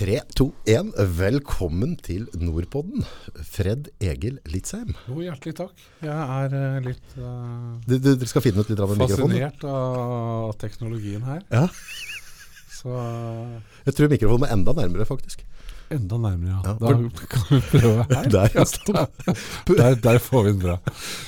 [0.00, 0.92] 3, 2, 1.
[1.18, 3.02] Velkommen til Nordpodden.
[3.44, 4.94] Fred Egil Litzheim.
[5.04, 5.82] Jo, hjertelig takk.
[6.00, 10.54] Jeg er eh, litt uh, Du, du, dere skal finne ut litt av fascinert av
[10.62, 11.44] teknologien her.
[11.52, 11.66] Ja.
[12.78, 12.96] Så
[13.90, 15.44] Jeg tror mikrofonen er enda nærmere, faktisk.
[15.90, 16.74] Enda nærmere, ja.
[16.80, 16.90] Da
[17.30, 18.28] kan vi prøve her.
[18.34, 18.48] Der.
[19.80, 20.76] Der, der får vi den bra.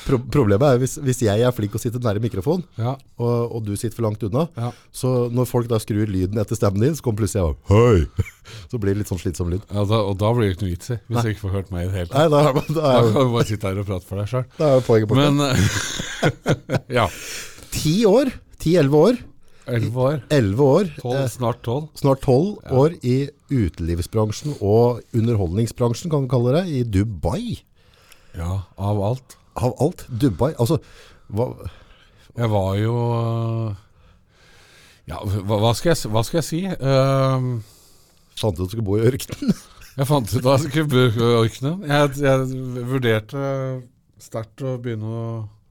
[0.07, 3.65] Pro problemet er hvis, hvis jeg er flink å sitte nære mikrofonen, Ja, og, og
[3.67, 4.71] du sitter for langt unna, ja.
[4.95, 8.29] så når folk da skrur lyden etter stemmen din, så kommer plutselig jeg Hei!
[8.73, 9.63] Så blir det litt sånn slitsom lyd.
[9.71, 11.69] ja da, og da blir det ikke noe vits i, hvis jeg ikke får hørt
[11.75, 12.19] meg i det hele tatt.
[12.19, 14.47] Nei, da, da, Da kan du bare sitte her og prate for deg sjøl.
[14.59, 15.29] da er poenget borte.
[15.31, 17.07] Men Ja.
[17.73, 19.21] Ti år, ti-elleve år,
[19.73, 20.17] Elleve år.
[20.35, 21.85] elleve år, Tolv, eh, snart tolv.
[21.95, 23.15] snart tolv år i
[23.53, 27.61] utelivsbransjen og underholdningsbransjen, kan vi kalle det, i Dubai.
[28.39, 29.37] Ja, av alt.
[29.61, 30.53] Av alt, Dubai.
[30.57, 30.81] Altså,
[31.33, 31.53] hva,
[32.33, 32.95] Jeg var jo
[35.11, 36.63] Ja, hva, hva, skal, jeg, hva skal jeg si?
[36.65, 37.61] Uh,
[38.41, 39.53] fant du at du skulle bo i ørkenen?
[39.93, 41.83] Jeg fant ut at jeg skulle bruke ørkenen.
[41.85, 43.41] Jeg, jeg vurderte
[44.25, 45.25] sterkt å begynne å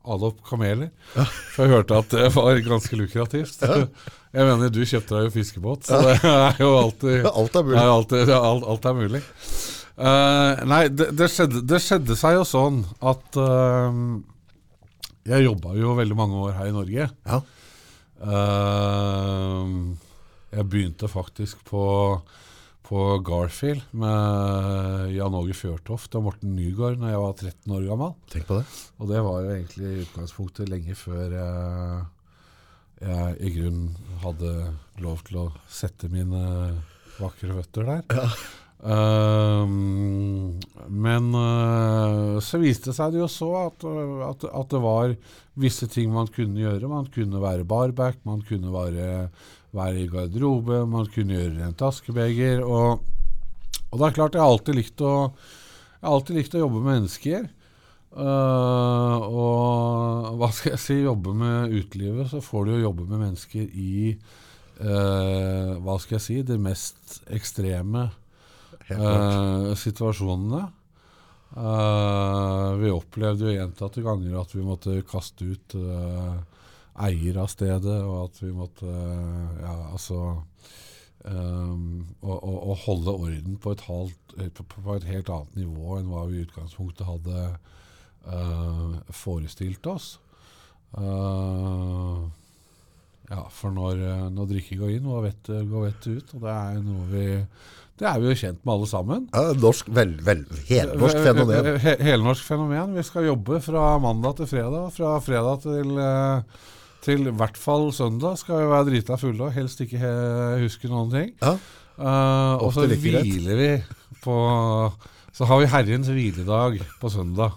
[0.03, 0.89] ale kameler.
[1.15, 1.25] Ja.
[1.53, 3.61] For jeg hørte at det var ganske lukrativt.
[4.31, 7.77] Jeg mener, du kjøpte deg jo fiskebåt, så det er jo alltid, Alt er mulig.
[7.81, 9.21] er alltid alt, alt er mulig.
[10.01, 13.91] Uh, nei, det, det, skjedde, det skjedde seg jo sånn at uh,
[15.27, 17.09] Jeg jobba jo veldig mange år her i Norge.
[17.11, 17.41] Ja.
[18.21, 19.91] Uh,
[20.51, 21.83] jeg begynte faktisk på,
[22.91, 28.15] på Garfield med Jan Åge Fjørtoft og Morten Nygaard da jeg var 13 år gammel.
[28.33, 28.65] Tenk på det.
[28.99, 32.01] Og det var jo egentlig i utgangspunktet lenge før jeg,
[33.05, 34.55] jeg i grunnen hadde
[35.05, 36.41] lov til å sette mine
[37.21, 38.27] vakre føtter der.
[38.81, 40.57] Ehm,
[40.89, 45.13] men uh, så viste det seg det jo så at, eh, at, at det var
[45.61, 46.89] visse ting man kunne gjøre.
[46.89, 49.29] Man kunne være barback, man kunne være,
[49.75, 52.61] være i garderobe, man kunne gjøre rent askebeger.
[52.65, 53.01] Og,
[53.89, 55.15] og det er klart, jeg har alltid likt å,
[56.13, 57.49] alltid likt å jobbe med mennesker.
[58.11, 63.23] Uh, og hva skal jeg si, jobbe med utelivet, så får du jo jobbe med
[63.23, 63.93] mennesker i
[64.83, 68.09] uh, hva skal jeg si, de mest ekstreme
[68.91, 70.65] uh, situasjonene.
[71.51, 76.37] Vi opplevde jo gjentatte ganger at vi måtte kaste ut eh,
[76.99, 80.17] eier av stedet, og at vi måtte eh, ja, altså
[81.25, 86.25] um, holde orden på et, halvt, eh, på, på et helt annet nivå enn hva
[86.29, 87.45] vi i utgangspunktet hadde
[88.27, 90.13] uh, forestilt oss.
[90.97, 92.27] Uh,
[93.31, 94.01] ja, for når,
[94.35, 96.33] når drikket går inn, går vettet, går vettet ut.
[96.35, 97.23] Og det er noe vi
[98.01, 99.27] Det er vi jo kjent med alle sammen.
[99.31, 101.69] Ja, norsk, vel, vel, helnorsk fenomen.
[101.79, 102.95] He- Helnorsk fenomen.
[102.97, 104.89] Vi skal jobbe fra mandag til fredag.
[104.97, 106.41] Fra fredag til, eh,
[107.01, 110.11] til i hvert fall søndag skal vi være drita fulle og helst ikke
[110.61, 111.31] huske noen ting.
[111.41, 111.55] Ja.
[112.01, 113.71] Uh, og så hviler vi
[114.23, 114.35] på
[115.35, 117.51] Så har vi Herrens hviledag på søndag.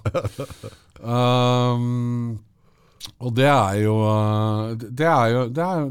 [1.04, 2.38] Um,
[3.20, 5.82] og det er jo eh, Det er jo det er,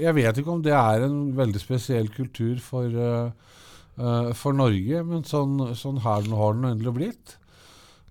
[0.00, 5.24] jeg- vet ikke om det er en veldig spesiell kultur for, uh, for Norge, men
[5.28, 7.36] sånn, sånn her den har den endelig blitt.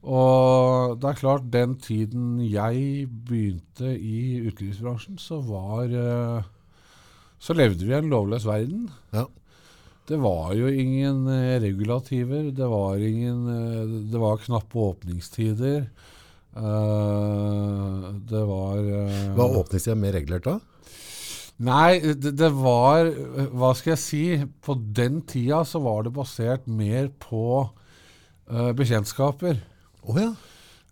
[0.04, 6.50] Og det er klart, den tiden jeg begynte i utelivsbransjen, så var eh,
[7.40, 8.90] Så levde vi i en lovløs verden.
[9.14, 9.26] Ja.
[10.08, 15.88] Det var jo ingen eh, regulativer, det var ingen eh, Det var knappe åpningstider.
[16.54, 18.78] Det var
[19.34, 20.60] Var åpningstida mer regulert da?
[21.66, 23.10] Nei, det, det var
[23.50, 24.22] Hva skal jeg si?
[24.62, 27.72] På den tida så var det basert mer på
[28.78, 29.64] bekjentskaper.
[30.08, 30.32] Å ja.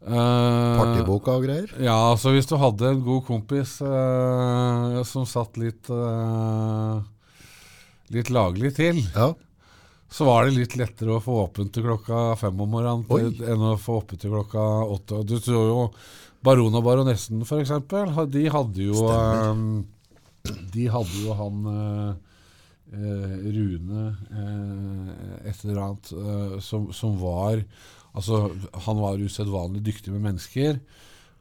[0.02, 1.70] Uh, Partiboka og greier.
[1.84, 7.04] Ja, så hvis du hadde en god kompis eh, som satt litt eh,
[8.12, 9.28] Litt laglig til, Ja.
[10.12, 13.62] så var det litt lettere å få åpent til klokka fem om morgenen til, enn
[13.70, 14.66] å få åpent til klokka
[14.98, 15.22] åtte.
[15.30, 15.78] Du tror jo
[16.44, 19.64] Baron og baronessen, eksempel, de hadde jo eh,
[20.74, 22.12] De hadde jo han eh,
[22.98, 24.04] eh, Rune
[24.34, 27.62] eh, et eller annet eh, som, som var
[28.18, 28.42] Altså,
[28.86, 30.81] han var usedvanlig dyktig med mennesker.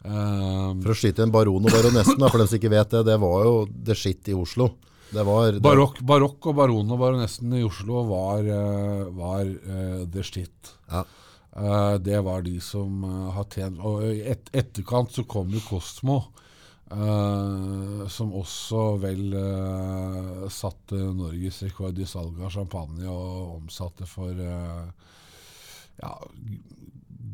[0.01, 3.19] Uh, For å skyte en baron og baronessen, for dem som ikke vet det, det
[3.21, 4.71] var jo the shit i Oslo.
[5.11, 10.05] Det var det, barokk, barokk og baronen og baronessen i Oslo var, eh, var uh,
[10.07, 10.71] the shit.
[10.93, 11.03] Ja.
[11.51, 13.03] Uh, det var de som
[13.35, 16.23] har tjent Og i et, etterkant så kom jo Kosmo,
[18.11, 19.35] som også vel
[20.51, 25.10] satte norgesrekord i salg av champagne og omsatte for eh,
[26.03, 26.15] ja,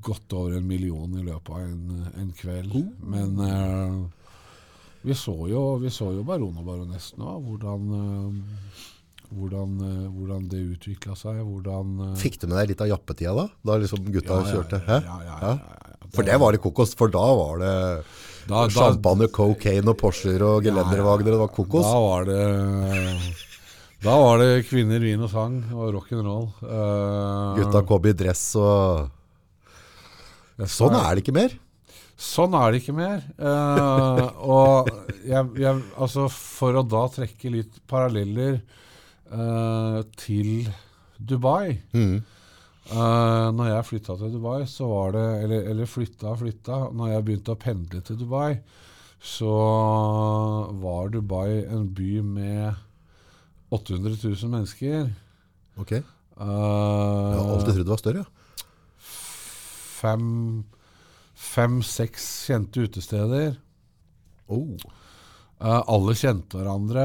[0.07, 2.77] godt over en million i løpet av en, en kveld.
[3.03, 4.05] Men uh,
[5.07, 8.85] vi så jo, vi så jo Baron og baronessen òg, hvordan, uh,
[9.31, 11.41] hvordan, uh, hvordan det utvikla seg.
[11.47, 13.49] Hvordan Fikk du med deg litt av jappetida da?
[13.67, 14.83] Da liksom gutta Ja, ja, kjørte?
[14.87, 15.01] Hæ?
[15.07, 15.57] ja, ja, Ja?
[15.59, 15.83] ja.
[16.15, 17.73] For det var det kokos, for da var det
[18.47, 21.83] Da- da- champagne, cocaine og Porscher og gelendervagner, det var kokos.
[21.83, 22.45] Da var det
[24.05, 26.51] Da var det kvinner, vin og sang og rock'n'roll.
[26.61, 29.13] Uh, Gutta kom i dress og
[30.57, 31.53] Sånn er det ikke mer.
[32.17, 33.25] Sånn er det ikke mer.
[33.37, 34.89] Uh, og
[35.21, 38.63] jeg, jeg, altså for å da trekke litt paralleller
[39.33, 40.71] uh, til
[41.17, 42.25] Dubai Mm.
[42.87, 46.77] Uh, når jeg flytta til Dubai, så var det Eller, eller flytta og flytta.
[46.95, 48.61] Når jeg begynte å pendle til Dubai,
[49.19, 49.55] så
[50.79, 52.86] var Dubai en by med
[53.71, 55.11] 800 000 mennesker.
[55.81, 55.99] Ok.
[55.99, 56.05] Jeg
[56.37, 58.23] Uh, har alltid trodd det var større.
[58.27, 58.27] ja.
[59.97, 60.27] fem
[61.37, 63.57] Fem-seks kjente utesteder.
[64.49, 64.77] Oh.
[65.61, 67.05] Uh, alle kjente hverandre.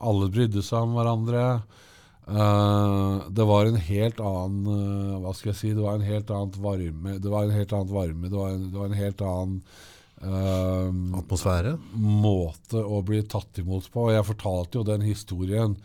[0.00, 1.44] Alle brydde seg om hverandre.
[2.30, 5.70] Uh, det var en helt annen uh, Hva skal jeg si?
[5.74, 7.16] Det var en helt annet varme.
[7.18, 8.28] Det var en helt annen varme.
[8.28, 9.89] Det var en, det var en helt annen eh,
[10.20, 11.78] Atmosfære.
[11.96, 14.08] måte å bli tatt imot på.
[14.08, 15.76] Og jeg fortalte jo den historien.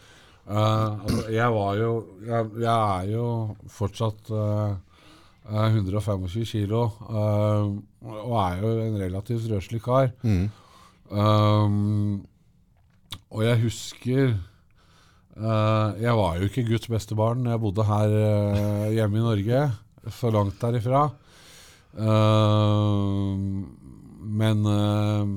[0.45, 1.91] Eh, altså, jeg var jo
[2.21, 3.29] jeg, jeg er jo
[3.73, 4.75] fortsatt eh,
[5.49, 7.71] eh, 125 kilo eh,
[8.05, 10.11] og er jo en relativt røslig kar.
[10.21, 10.45] Mm.
[11.05, 12.25] Um,
[13.29, 14.31] og jeg husker
[15.37, 19.25] uh, Jeg var jo ikke Guds beste barn når jeg bodde her uh, hjemme i
[19.25, 19.59] Norge,
[20.17, 21.03] så langt derifra.
[21.93, 23.67] Um,
[24.25, 25.35] men eh,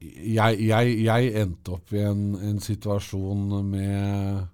[0.00, 4.44] jeg, jeg, jeg endte opp i en, en situasjon med,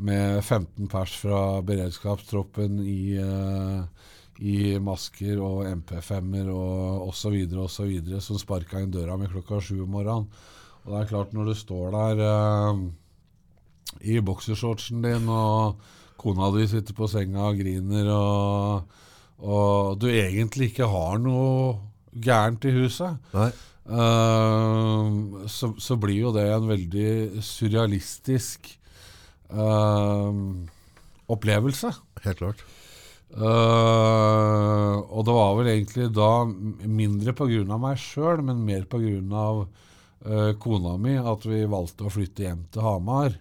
[0.00, 3.82] med 15 pers fra beredskapstroppen i, uh,
[4.40, 7.36] i masker og MP5-er og osv.
[7.64, 7.92] osv.
[8.22, 10.30] som sparka inn døra mi klokka sju om morgenen.
[10.84, 12.84] Og det er klart, når du står der uh,
[14.00, 15.80] i boksershortsen din, og
[16.20, 18.98] kona di sitter på senga og griner, og,
[19.40, 23.48] og du egentlig ikke har noe gærent i huset, eh,
[25.50, 28.70] så, så blir jo det en veldig surrealistisk
[29.50, 30.30] uh,
[31.30, 31.90] opplevelse.
[32.24, 32.64] Helt klart.
[33.30, 37.78] Uh, og det var vel egentlig da mindre pga.
[37.78, 39.44] meg sjøl, men mer pga.
[40.20, 43.38] Uh, kona mi at vi valgte å flytte hjem til Hamar.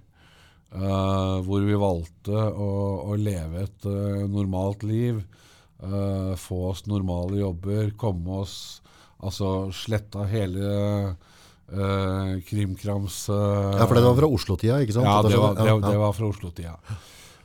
[0.70, 2.70] Uh, hvor vi valgte å,
[3.10, 5.24] å leve et uh, normalt liv.
[5.84, 8.60] Eh, få oss normale jobber, komme oss
[9.20, 10.68] Altså sletta hele
[11.12, 15.10] uh, krimkrams uh, Ja, for det var fra Oslo-tida, ikke sant?
[15.10, 16.78] ja, det var, det, det var fra Oslo-tida.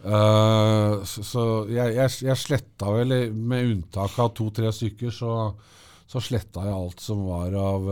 [0.04, 5.32] Uh, så så jeg, jeg, jeg sletta vel, med unntak av to-tre stykker, så,
[6.06, 7.90] så sletta jeg alt som var av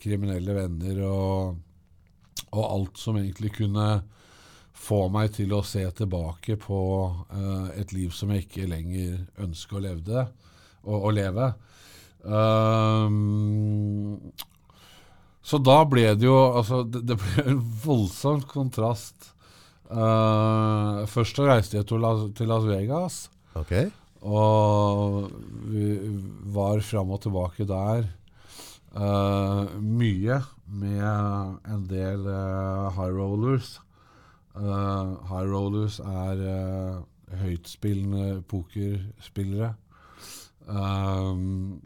[0.00, 1.60] kriminelle venner, og,
[2.54, 3.90] og alt som egentlig kunne
[4.80, 6.80] få meg til å se tilbake på
[7.32, 10.24] uh, et liv som jeg ikke lenger ønsker å, levde,
[10.82, 11.50] å, å leve.
[12.24, 14.16] Um,
[15.42, 19.32] så da ble det jo altså, det, det ble en voldsom kontrast.
[19.90, 23.26] Uh, først så reiste jeg til Las, til Las Vegas,
[23.58, 23.88] Okay.
[24.22, 25.26] og
[25.72, 25.96] vi
[26.54, 28.06] var fram og tilbake der.
[28.94, 31.04] uh, mye med
[31.66, 33.78] en del uh, high rollers.
[34.56, 39.74] Eh, high rollers er uh, høytspillende pokerspillere.
[40.66, 41.78] Um,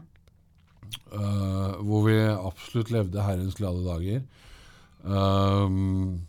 [1.13, 4.23] uh, hvor vi absolutt levde herrens glade dager.
[5.05, 6.25] Um,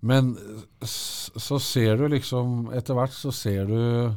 [0.00, 0.32] men
[0.82, 4.14] så ser du liksom Etter hvert så ser du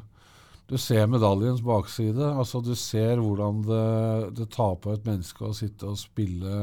[0.65, 2.31] Du ser medaljens bakside.
[2.31, 6.55] Altså Du ser hvordan det, det tar på et menneske å sitte og spille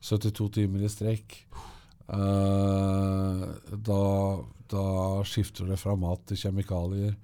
[0.00, 1.36] 72 timer i strekk.
[2.08, 3.44] Eh,
[3.88, 4.02] da,
[4.70, 4.88] da
[5.24, 7.14] skifter det fra mat til kjemikalier.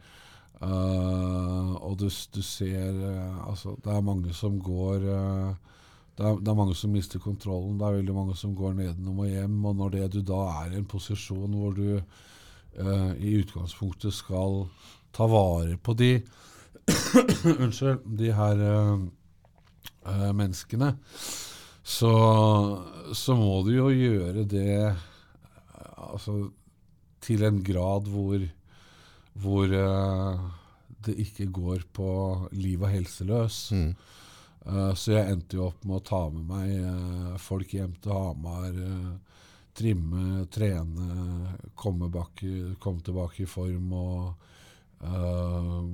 [0.61, 4.99] Eh, og du, du ser eh, altså, Det er mange som går
[6.21, 7.79] det, er, det er mange som mister kontrollen.
[7.81, 9.57] Det er veldig mange som går nedenom og hjem.
[9.65, 14.67] Og når det du da er i en posisjon hvor du eh, i utgangspunktet skal
[15.17, 16.13] ta vare på de
[17.63, 18.05] Unnskyld.
[18.19, 20.95] De her eh, menneskene,
[21.83, 22.15] så,
[23.17, 24.73] så må du jo gjøre det
[25.97, 26.51] altså,
[27.25, 28.41] til en grad hvor
[29.41, 30.41] hvor uh,
[31.05, 32.11] det ikke går på
[32.53, 33.61] liv og helse løs.
[33.73, 33.93] Mm.
[34.67, 38.17] Uh, så jeg endte jo opp med å ta med meg uh, folk hjem til
[38.17, 38.77] Hamar.
[39.81, 42.43] trimme, trene, komme, bak,
[42.83, 44.49] komme tilbake i form og,
[45.01, 45.87] og,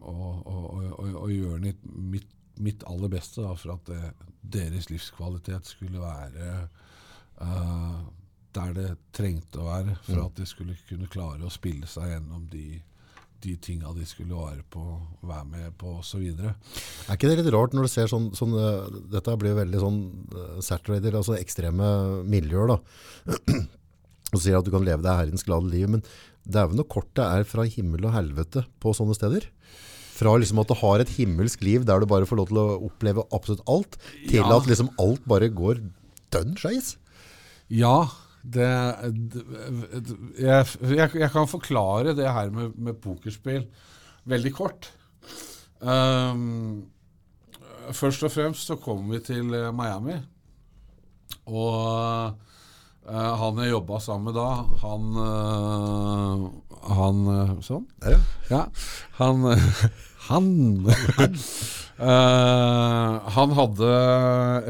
[0.00, 1.80] og, og, og, og gjøre mitt,
[2.12, 2.28] mitt,
[2.62, 4.12] mitt aller beste da, for at det,
[4.56, 6.68] deres livskvalitet skulle være
[7.42, 8.02] uh,
[8.54, 10.26] der det trengte å være for Mm.
[10.26, 12.80] at de skulle kunne klare å spille seg gjennom de,
[13.42, 14.82] de tinga de skulle være, på,
[15.22, 16.22] være med på osv.
[16.22, 19.98] Er ikke det litt rart når du ser sånn, sånn eh, Dette blir veldig sånn
[20.34, 22.78] uh, saturated, altså ekstreme miljøer da.
[24.34, 26.02] Og sier at du kan leve deg herrens glade liv, men
[26.44, 29.46] vel noe kort det er fra himmel og helvete på sånne steder?
[30.14, 32.66] Fra liksom at du har et himmelsk liv der du bare får lov til å
[32.86, 33.96] oppleve absolutt alt,
[34.28, 34.50] til Ja.
[34.56, 35.80] at liksom alt bare går
[36.34, 36.92] dønn skeis.
[37.72, 38.06] Ja,
[38.44, 38.68] det,
[39.32, 39.42] det
[40.38, 43.66] jeg, jeg, jeg kan forklare det her med, med pokerspill
[44.30, 44.90] veldig kort.
[45.80, 46.84] Um,
[47.92, 50.14] først og fremst så kom vi til eh, Miami.
[51.50, 52.38] Og
[53.08, 54.48] eh, han jeg jobba sammen med da,
[54.82, 56.44] han uh,
[56.94, 57.86] Han uh, Sånn?
[58.04, 58.18] Ja.
[58.50, 58.62] Ja.
[59.20, 59.44] Han
[60.30, 60.48] Han
[63.36, 63.90] Han hadde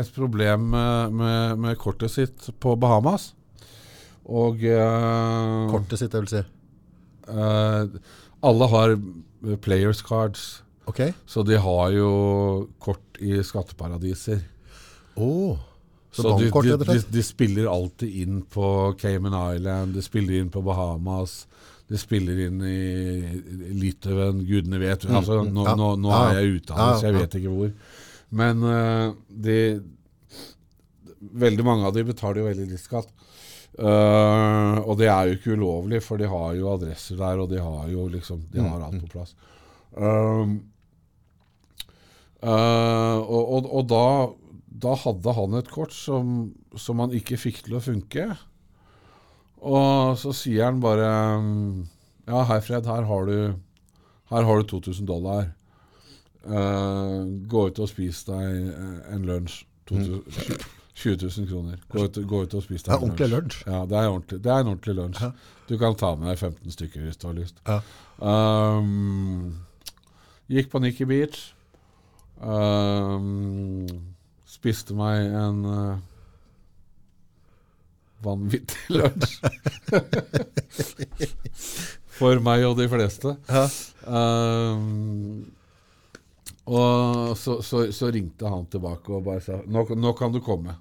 [0.02, 3.30] et problem med, med, med kortet sitt på Bahamas.
[4.26, 4.60] Og
[5.70, 6.42] Kortet sitt, jeg vil si.
[8.44, 8.96] Alle har
[9.64, 11.12] players cards, Okay.
[11.26, 12.08] så de har jo
[12.78, 14.42] kort i skatteparadiser.
[15.16, 15.58] Åh,
[16.14, 18.66] så, Så de, de, de, de spiller alltid inn på
[19.00, 21.40] Cayman Island, de spiller inn på Bahamas,
[21.90, 25.08] de spiller inn i Litauen, gudene vet.
[25.10, 27.54] Altså, mm, nå, ja, nå, nå ja, er jeg ute ja, så jeg vet ikke
[27.56, 27.72] hvor.
[28.34, 29.58] Men uh, de
[31.34, 33.08] Veldig mange av de betaler jo veldig litt skatt.
[33.74, 37.62] Uh, og det er jo ikke ulovlig, for de har jo adresser der, og de
[37.64, 39.34] har jo liksom De Mm, har alt på plass.
[39.96, 40.52] Uh,
[42.44, 44.04] og, og, og da,
[44.74, 48.26] da hadde han et kort som, som han ikke fikk til å funke.
[49.64, 51.08] Og så sier han bare
[51.40, 51.84] um,
[52.26, 53.36] Ja, hei, Fred, her har du,
[54.32, 55.52] her har du 2000 dollar.
[56.44, 59.62] Uh, gå ut og spis deg eh, en lunsj.
[59.88, 60.64] 2000,
[60.94, 61.78] 20 000 kroner.
[61.88, 63.62] Gå ut, gå ut og spis Det er ordentlig lunsj.
[63.66, 65.30] Ja, det er, ordentlig, det er en ordentlig lunsj.
[65.68, 67.62] Du kan ta med deg 15 stykker hvis du har lyst.
[67.68, 67.80] Ja.
[68.20, 69.64] Um,
[70.52, 71.46] gikk på Nikki Beach.
[72.40, 74.13] Um,
[74.64, 75.96] spiste meg en uh,
[78.24, 79.34] vanvittig lunsj.
[82.14, 83.34] For meg og de fleste.
[83.50, 83.66] Ja.
[84.08, 85.44] Um,
[86.64, 90.78] og så, så, så ringte han tilbake og bare sa nå, nå kan du komme.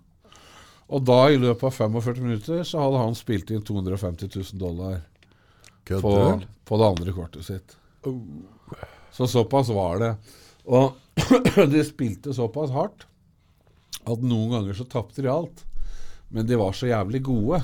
[0.94, 5.02] Og da, i løpet av 45 minutter, så hadde han spilt inn 250 000 dollar
[5.84, 7.76] på, på det andre kortet sitt.
[9.12, 10.14] Så såpass var det.
[10.72, 10.94] Og
[11.74, 13.08] de spilte såpass hardt
[14.10, 15.64] at noen ganger så tapte de alt.
[16.34, 17.62] Men de var så jævlig gode.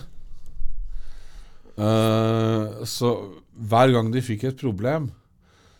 [1.79, 3.13] Uh, så
[3.55, 5.10] hver gang de fikk et problem,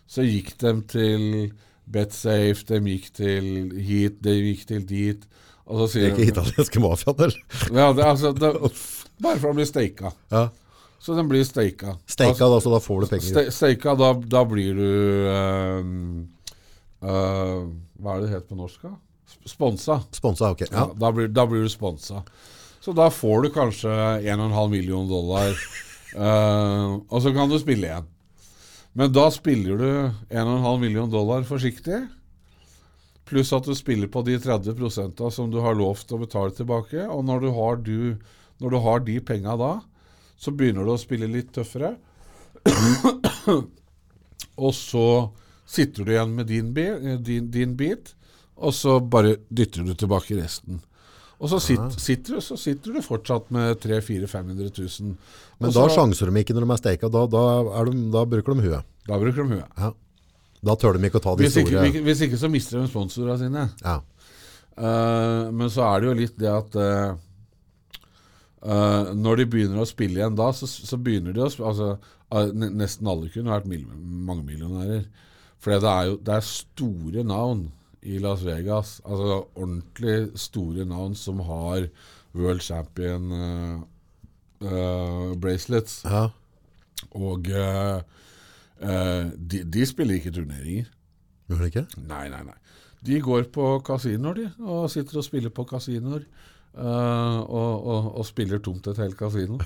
[0.10, 1.26] så gikk de til
[1.90, 3.50] BetSafe, de gikk til
[3.84, 5.28] hit, de gikk til dit.
[5.70, 7.44] Og så Det sier er ikke italienske mafiaen, eller?
[7.82, 8.54] ja, det, altså, det,
[9.22, 10.14] Bare for å bli steika.
[10.32, 10.48] Ja.
[11.00, 11.96] Så den blir steika.
[12.10, 13.28] Steika da, så da får du penger.
[13.28, 14.90] Ste, steika, da, da blir du
[15.30, 15.92] uh,
[17.04, 18.88] uh, Hva er det det heter på norsk?
[18.88, 18.96] da?
[19.30, 20.00] Sp- Sponsa.
[20.16, 20.66] Sponsa, ok.
[20.72, 20.88] Ja.
[20.98, 22.24] Da, blir, da blir du sponsa.
[22.82, 23.90] Så da får du kanskje
[24.26, 25.52] 1,5 million dollar,
[26.16, 28.08] uh, og så kan du spille igjen.
[28.98, 29.90] Men da spiller du
[30.34, 32.00] 1,5 million dollar forsiktig,
[33.30, 37.04] pluss at du spiller på de 30% som du har lovt å betale tilbake.
[37.14, 38.00] Og når du har, du,
[38.64, 39.74] når du har de penga da,
[40.40, 41.94] så begynner du å spille litt tøffere.
[44.66, 45.06] og så
[45.70, 48.16] sitter du igjen med din, bi- din, din bit,
[48.60, 50.82] og så bare dytter du tilbake resten.
[51.40, 55.14] Og så, sitt, sitter, du, så sitter du fortsatt med 300 000-500 000.
[55.60, 57.44] Men Og da sjanser de ikke når de er steika, da, da,
[57.80, 58.90] er de, da bruker de huet.
[59.08, 59.80] Da bruker de huet.
[59.80, 59.94] Ja.
[60.68, 62.92] Da tør de ikke å ta de Hvis ikke, store hvis ikke så mister de
[62.92, 63.68] sponsorene sine.
[63.86, 64.00] ja.
[64.80, 67.10] Uh, men så er det jo litt det at uh,
[68.64, 71.98] uh, når de begynner å spille igjen da, så, så begynner de å altså,
[72.30, 75.02] Nesten alle kunne vært mange millionærer.
[75.60, 77.66] For det er det er store navn
[78.02, 79.00] i Las Vegas.
[79.06, 81.88] Altså ordentlig store navn som har
[82.36, 83.82] World Champion uh,
[84.64, 86.04] uh, bracelets.
[86.06, 86.28] ja.
[87.16, 88.02] Og uh,
[89.40, 90.90] de, de spiller ikke turneringer.
[91.50, 91.86] Gjør de ikke?
[91.98, 92.58] Nei, nei, nei.
[93.08, 96.26] De går på kasinoer, de, og sitter og spiller på kasinoer.
[96.70, 99.58] Uh, og, og, og spiller tomt et helt kasino.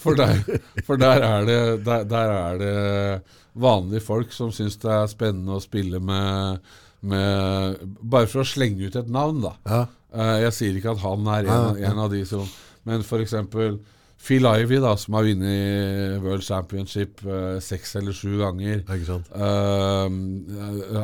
[0.00, 0.38] For der,
[0.86, 2.76] for der, er det, der, der er det
[3.58, 6.62] vanlige folk som syns det er spennende å spille med,
[7.04, 9.54] med Bare for å slenge ut et navn, da.
[9.68, 9.82] Ja.
[10.14, 12.46] Eh, jeg sier ikke at han er en, en av de som
[12.86, 13.34] Men f.eks.
[14.24, 18.80] Phil Ivey, da, som har vunnet World Championship eh, seks eller sju ganger.
[19.36, 20.14] Eh,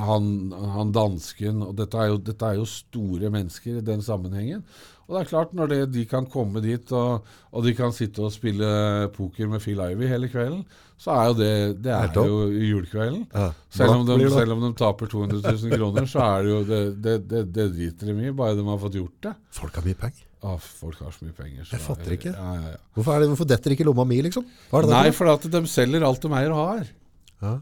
[0.06, 0.30] han,
[0.76, 4.64] han dansken og dette er, jo, dette er jo store mennesker i den sammenhengen.
[5.10, 8.22] Og det er klart, når det, de kan komme dit, og, og, de kan sitte
[8.22, 8.68] og spille
[9.10, 10.62] poker med Phil Ivy hele kvelden,
[11.00, 11.52] så er jo det
[11.82, 13.24] Det er jo julekvelden.
[13.34, 13.48] Ja.
[13.74, 16.80] Selv, om de, selv, om de, taper 200 000 kroner, så er det jo Det,
[17.02, 19.34] det, det, det driter de i, bare de har fått gjort det.
[19.58, 20.26] Folk har mye penger.
[20.46, 21.66] Ah, folk har så mye penger.
[21.66, 22.30] Så jeg fatter ikke.
[22.32, 24.46] Ja, ja, hvorfor, det, hvorfor, detter ikke lomma mi, liksom?
[24.86, 27.58] Nei, for at de selger alt de eier og har.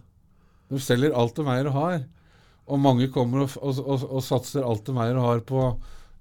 [0.69, 2.03] De selger alt de eier og har.
[2.69, 5.63] Og mange kommer og, og, og, og satser alt de eier og har på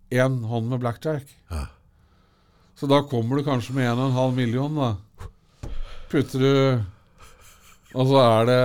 [0.10, 1.30] én hånd med blackjack.
[1.52, 1.68] Ja.
[2.78, 4.96] Så da kommer du kanskje med 1,5 million, da.
[6.12, 6.84] Putter du
[7.98, 8.62] Og så er det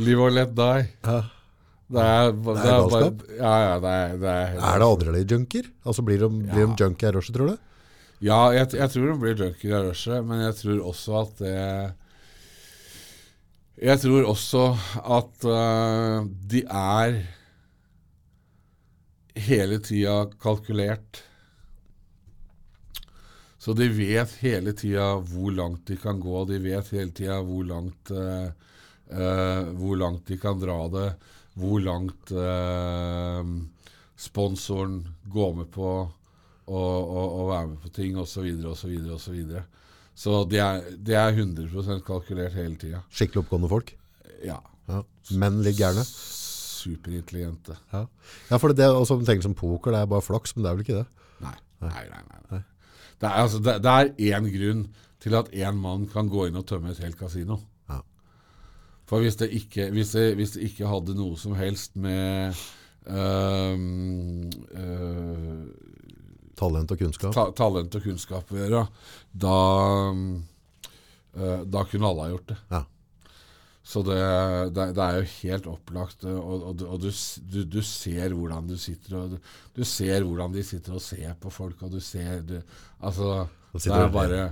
[0.00, 0.88] live or let die.
[1.06, 1.20] Ja.
[1.90, 3.22] Det er, det er, galskap?
[3.34, 5.70] Ja, ja, det er, det er, er det adrenalinjunker?
[5.82, 6.52] Altså blir de, ja.
[6.52, 7.56] blir de junkie av rushet, tror du?
[8.22, 11.56] Ja, jeg, jeg, tror de blir junkie av rushet, men jeg tror også at det
[13.80, 14.64] Jeg tror også
[15.18, 17.22] at uh, de er
[19.46, 21.22] hele tida kalkulert.
[23.60, 26.44] Så de vet hele tida hvor langt de kan gå.
[26.48, 28.48] De vet hele tida hvor langt uh,
[29.12, 31.10] uh, hvor langt de kan dra det.
[31.60, 33.44] Hvor langt uh,
[34.16, 35.90] sponsoren går med på
[36.70, 39.38] å være med på ting, osv., osv., osv.
[40.14, 43.00] Så det er, de er 100 kalkulert hele tida.
[43.10, 43.90] Skikkelig oppgående folk?
[44.46, 44.60] Ja.
[44.86, 45.00] ja.
[45.34, 46.04] Menn litt gærne?
[46.80, 47.76] Superintelligente.
[47.92, 48.06] Ja,
[48.50, 50.78] ja for det er å tenker som poker, det er bare flaks, men det er
[50.78, 51.28] vel ikke det?
[51.44, 51.56] Nei.
[51.84, 52.42] Nei, nei, nei.
[52.50, 52.62] nei.
[53.20, 54.84] Det, er, altså, det, det er én grunn
[55.20, 57.58] til at én mann kan gå inn og tømme et helt kasino.
[57.90, 58.00] Ja.
[59.08, 62.56] For hvis det, ikke, hvis, det, hvis det, ikke, hadde noe som helst med
[63.06, 63.76] øh,
[64.84, 65.66] øh,
[66.60, 67.34] Talent og kunnskap?
[67.36, 68.86] Ta, talent og kunnskap å gjøre,
[69.44, 69.58] da,
[71.36, 72.58] øh, da kunne alle ha gjort det.
[72.72, 72.82] Ja.
[73.90, 74.18] Så det,
[74.76, 76.22] det, det, er jo helt opplagt.
[76.30, 77.08] Og, og, og du,
[77.50, 81.50] du, du, ser hvordan du sitter og du, ser hvordan de sitter og ser på
[81.50, 82.60] folk, og du ser du,
[83.00, 84.44] Altså, det er bare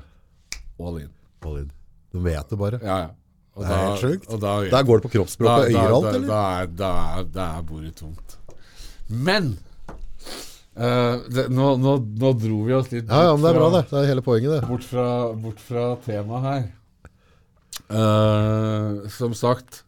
[0.81, 1.13] all in.
[1.47, 1.71] All in.
[2.11, 2.81] Du vet det bare.
[2.83, 3.15] Ja, ja.
[3.59, 4.35] Og det er helt sjukt.
[4.73, 6.29] Der går det på kroppsspråk og øyer alt, eller?
[6.29, 8.37] Da er, da er, da er bordet tomt.
[9.09, 9.53] Men
[10.79, 13.71] uh, det, nå, nå, nå, dro vi oss litt Ja, ja, men det er bra,
[13.75, 13.85] det.
[13.91, 14.61] Det er hele poenget, det.
[14.69, 15.07] Bort fra,
[15.47, 16.67] bort fra temaet her.
[17.89, 19.81] Uh, som sagt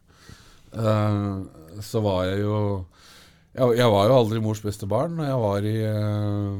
[0.72, 1.44] uh,
[1.84, 2.86] så var jeg jo
[3.52, 6.56] jeg, jeg, var jo aldri mors beste barn når jeg var i uh,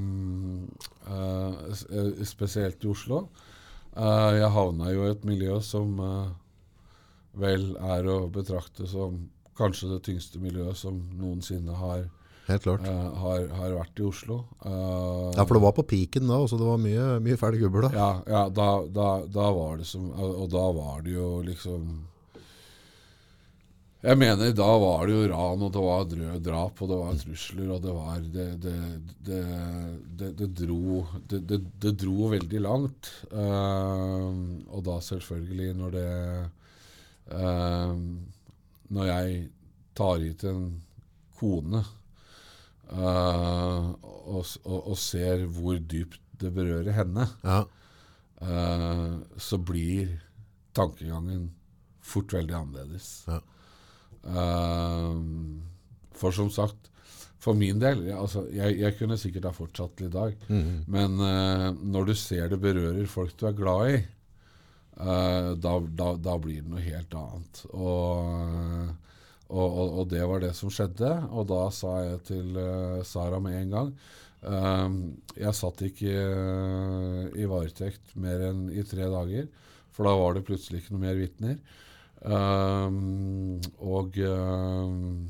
[2.28, 3.28] Spesielt i Oslo.
[3.96, 6.00] jeg havna jo i et miljø som
[7.40, 12.04] vel er å betrakte som kanskje det tyngste miljøet som noensinne har
[12.50, 12.86] Helt klart.
[12.86, 14.42] Uh, har, har, vært i Oslo.
[14.64, 17.86] Uh, ja, for det var på piken da, så det var mye, mye fæle gubber
[17.86, 17.90] da.
[17.94, 21.84] Ja, ja da, da, da, var det som Og da var det jo liksom
[24.00, 27.70] Jeg mener, da var det jo ran, og det var drap, og det var trusler,
[27.76, 28.76] og det var Det, det,
[29.28, 33.12] det, det dro, det, dro veldig langt.
[33.30, 36.10] Uh, og da selvfølgelig, når det
[38.90, 39.42] Når jeg
[39.94, 40.64] tar hit en
[41.38, 41.84] kone
[42.90, 47.60] Uh, og, og, og, ser hvor dypt det berører henne, ja.
[48.42, 50.16] uh, så blir
[50.74, 51.52] tankegangen
[52.02, 53.10] fort veldig annerledes.
[53.30, 53.38] Ja.
[54.26, 55.20] Uh,
[56.18, 56.90] for som sagt,
[57.40, 60.80] for min del altså, jeg, jeg, kunne sikkert ha fortsatt til i dag, mm -hmm.
[60.86, 61.16] men
[61.92, 64.02] når du ser det berører folk du er glad i,
[65.56, 67.64] da, da, da, blir det noe helt annet.
[67.72, 68.92] Og
[69.50, 71.10] og, og, og, det var det som skjedde.
[71.34, 73.90] Og da sa jeg til uh, Sara med en gang
[74.46, 75.00] um,
[75.34, 79.50] Jeg satt ikke uh, i varetekt mer enn i tre dager,
[79.90, 81.58] for da var det plutselig ikke noe mer vitner.
[82.20, 85.28] Um, og um,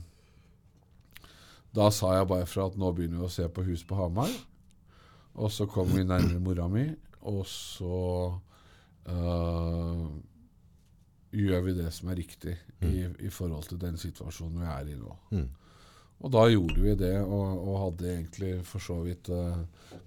[1.77, 4.33] da sa jeg bare fra at nå begynner vi å se på hus på Hamar.
[5.41, 6.89] Og så kom vi nærmere mora mi,
[7.31, 8.01] og så
[9.07, 10.09] uh,
[11.31, 12.91] gjør vi det som er riktig mm.
[12.91, 15.17] i, i, forhold til den situasjonen vi er i nå.
[15.37, 15.49] Mm.
[16.21, 19.63] Og da gjorde vi det, og, og hadde egentlig for så vidt uh,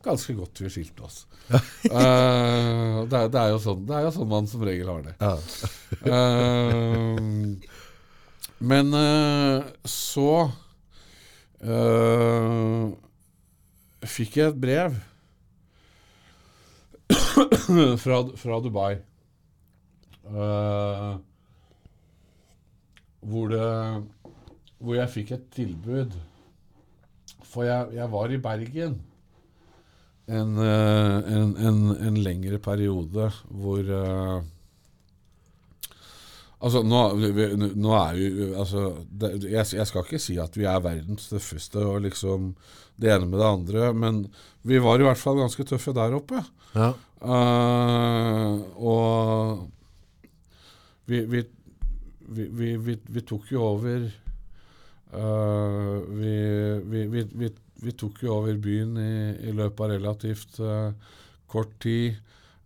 [0.05, 1.23] ganske godt vi skilte oss.
[1.49, 1.57] uh,
[3.09, 5.15] det, er, det, er sånn, det, er, jo sånn, man som regel har det.
[5.23, 5.33] Ja.
[6.09, 7.17] uh,
[8.63, 8.93] men
[9.89, 10.29] så
[14.07, 14.95] fikk jeg et brev
[18.03, 18.93] fra, fra Dubai.
[20.23, 21.19] Uh,
[23.19, 23.65] hvor, det,
[24.79, 26.15] hvor, jeg fikk et tilbud.
[27.43, 29.01] For jeg, jeg var i Bergen
[30.31, 34.39] en, uh, en, en, en lengre periode hvor uh,
[36.63, 36.99] Altså, nå,
[37.75, 41.81] nå er vi altså, det, jeg, jeg skal ikke si at vi er verdens tøffeste
[41.83, 42.53] og liksom
[42.95, 44.21] det ene med det andre, men
[44.63, 46.39] vi var i hvert fall ganske tøffe der oppe.
[46.71, 46.93] Ja.
[47.19, 49.65] Uh, og
[51.05, 51.43] vi, vi,
[52.77, 54.05] vi, vi, tok jo over
[55.13, 56.35] uh, vi,
[56.83, 57.49] vi, vi, vi,
[57.83, 59.15] vi tok jo over byen i,
[59.49, 60.93] i løpet av relativt uh,
[61.51, 62.15] kort tid.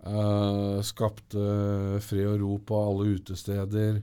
[0.08, 1.42] Uh, skapte
[2.06, 4.00] fred og ro på alle utesteder.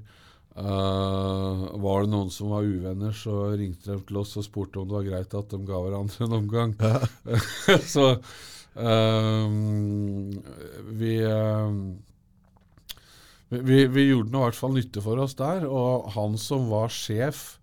[0.54, 4.86] Uh, var det noen som var uvenner, så ringte de til oss og spurte om
[4.86, 6.74] det var greit at de ga hverandre en omgang.
[7.94, 8.10] så
[8.78, 10.30] um,
[11.00, 11.80] vi, ehm,
[13.62, 15.66] vi, vi gjorde noe i hvert fall nytte for oss der.
[15.68, 17.58] Og han som var sjef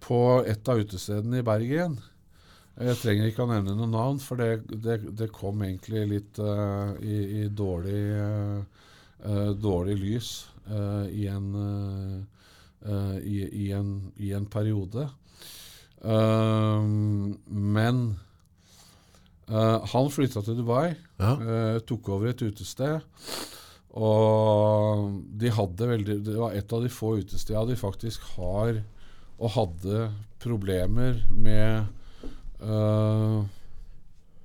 [0.00, 1.98] på et av utestedene i Bergen
[2.80, 6.96] Jeg trenger ikke å nevne noe navn, for det, det, det kom egentlig litt uh,
[7.04, 10.30] i, i dårlig, eh, dårlig lys
[10.70, 11.50] uh, i, en,
[13.20, 15.04] i, i, en, i en periode.
[17.60, 18.00] Men
[19.92, 21.34] han flytta til Dubai, Ja.
[21.84, 23.04] tok over et utested.
[23.98, 28.82] Og de hadde veldig Det var et av de få utestedene de faktisk har
[29.40, 30.02] og hadde
[30.42, 31.86] problemer med
[32.60, 33.40] uh,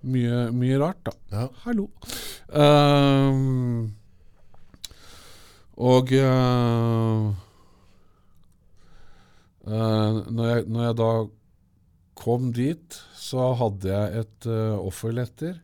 [0.08, 1.14] mye, mye rart, da.
[1.34, 1.48] Ja.
[1.66, 1.90] Hallo.
[2.56, 3.90] Ehm,
[5.76, 7.34] og uh,
[9.68, 11.10] uh, når, jeg, når jeg da
[12.24, 15.60] kom dit, så hadde jeg et uh, offerletter.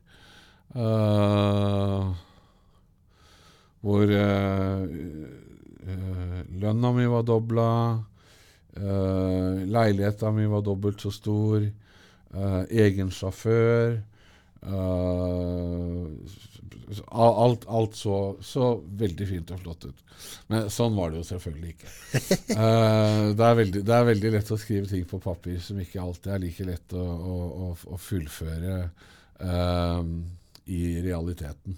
[0.76, 2.12] eh,
[3.82, 4.86] hvor uh,
[6.62, 7.70] lønna mi var dobla,
[8.78, 13.98] uh, leiligheta mi var dobbelt så stor, eh, egen sjåfør
[14.62, 16.06] eh,
[17.08, 20.02] alt, alt så, så veldig fint og flott ut.
[20.52, 21.92] Men sånn var det jo selvfølgelig ikke.
[22.52, 26.02] Eh, det, er veldig, det er veldig lett å skrive ting på papir som ikke
[26.04, 28.76] alltid er like lett å, å, å, å fullføre
[29.40, 30.12] eh,
[30.76, 31.78] i realiteten.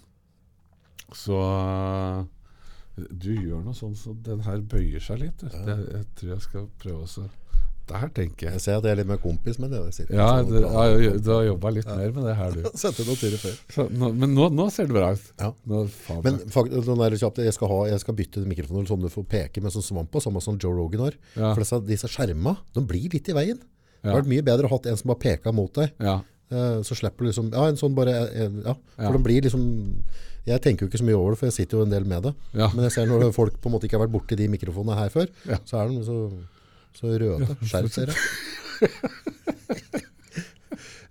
[1.18, 2.24] Så eh,
[3.10, 5.42] du gjør noe sånn så den her bøyer seg litt.
[5.42, 7.26] Det, jeg tror jeg skal prøve å
[7.90, 9.80] Der tenker jeg Jeg ser at jeg er litt mer kompis med det.
[9.98, 12.70] jeg Ja, det, ja, du har jobba litt mer med det her, du.
[12.80, 13.58] Sette noen tidlig før.
[13.76, 15.26] Så, nå, men nå, nå ser det bra ut.
[15.42, 15.50] Ja.
[15.68, 15.82] Nå,
[16.24, 19.74] Men fakt, der jeg, skal ha, jeg skal bytte mikrofoner sånn du får peke med
[19.76, 21.18] sånn svamp på, samme som Joe Rogan har.
[21.36, 21.52] Ja.
[21.56, 23.60] For disse, disse skjerma, de blir litt i veien.
[24.04, 25.92] Det har hadde vært mye bedre å ha en som bare peka mot deg.
[26.04, 26.20] ja.
[26.54, 28.74] Eh, Så slipper du liksom Ja, en sånn bare eh, Ja.
[28.98, 29.12] For Ja.
[29.16, 29.64] de blir liksom
[30.46, 32.26] Jeg tenker jo ikke så mye over det, for jeg sitter jo en del med
[32.28, 32.34] det.
[32.52, 32.68] Ja.
[32.76, 35.14] Men jeg ser når folk på en måte ikke har vært borti de mikrofonene her
[35.14, 35.60] før, Ja.
[35.64, 36.18] så er de så,
[37.00, 37.56] så røde.
[37.64, 38.18] Skjerp dere.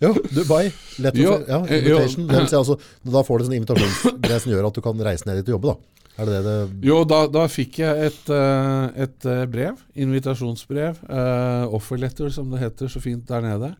[0.03, 0.67] Jo, Dubai.
[0.99, 2.27] Lett å ja, eh, invitation.
[2.51, 5.39] Si altså, da får du en sånn invitasjonsgreie som gjør at du kan reise ned
[5.39, 6.03] dit og jobbe, da.
[6.21, 9.79] Er det det det Jo, da, da fikk jeg et, eh, et eh, brev.
[9.95, 10.99] Invitasjonsbrev.
[11.07, 13.73] Uh, offerletter, som det heter så fint der nede.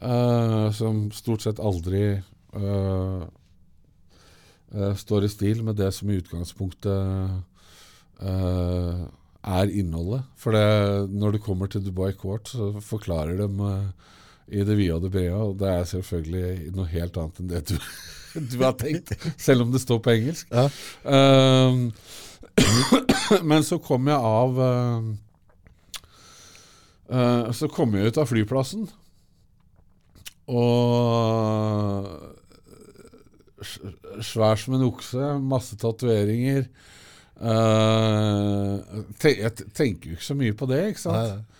[0.00, 3.22] Uh, som stort sett aldri eh,
[4.74, 7.30] eh, står i stil med det som i utgangspunktet
[8.20, 9.06] eh,
[9.48, 10.26] er innholdet.
[10.36, 14.08] For det, når du kommer til Dubai Court, så forklarer de eh,
[14.48, 17.62] i det vide og det brede, og det er selvfølgelig noe helt annet enn det
[17.68, 17.76] du,
[18.52, 20.48] du har tenkt, selv om det står på engelsk.
[20.52, 20.68] Ja.
[21.04, 21.90] Ehm,
[23.50, 25.04] men så kom jeg av uh,
[27.12, 28.88] uh, Så kom jeg ut av flyplassen,
[30.48, 32.37] og
[33.62, 36.68] svær som en okse, masse tatoveringer.
[37.38, 41.18] Uh, te jeg tenker jo ikke så mye på det, ikke sant?
[41.18, 41.58] Nei, nei.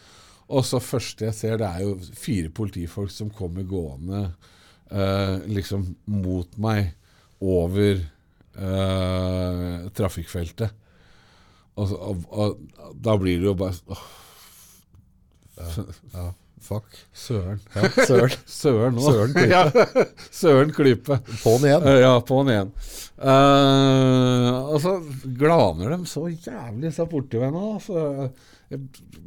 [0.49, 4.23] Og så første jeg ser, det er jo fire politifolk som kommer gående
[4.91, 6.95] uh, liksom mot meg
[7.45, 8.01] over
[8.57, 10.73] uh, trafikkfeltet.
[11.79, 14.07] Og, og, og da blir det jo bare åh,
[16.15, 16.31] Ja,
[16.65, 16.85] fuck.
[17.15, 17.61] Søren.
[17.75, 18.35] Ja, søren.
[18.61, 19.05] Søren nå.
[19.07, 19.51] Søren Klype.
[19.55, 21.19] ja, Søren Klype.
[21.43, 21.87] På'n igjen.
[21.89, 22.73] Eh, ja, på'n igjen.
[23.19, 24.93] Uh, og så
[25.41, 27.51] glaner de så jævlig, disse borti da.
[27.83, 28.05] Så,
[28.71, 28.79] eh,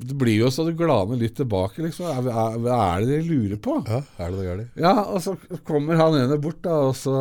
[0.02, 2.08] det blir jo så du glaner litt tilbake, liksom.
[2.14, 3.80] Er- er- Hva er det de lurer på?
[3.88, 4.80] Ja, er det det gærent?
[4.80, 5.36] Ja, og så
[5.68, 7.16] kommer han ene bort, da, og så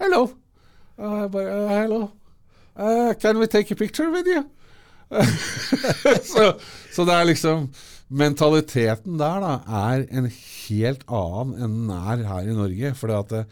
[0.00, 0.26] Hello!
[0.96, 2.02] Jeg bare «Uh, Hello.
[2.76, 4.44] Uh, can we take a picture with you?
[6.32, 6.54] så,
[6.92, 7.68] så det er liksom
[8.08, 9.54] Mentaliteten der da
[9.90, 12.92] er en helt annen enn den er her i Norge.
[12.94, 13.42] For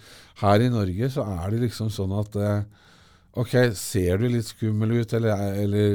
[0.42, 2.62] her i Norge så er det liksom sånn at eh,
[3.34, 5.94] Ok, ser du litt skummel ut, eller, eller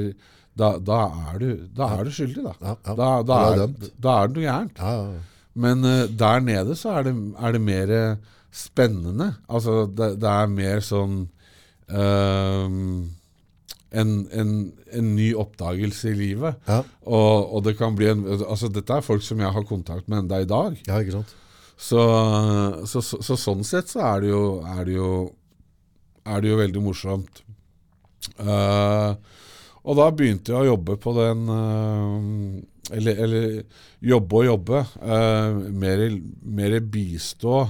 [0.60, 0.98] da, da,
[1.30, 2.52] er du, da er du skyldig, da.
[2.60, 2.96] Ja, ja.
[3.00, 3.62] Da, da, er
[3.96, 4.82] da er det noe gærent.
[4.84, 5.22] Ja.
[5.64, 9.30] Men uh, der nede så er det, er det mer eh, spennende.
[9.48, 11.16] Altså det, det er mer sånn
[11.88, 13.08] ehm,
[13.92, 14.56] en, en,
[14.94, 16.58] en ny oppdagelse i livet.
[16.70, 16.84] Ja.
[17.10, 20.26] Og, og det kan bli en Altså, dette er folk som jeg har kontakt med
[20.26, 20.78] enda i dag.
[20.88, 21.36] ja, ikke sant?
[21.80, 22.00] Så,
[22.92, 25.12] så, så, så sånn sett så er det jo, er det jo,
[26.28, 27.40] er det jo veldig morsomt.
[28.36, 29.16] Uh,
[29.88, 32.18] og da begynte jeg å jobbe på den uh,
[32.92, 33.46] eller, eller
[34.12, 34.82] jobbe og jobbe.
[35.00, 36.04] Uh, mer,
[36.44, 37.62] mer bistå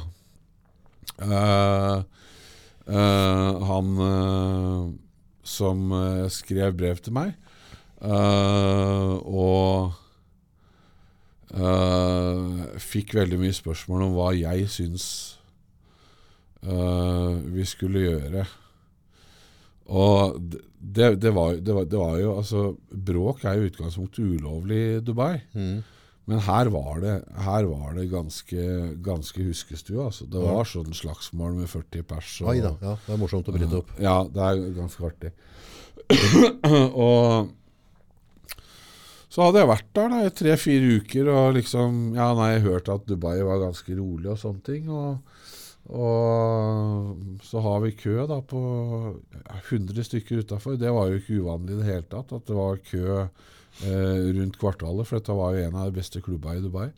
[3.70, 3.90] han
[5.50, 7.34] som eh, skrev brev til meg.
[8.00, 9.92] Uh, og
[11.52, 15.08] uh, fikk veldig mye spørsmål om hva jeg syns
[16.64, 18.46] uh, vi skulle gjøre.
[20.00, 24.36] Og det, det, var, det, var, det var jo Altså, bråk er jo i utgangspunktet
[24.38, 25.42] ulovlig i Dubai.
[25.52, 25.82] Mm.
[26.30, 28.64] Men her var det, her var det ganske,
[29.06, 30.04] ganske huskestue.
[30.06, 30.28] Altså.
[30.30, 32.34] Det var sånn slagsmål med 40 pers.
[32.44, 33.90] og- Oi da, ja, det er morsomt å bryte opp.
[33.98, 35.32] ja, det er ganske artig.
[37.08, 37.50] og
[39.30, 42.96] så hadde jeg vært der da, i tre-fire uker og liksom Ja, nei, jeg hørte
[42.98, 44.90] at Dubai var ganske rolig og sånne ting.
[44.90, 45.20] Og,
[45.90, 48.62] og så har vi kø da på
[49.38, 50.78] ja, 100 stykker utafor.
[50.82, 53.28] Det var jo ikke uvanlig i det hele tatt at det var kø
[53.86, 56.90] rundt kvartalet, for dette var jo en av de beste klubba i Dubai.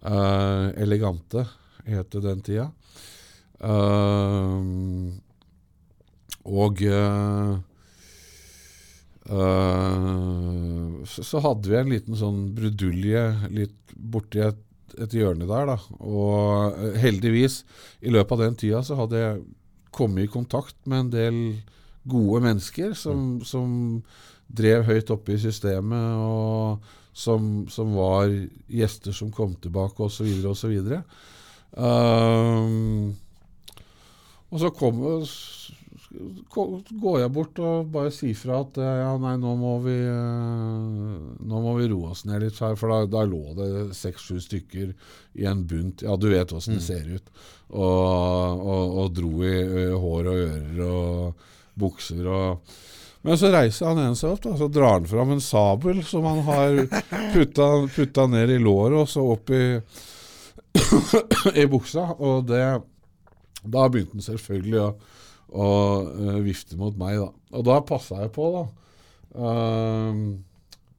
[0.00, 1.46] Eh, Elegante
[1.84, 2.70] het det den tida.
[3.60, 4.60] Eh,
[6.50, 7.52] og eh,
[9.28, 10.08] eh,
[11.04, 14.62] så, så hadde vi en liten sånn brudulje litt borti et,
[14.96, 15.76] et hjørne der, da.
[16.00, 17.62] Og eh, heldigvis,
[18.00, 19.44] i løpet av den tida så hadde jeg
[19.92, 21.38] kommet i kontakt med en del
[22.08, 24.00] gode mennesker som, som
[24.56, 28.30] drev høyt oppe i systemet, og som, som var
[28.70, 30.76] gjester som kom tilbake, osv., osv.
[31.70, 33.12] Um,
[34.50, 34.98] og så kom,
[36.50, 41.12] går jeg bort og bare sier fra at eh, ja, nei, nå må vi, eh,
[41.46, 42.74] nå må vi roe oss ned litt her.
[42.78, 44.90] For da, da lå det seks-sju stykker
[45.38, 46.02] i en bunt.
[46.06, 47.30] Ja, du vet åssen det ser ut.
[47.70, 51.46] Og, og, og dro i ø, hår og ører og
[51.78, 52.74] bukser og
[53.26, 56.24] men så reiser han en seg opp, da, så drar han fram en sabel som
[56.24, 56.78] han har
[57.34, 59.64] putta, putta ned i låret og så opp i,
[61.62, 62.06] i buksa.
[62.16, 62.64] Og det,
[63.60, 64.88] da begynte han selvfølgelig å,
[65.52, 65.68] å
[66.08, 67.20] uh, vifte mot meg.
[67.20, 67.58] da.
[67.60, 68.64] Og da passa jeg på, da.
[69.36, 70.40] Uh,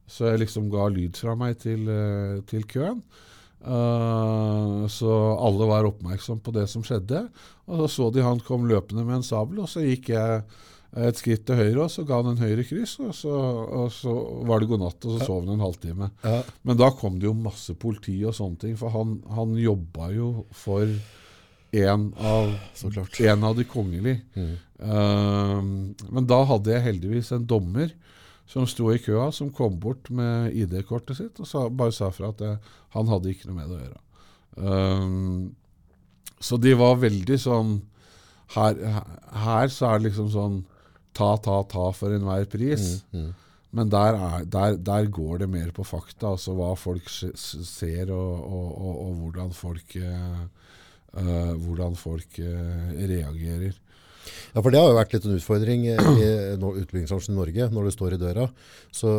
[0.06, 3.02] så jeg liksom ga lyd fra meg til, uh, til køen.
[3.62, 7.26] Uh, så alle var oppmerksom på det som skjedde.
[7.66, 10.44] Og så så de han kom løpende med en sabel, og så gikk jeg
[10.92, 14.12] et skritt til høyre, og så ga han en høyre kryss, og så, og så
[14.48, 16.10] var det god natt, og så sov han en halvtime.
[16.20, 16.42] Ja.
[16.68, 20.30] Men da kom det jo masse politi og sånne ting, for han, han jobba jo
[20.52, 20.84] for
[21.72, 22.52] en av,
[23.24, 24.20] en av de kongelige.
[24.36, 24.52] Mm.
[24.82, 27.94] Uh, men da hadde jeg heldigvis en dommer
[28.50, 32.34] som sto i køa, som kom bort med ID-kortet sitt og sa, bare sa fra
[32.34, 32.58] at jeg,
[32.92, 34.02] han hadde ikke noe med det å gjøre.
[34.60, 37.78] Uh, så de var veldig sånn
[38.52, 38.76] her,
[39.46, 40.60] her så er det liksom sånn
[41.12, 43.02] ta, ta, ta for enhver pris.
[43.12, 43.30] Mm.
[43.72, 48.42] Men der, er, der, der går det mer på fakta, altså hva folk ser og,
[48.44, 53.78] og, og, og hvordan folk, eh, hvordan folk eh, reagerer.
[54.52, 57.92] Ja, for det har jo vært litt en utfordring i utbyggingsbransjen i Norge, når du
[57.94, 58.46] står i døra.
[58.92, 59.12] Så,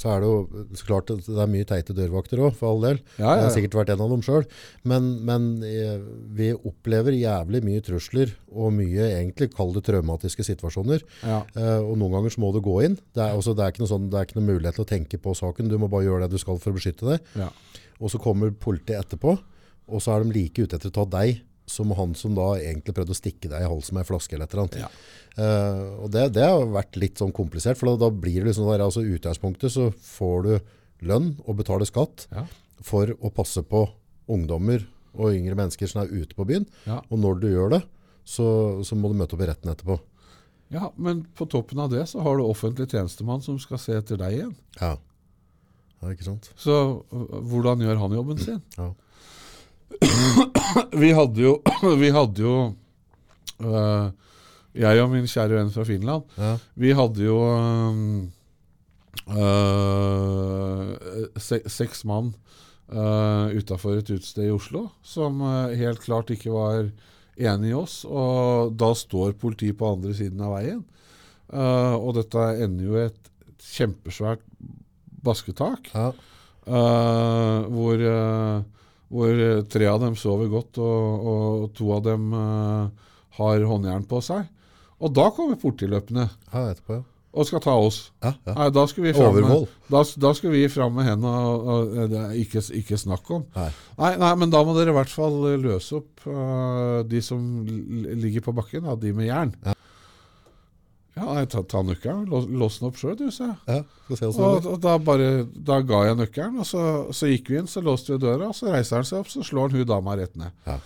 [0.00, 2.84] så er det jo så klart at det er mye teite dørvakter òg, for all
[2.84, 3.00] del.
[3.16, 4.44] Ja, ja, Jeg har sikkert vært en av dem sjøl.
[4.86, 5.96] Men, men eh,
[6.36, 11.04] vi opplever jævlig mye trusler og mye egentlig kall det traumatiske situasjoner.
[11.24, 11.42] Ja.
[11.56, 13.00] Eh, og noen ganger så må du gå inn.
[13.16, 14.92] Det er, også, det, er ikke noe sånn, det er ikke noe mulighet til å
[14.92, 15.72] tenke på saken.
[15.72, 17.34] Du må bare gjøre det du skal for å beskytte deg.
[17.40, 17.50] Ja.
[17.96, 19.38] Og så kommer politiet etterpå,
[19.86, 22.94] og så er de like ute etter å ta deg som han som da egentlig
[22.94, 24.80] prøvde å stikke deg i halsen med en flaske eller et eller annet.
[24.84, 24.90] Ja.
[25.36, 28.68] Uh, og det, det har vært litt sånn komplisert, for da, da blir det liksom
[28.70, 30.52] der, altså utgangspunktet så får du
[31.10, 32.46] lønn og betaler skatt Ja.
[32.86, 33.82] for å passe på
[34.32, 36.64] ungdommer og yngre mennesker som er ute på byen.
[36.86, 37.00] Ja.
[37.10, 37.82] Og når du gjør det,
[38.26, 38.46] så,
[38.84, 39.98] så må du møte opp i retten etterpå.
[40.74, 44.18] ja, men på toppen av det så har du offentlig tjenestemann som skal se etter
[44.20, 44.54] deg igjen.
[44.80, 44.96] Ja.
[46.02, 46.50] Ja, ikke sant?
[46.60, 46.74] Så
[47.10, 48.58] hvordan gjør han jobben sin?
[48.76, 48.90] Ja.
[50.96, 51.52] Vi hadde jo,
[52.02, 52.54] vi hadde jo
[53.64, 54.06] øh,
[54.76, 56.56] Jeg og min kjære venn fra Finland, Ja.
[56.76, 57.36] vi hadde jo
[59.32, 60.92] øh,
[61.40, 62.34] se, seks mann
[62.92, 65.40] uh, utafor et utested i Oslo som
[65.74, 66.90] helt klart ikke var
[67.36, 68.04] enig i oss.
[68.08, 70.84] Og da står politiet på andre siden av veien.
[71.52, 73.28] Og dette ender jo i et
[73.74, 74.40] kjempesvært
[75.26, 75.90] basketak.
[75.94, 76.12] Ja.
[76.66, 77.96] Hvor,
[79.12, 84.22] hvor tre av dem sover godt, og, og to av dem uh, har håndjern på
[84.24, 84.48] seg.
[84.96, 86.24] Og da kommer politiløpende.
[86.52, 87.04] ja, etterpå, ja.
[87.36, 88.00] og skal ta oss.
[88.24, 88.54] Ja, ja.
[88.56, 92.22] Nei, da skal vi fram med, da, da skal vi fram med og, og det
[92.22, 93.46] er ikke, ikke snakk om.
[93.58, 93.70] Nei.
[94.00, 97.40] Nei, nei, men da må dere i hvert fall eh, løse opp uh, de som
[97.66, 99.54] ligger på bakken, da, de med jern.
[99.66, 99.75] Ja.
[101.16, 103.56] Ja, jeg tar ta nøkkelen, lås, den opp sjøl, du, sa jeg.
[103.70, 106.82] Ja, Og, og da, bare, da ga jeg nøkkelen, og så,
[107.16, 109.44] så gikk vi inn, så låste vi døra, og så reiser han seg opp, så
[109.46, 110.52] slår han hun dama rett ned.
[110.68, 110.76] Ja.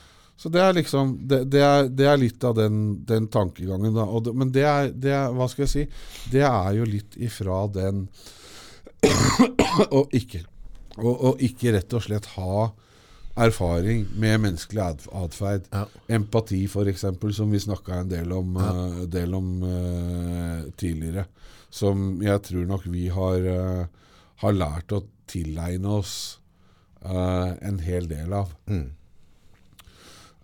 [0.40, 4.06] Så det er liksom Det, det, er, det er litt av den, den tankegangen, da.
[4.06, 5.82] Og det, men det er, det er Hva skal jeg si?
[6.32, 8.06] Det er jo litt ifra den
[9.98, 10.40] Å ikke,
[11.44, 12.70] ikke rett og slett ha
[13.38, 14.82] erfaring med menneskelig
[15.14, 15.68] atferd.
[15.72, 15.84] Ja.
[16.08, 17.04] Empati, f.eks.,
[17.36, 21.26] som vi snakka en del om, eh, del om uh, tidligere.
[21.70, 26.14] Som jeg tror nok vi har, uh, har lært å tilegne oss
[27.00, 28.50] en hel del av.
[28.68, 28.90] Mm.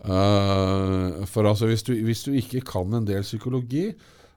[0.01, 3.91] For altså, hvis du, hvis du ikke kan en del psykologi,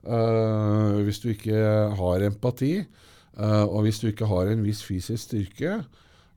[0.04, 1.62] hvis du ikke
[1.96, 2.74] har empati,
[3.40, 5.78] og hvis du ikke har en viss fysisk styrke,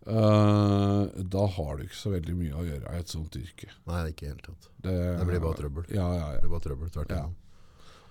[0.07, 3.69] eh, da har du ikke så veldig mye å gjøre i et sånt yrke.
[3.91, 4.69] Nei, ikke i det hele tatt.
[4.83, 5.87] Det, Det blir bare trøbbel.
[5.95, 6.41] Ja, ja, ja.
[6.41, 7.25] Det blir bare trøbbel tvert Ja.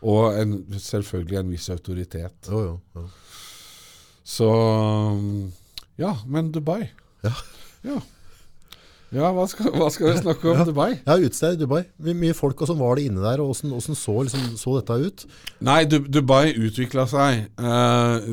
[0.02, 2.50] Og en, selvfølgelig en viss autoritet.
[2.50, 2.80] Jo, jo.
[2.98, 3.04] jo.
[4.24, 4.48] Så
[6.02, 6.90] Ja, men Dubai.
[7.22, 7.34] Ja.
[7.86, 8.00] Ja,
[9.12, 10.66] ja hva, skal, hva skal vi snakke om Ja.
[10.68, 10.90] Dubai?
[11.06, 11.82] Ja, utestedet i Dubai.
[12.00, 15.26] Mye folk og sånn var det inne der, og hvordan, så, liksom, så dette ut?
[15.68, 17.42] Nei, Du Dubai utvikla seg.
[17.60, 18.30] Eh,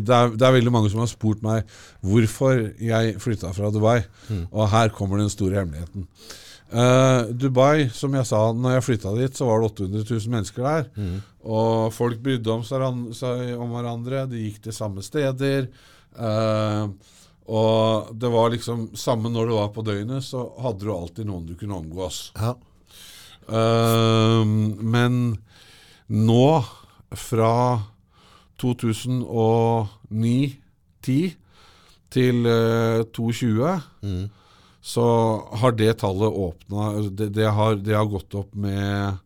[0.00, 1.68] det, er, det er veldig mange som har spurt meg
[2.00, 3.98] hvorfor jeg flytta fra Dubai.
[4.50, 6.08] Og her kommer den store hemmeligheten.
[6.72, 10.64] Eh, Dubai, som jeg sa, når jeg flytta dit, så var det 800 000 mennesker
[10.64, 10.86] der.
[11.44, 12.80] Og folk brydde om seg,
[13.60, 14.24] om hverandre.
[14.30, 15.68] De gikk til samme steder.
[16.16, 16.86] Eh,
[17.50, 21.46] og det var liksom samme når det var på døgnet, så hadde du alltid noen
[21.48, 22.30] du kunne omgås.
[22.38, 22.52] Ja.
[23.50, 25.38] Uh, men
[26.06, 26.64] nå,
[27.18, 27.82] fra
[28.62, 31.32] 2009-10
[32.12, 34.30] til uh, 2020, Mm.
[34.82, 35.04] så
[35.62, 39.16] har det tallet åpna det, det, har, det har gått opp med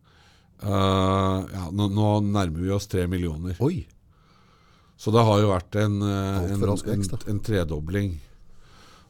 [0.63, 3.55] uh, ja, nå, nå nærmer vi oss tre millioner.
[3.59, 3.87] Oi.
[4.97, 8.15] Så det har jo vært en, eh, en, en, en tredobling.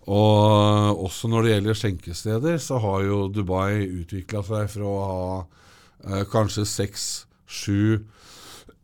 [0.08, 5.26] Og også når det gjelder skjenkesteder, så har jo Dubai utvikla seg fra å ha
[5.40, 8.06] eh, kanskje seks-sju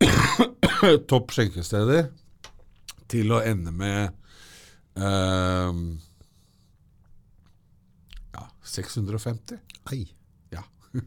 [1.12, 2.10] topp skjenkesteder
[3.12, 4.02] til å ende med
[5.00, 5.80] eh,
[8.36, 8.44] ja,
[8.76, 9.60] 650.
[9.92, 10.04] Ei.
[10.56, 10.64] Ja.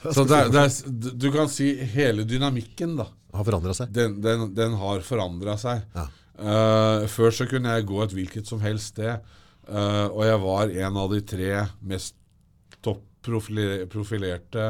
[0.16, 0.70] Så det, er- det er,
[1.20, 3.06] du kan si hele dynamikken, da.
[3.36, 3.86] Har forandra seg.
[3.94, 5.78] Den, den, den har forandra seg.
[5.94, 6.04] Ja.
[6.40, 9.14] Uh, før så kunne jeg gå et hvilket som helst sted,
[9.68, 11.50] uh, og jeg var en av de tre
[11.84, 12.14] mest
[12.80, 14.66] topprofilerte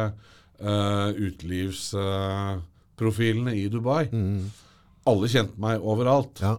[0.61, 4.05] uh, utelivsprofilene i Dubai.
[5.09, 6.41] Alle kjente meg overalt.
[6.43, 6.57] Ja.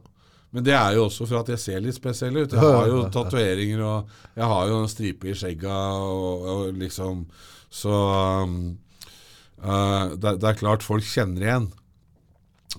[0.51, 2.51] Men det er jo også for at jeg ser litt spesiell ut.
[2.55, 3.99] Jeg har jo tatoveringer, og
[4.35, 7.15] jeg har jo en stripe i skjegga, og, og liksom
[7.71, 7.95] Så
[9.63, 11.69] eh, det, det er klart folk kjenner igjen.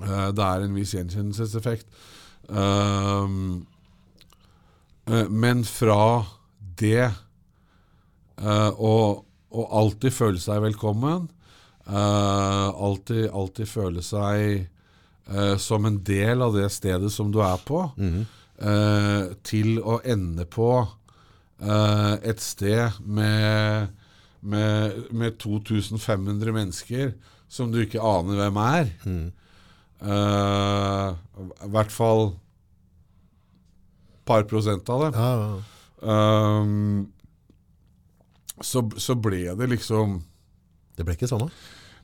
[0.01, 1.89] Uh, det er en viss gjenkjennelseseffekt.
[2.49, 3.61] Uh,
[5.29, 6.25] men fra
[6.81, 7.11] det
[8.39, 8.93] å
[9.53, 11.27] alltid føle seg velkommen,
[11.85, 14.71] alltid, alltid føle seg
[15.61, 20.71] som en del av det stedet som du er på, eh, til å ende på
[21.61, 23.93] et sted med,
[24.43, 27.13] med, med 2500 mennesker
[27.53, 28.93] som du ikke aner hvem er.
[30.03, 31.09] Eh,
[31.67, 32.33] I hvert fall
[34.27, 35.11] par prosent av det.
[35.19, 35.63] Ja, ja.
[36.03, 37.13] Um,
[38.63, 40.17] så, så ble det liksom
[40.99, 41.51] Det ble ikke sånn, da?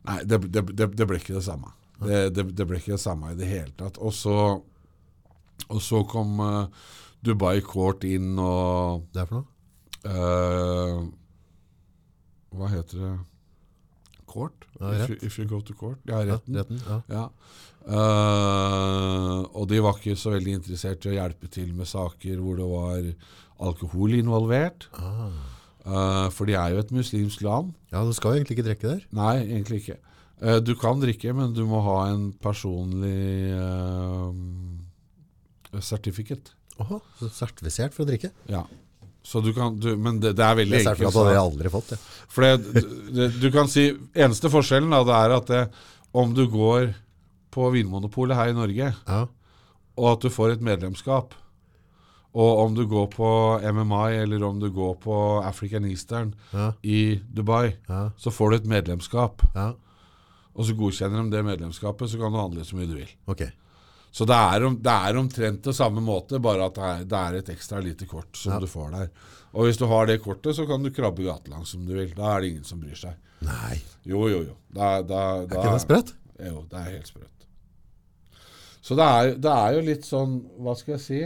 [0.07, 1.73] Nei, det, det, det, det ble ikke det samme.
[1.99, 3.99] Det, ble ikke det samme i det hele tatt.
[3.99, 4.37] Og så,
[5.67, 6.71] og så kom uh,
[7.27, 9.49] Dubai Court inn og Det er for noe?
[10.07, 11.01] eh,
[12.55, 13.17] Hva heter det?
[14.29, 14.67] Court?
[14.79, 15.99] Ja, if, you, if you go to court?
[16.09, 16.57] Ja, Ja, retten.
[16.57, 16.81] retten.
[16.87, 16.99] Ja.
[17.09, 17.25] Ja.
[17.89, 22.59] Eh, og de var ikke så veldig interessert i å hjelpe til med saker hvor
[22.61, 23.07] det var
[23.69, 24.89] alkohol involvert.
[24.99, 25.31] Ah.
[25.89, 27.71] Uh, for de er jo et muslimsk land.
[27.93, 29.05] ja, du skal jo egentlig ikke drikke der.
[29.17, 29.97] Nei, egentlig ikke.
[30.43, 34.35] Uh, du kan drikke, men du må ha en personlig uh,
[35.81, 36.53] certificate.
[36.79, 38.31] Åhå, så sertifisert for å drikke.
[38.53, 38.67] Ja.
[39.25, 40.99] Så du kan, du, men det, det er veldig enkelt.
[41.03, 41.91] Det hadde jeg aldri fått.
[41.93, 41.99] Ja.
[42.33, 45.63] For det, det, du kan si Eneste forskjellen da, det er at det,
[46.17, 46.95] om du går
[47.53, 49.21] på Vinmonopolet her i Norge, Ja.
[49.99, 51.35] og at du får et medlemskap,
[52.39, 53.29] og om du går på
[53.65, 56.73] MMI eller om du går på African Eastern Ja.
[56.83, 58.11] i Dubai, Ja.
[58.17, 59.43] så får du et medlemskap.
[59.55, 59.73] Ja.
[60.59, 63.11] og så godkjenner de det medlemskapet, så kan du handle så mye du vil.
[63.31, 63.43] Ok.
[64.11, 67.19] Så det er, om, det er omtrent det samme måte, bare at det er, det
[67.25, 68.61] er et ekstra lite kort som Ja.
[68.63, 69.11] du får der.
[69.53, 72.11] Og hvis du har det kortet, så kan du krabbe gatelangs som du vil.
[72.17, 73.17] Da er det ingen som bryr seg.
[73.47, 73.79] Nei.
[74.09, 74.57] Jo, jo, jo.
[74.75, 76.15] Da, da, Er ikke det sprøtt?
[76.39, 77.47] Jo, det er helt sprøtt.
[78.83, 80.35] Så det er, det er jo litt sånn
[80.65, 81.21] Hva skal jeg si?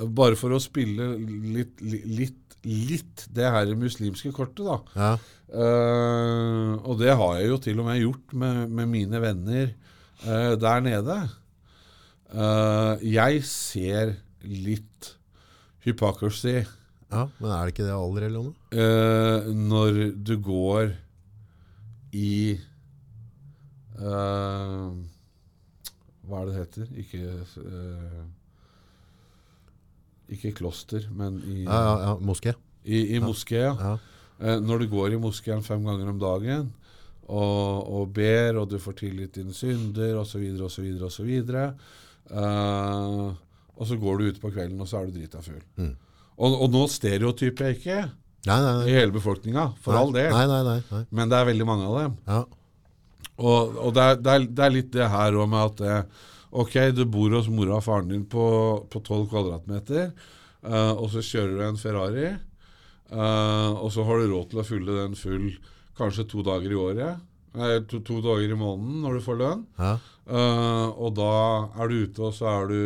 [0.00, 1.06] Bare for å spille
[1.54, 4.78] litt, litt, litt det her muslimske kortet, da.
[4.96, 5.12] Ja.
[5.50, 9.72] Uh, og det har jeg jo til og med gjort med, med mine venner
[10.24, 11.16] eh, der nede.
[12.34, 15.16] uh, jeg ser litt
[15.84, 16.60] hypocrisy
[17.10, 17.24] ja.
[17.40, 18.54] Men er det ikke det all eller noe?
[18.70, 20.92] Uh, når du går
[22.14, 22.58] i
[24.00, 24.08] Hva
[26.38, 26.86] er det det heter?
[27.02, 27.20] Ikke
[30.30, 32.14] Ikke kloster, men i, Ja, ja, ja.
[32.22, 32.54] Moské.
[32.84, 33.58] i, i moské.
[33.66, 33.74] Ja.
[34.38, 34.56] Ja.
[34.62, 36.70] Når du går i moskeen fem ganger om dagen
[37.30, 41.30] og, og ber, og du får tilgitt dine synder osv., osv., osv.
[43.80, 45.62] Og så går du ut på kvelden, og så er du drita full.
[45.80, 45.92] Mm.
[46.40, 48.00] Og, og nå stereotyper jeg ikke
[48.48, 50.00] Nei, nei, i hele befolkninga, for Nei.
[50.00, 50.30] all del.
[50.32, 50.78] Nei, nei, nei.
[50.88, 51.02] nei.
[51.12, 52.14] Men det er veldig mange av dem.
[52.24, 52.42] Ja.
[53.40, 55.96] Og, og det, er, det, er, det er litt det her òg med at det,
[56.50, 58.44] Ok, du bor hos mora og faren din på
[58.90, 60.08] på 12 kvadratmeter,
[60.66, 62.24] uh, og så kjører du en Ferrari,
[63.12, 65.46] uh, og så har du råd til å fylle den full
[65.98, 67.26] kanskje to dager i året.
[67.58, 69.62] Nei, to, to dager i måneden når du får lønn.
[69.80, 69.94] Ja.
[70.30, 71.32] Eh, og da
[71.80, 72.80] er du ute, og så er du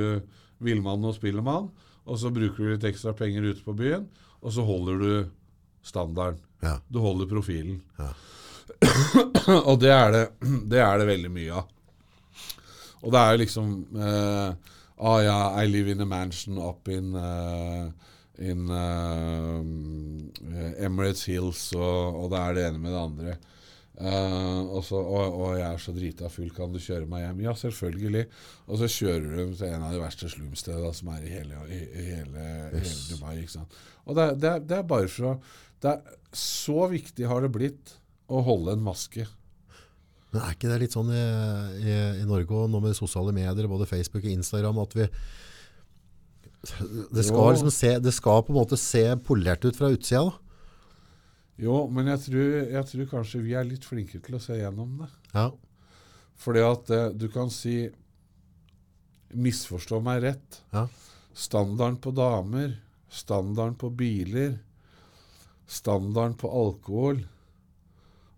[0.65, 1.71] villmann og spillemann.
[2.05, 4.07] Og så bruker du litt ekstra penger ute på byen,
[4.45, 5.13] og så holder du
[5.85, 6.41] standarden.
[6.65, 6.79] Ja.
[6.89, 7.81] Du holder profilen.
[8.01, 8.13] Ja.
[9.69, 10.25] og det er det,
[10.73, 11.71] det er det veldig mye av.
[13.05, 14.73] Og det er jo liksom uh,
[15.05, 17.89] Ah ja, I live in a mansion up in eh,
[18.43, 19.63] in uh,
[20.83, 23.37] Emirates Hills, og, og det er det ene med det andre.
[23.95, 27.45] Uh, og, så, og, og jeg er så drita full, kan du kjøre meg hjem?
[27.47, 28.25] Ja, selvfølgelig.
[28.67, 31.79] Og så kjører du til en av de verste slumstedene som er i hele, i,
[31.85, 33.37] i hele, hele Dubai.
[34.05, 35.37] Og det, det, det er bare for å
[35.85, 37.97] det er, Så viktig har det blitt
[38.33, 39.27] å holde en maske.
[40.33, 41.25] Men er ikke det litt sånn i,
[41.85, 45.07] i, i Norge og nå med sosiale medier, både Facebook og Instagram, at vi
[47.15, 50.25] det skal, liksom se, det skal på en måte se polert ut fra utsida.
[50.31, 50.41] da.
[51.65, 54.97] Jo, men jeg tror, jeg tror kanskje vi er litt flinke til å se gjennom
[55.05, 55.11] det.
[55.37, 55.51] Ja.
[56.43, 57.85] Fordi at eh, du kan si
[59.35, 60.61] Misforstå meg rett.
[60.75, 60.85] Ja.
[61.35, 62.77] Standarden på damer,
[63.11, 64.59] standarden på biler,
[65.67, 67.25] standarden på alkohol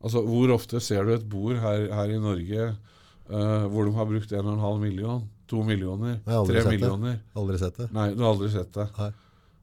[0.04, 4.06] Altså, Hvor ofte ser du et bord her, her i Norge eh, hvor de har
[4.06, 5.24] brukt 1,5 million?
[5.50, 6.18] To millioner?
[6.24, 7.18] Tre millioner.
[7.20, 7.38] det.
[7.38, 7.90] Aldri sett det.
[7.94, 8.88] Nei, du har aldri sett det.
[8.98, 9.10] Nei.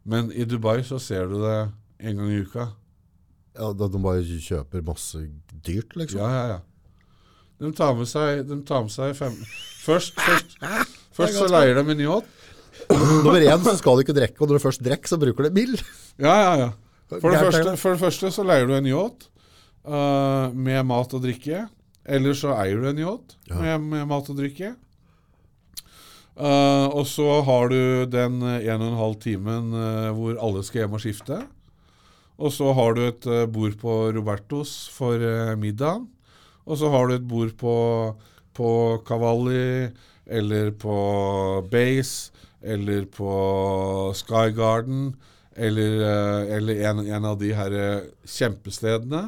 [0.04, 1.58] Men i Dubai så ser du det
[2.04, 2.70] en gang i uka.
[3.54, 5.22] Ja, da de bare kjøper masse
[5.64, 6.24] dyrt, liksom.
[6.24, 6.62] Ja, ja, ja.
[7.62, 9.36] De tar med seg, de tar med seg fem
[9.84, 10.56] Først, først,
[11.18, 12.32] først så leier de en yacht.
[12.90, 15.54] Nummer én så skal du ikke drikke, og når du først drikker, så bruker du
[15.56, 15.76] bil.
[16.18, 16.72] Ja, ja, ja.
[17.14, 19.28] For det, første, for det første så leier du en yacht
[19.86, 21.68] uh, med mat og drikke.
[22.04, 24.74] Eller så eier du en yacht med, med mat og drikke.
[26.34, 30.84] Eh, og så har du den en og en halv timen uh, hvor alle skal
[30.84, 31.38] hjem og skifte.
[32.42, 36.08] Og så har du et uh, bord på Robertos for uh, middagen.
[36.66, 37.76] Og så har du et bord på,
[38.58, 38.70] på
[39.06, 39.92] Cavalli,
[40.26, 40.96] eller på
[41.70, 42.32] Base,
[42.64, 43.30] eller på
[44.16, 45.12] Sky Garden,
[45.54, 46.00] eller,
[46.56, 47.74] eller en, en av de her
[48.24, 49.26] kjempestedene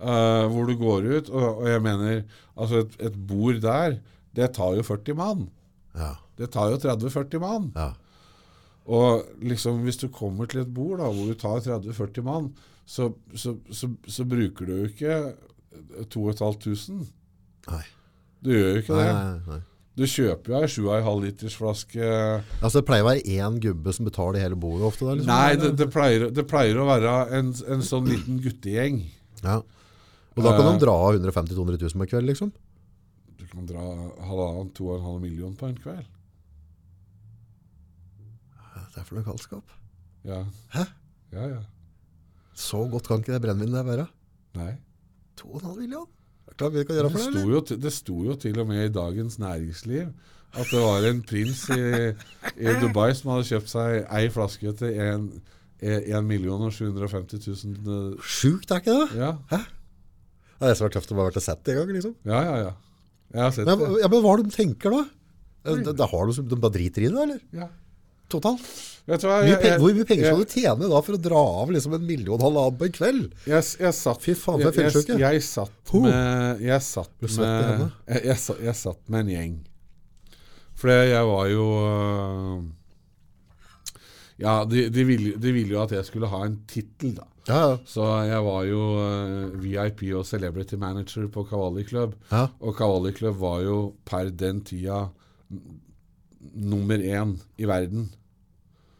[0.00, 1.28] hvor du går ut.
[1.28, 2.22] Og, og jeg mener,
[2.56, 3.98] altså et, et bord der,
[4.32, 5.44] det tar jo 40 mann.
[5.92, 6.14] Ja.
[6.40, 7.70] Det tar jo 30-40 mann.
[7.76, 7.90] ja.
[8.90, 12.46] Og liksom hvis du kommer til et bord da, hvor du tar 30-40 mann,
[12.88, 15.18] så, så, så, så bruker du jo ikke
[16.10, 17.04] 2500.
[17.70, 17.82] Nei.
[18.40, 19.12] Du gjør jo ikke Nei, det.
[19.18, 19.60] nei, nei.
[20.00, 20.68] Du kjøper jo ei
[21.04, 22.04] 7,5 liters flaske
[22.62, 25.04] Altså, det pleier å være én gubbe som betaler hele bordet ofte.
[25.04, 25.32] Der, liksom.
[25.34, 29.02] Nei, det, det, pleier, det pleier å være en, en sånn liten guttegjeng.
[29.44, 29.58] Ja.
[29.60, 30.72] Og da kan Eh.
[30.78, 32.52] de dra av 150 000-200 000 på en kveld, liksom?
[33.40, 33.82] Du kan dra
[34.24, 36.06] halvannen, to og en halv million på en kveld.
[38.90, 39.74] Det er for noe galskap.
[40.26, 40.40] Ja.
[40.74, 40.84] Hæ?
[41.34, 41.60] Ja, ja.
[42.60, 44.06] Så godt kan ikke det brennevinet der være.
[44.58, 44.72] Nei.
[45.40, 46.08] 2,5 million?
[46.58, 48.84] Klart vi kan gjøre Det for det, sto, jo, det sto jo til og med
[48.88, 50.10] i Dagens Næringsliv
[50.58, 51.82] at det var en prins i,
[52.58, 54.96] i Dubai som hadde kjøpt seg ei flaske til
[55.80, 59.06] 1 million og 750 000 Sjukt, er ikke det?
[59.20, 59.60] Ja, Det
[60.66, 62.16] er det som er tøft å bare vært sett det en gang, liksom.
[62.26, 62.56] ja, ja.
[62.66, 62.72] ja.
[63.30, 64.00] Jeg har sett Men, det.
[64.02, 65.04] ja, men hva er det de tenker, da?
[65.70, 67.40] Eh, Da, da har de, de bare driter i det, eller?
[67.54, 67.70] Ja.
[68.30, 68.64] Totalt?
[69.10, 69.38] Vet du hva?
[69.46, 72.06] Jeg- jeg- Hvor mye penger skal du tjene da for å dra av liksom en
[72.06, 73.30] million halvannen på en kveld?
[73.46, 75.18] Jeg, jeg satt Fy faen, for jeg, fyllesyke.
[75.18, 79.56] jeg satt med Jeg satt med jeg, jeg, satt- jeg satt med en gjeng.
[80.80, 82.62] For jeg var jo øh,
[84.40, 87.26] Ja, de, de, ville, de ville jo at jeg skulle ha en tittel, da.
[87.48, 87.76] Ja, ja.
[87.88, 92.14] Så jeg var jo øh, VIP og celebrity manager på Cavalli Club.
[92.30, 92.46] ja.
[92.60, 95.08] Og Cavalli Club var jo per den tida
[96.54, 98.08] nummer én i verden.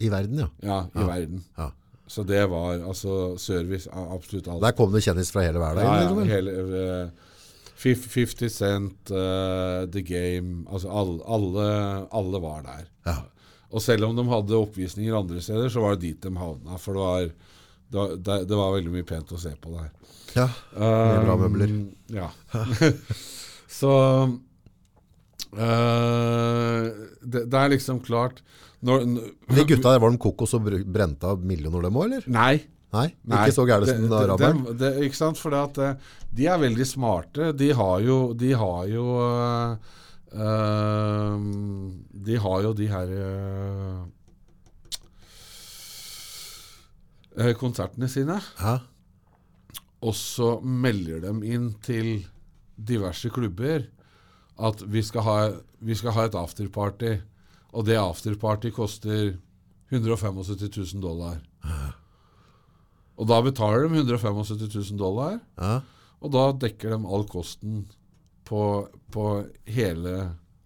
[0.01, 0.49] I verden, ja.
[0.65, 1.45] Ja, i verden.
[1.59, 1.71] ja.
[2.11, 4.65] Så det var altså service av absolutt alt.
[4.65, 5.85] Der kom det kjendis fra hele verden.
[5.87, 6.53] Ja, ja, liksom, hele,
[7.07, 7.11] uh,
[7.81, 11.69] 50 Cent, uh, The Game Altså alle, alle,
[12.11, 12.89] alle var der.
[13.07, 13.15] Ja.
[13.71, 16.81] Og selv om de hadde oppvisninger andre steder, så var det dit de havna.
[16.83, 17.31] For det var,
[17.87, 19.91] det var, det, var veldig mye pent å se på der.
[20.35, 20.49] ja.
[20.75, 21.77] Mye bra møbler.
[21.79, 22.29] Um, Ja.
[23.81, 23.93] så
[25.55, 26.85] uh,
[27.23, 28.43] det, det er liksom klart
[28.83, 29.05] når,
[29.55, 32.25] De gutta der, var de kokos og br- brente av millioner dem òg, eller?
[32.33, 32.55] Nei.
[32.91, 33.11] Nei,
[33.47, 34.65] ikke så gærent som araberen.
[34.65, 35.39] dem- det- Ikke sant?
[35.39, 35.95] For at, eh,
[36.35, 37.53] de er veldig smarte.
[37.57, 39.05] De har jo De har jo
[40.33, 41.39] eh,
[42.27, 43.09] De har jo de her
[47.39, 48.41] eh, konsertene sine.
[48.59, 48.79] Hæ?
[50.03, 52.27] Og så melder de inn til
[52.81, 53.87] diverse klubber
[54.61, 55.39] at vi skal ha,
[55.81, 57.19] vi skal ha et afterparty.
[57.71, 59.37] Og det afterparty koster
[59.91, 61.41] 175 000 dollar.
[63.21, 65.81] Og da betaler de 175 000 dollar, ja.
[66.25, 67.83] og da dekker de all kosten
[68.49, 68.63] på,
[69.13, 69.27] på
[69.69, 70.15] hele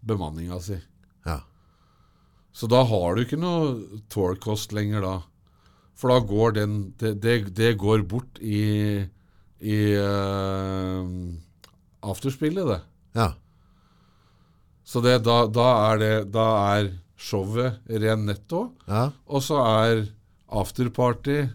[0.06, 0.78] bemanninga si.
[1.26, 1.40] ja.
[2.54, 5.14] Så da har du ikke noe tour-kost lenger da.
[5.98, 9.02] For da går den Det, det, det går bort i,
[9.58, 11.02] i uh,
[12.06, 12.78] afterspillet, det.
[13.18, 13.32] ja.
[14.84, 19.06] Så det, da, da, er det, da er showet ren netto, ja.
[19.26, 20.02] og så er
[20.52, 21.46] afterparty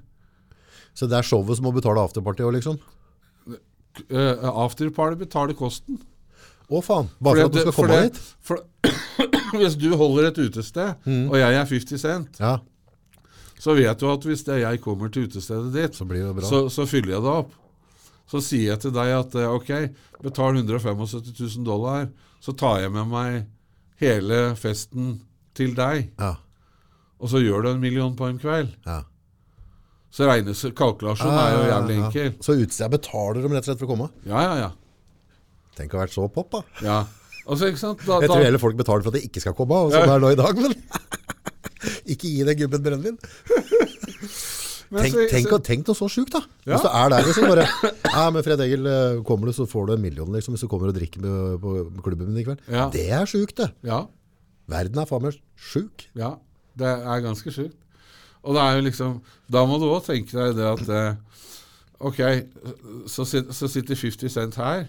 [0.97, 2.79] Så det er showet som må betale afterparty òg, liksom?
[4.09, 5.97] Uh, Afterparty betaler kosten.
[6.69, 7.07] Å, faen!
[7.19, 8.19] Bare for at du skal komme det- hit?
[8.39, 8.65] for-
[9.59, 11.29] hvis du holder et utested, Mm.
[11.31, 12.59] og jeg er 50 Cent, Ja,
[13.59, 16.45] så vet du at hvis det jeg kommer til utestedet ditt, så blir det bra.
[16.47, 17.51] så, så fyller jeg det opp.
[18.29, 19.71] Så sier jeg til deg at eh, ok,
[20.23, 22.07] betal 175 000 dollar,
[22.39, 23.45] så tar jeg med meg
[23.99, 25.19] hele festen
[25.57, 26.35] til deg, Ja,
[27.19, 28.75] og så gjør du en million på en kveld.
[28.87, 29.01] ja.
[30.09, 32.05] Så regnes kalkulasjonen er jo jævlig Ja, ja, ja.
[32.07, 32.37] enkel.
[32.41, 34.07] Så utestedet betaler dem rett og slett for å komme?
[34.25, 34.69] Ja, ja, ja.
[35.77, 36.61] Tenk å ha vært så pop, da.
[36.81, 36.95] ja.
[37.49, 38.01] Altså, ikke sant?
[38.07, 40.15] Da, Jeg tror heller folk betaler for at de ikke skal komme, og sånn Ja.
[40.15, 40.73] er det nå i dag, men
[42.13, 43.19] Ikke gi den gubben brennevin.
[44.89, 46.41] Tenk, så- tenk, så- tenk noe så sjukt, da.
[46.65, 46.73] Ja.
[46.77, 47.65] Hvis du er der liksom bare
[48.13, 50.67] Ja, men Fred Egil, eh, kommer du, så får du en million, liksom, hvis du
[50.67, 52.59] kommer og drikker med, på klubben min i kveld.
[52.67, 52.89] Ja.
[52.89, 53.71] Det er sjukt, det.
[53.83, 54.05] Ja,
[54.69, 56.07] Verden er faen meg sjuk.
[56.15, 56.35] ja.
[56.79, 57.75] Det er ganske sjukt.
[58.43, 59.21] Og det er jo liksom
[59.51, 61.15] Da må du òg tenke deg det at eh,
[61.99, 62.19] Ok,
[63.11, 64.85] så, så sitter 50 Cent her,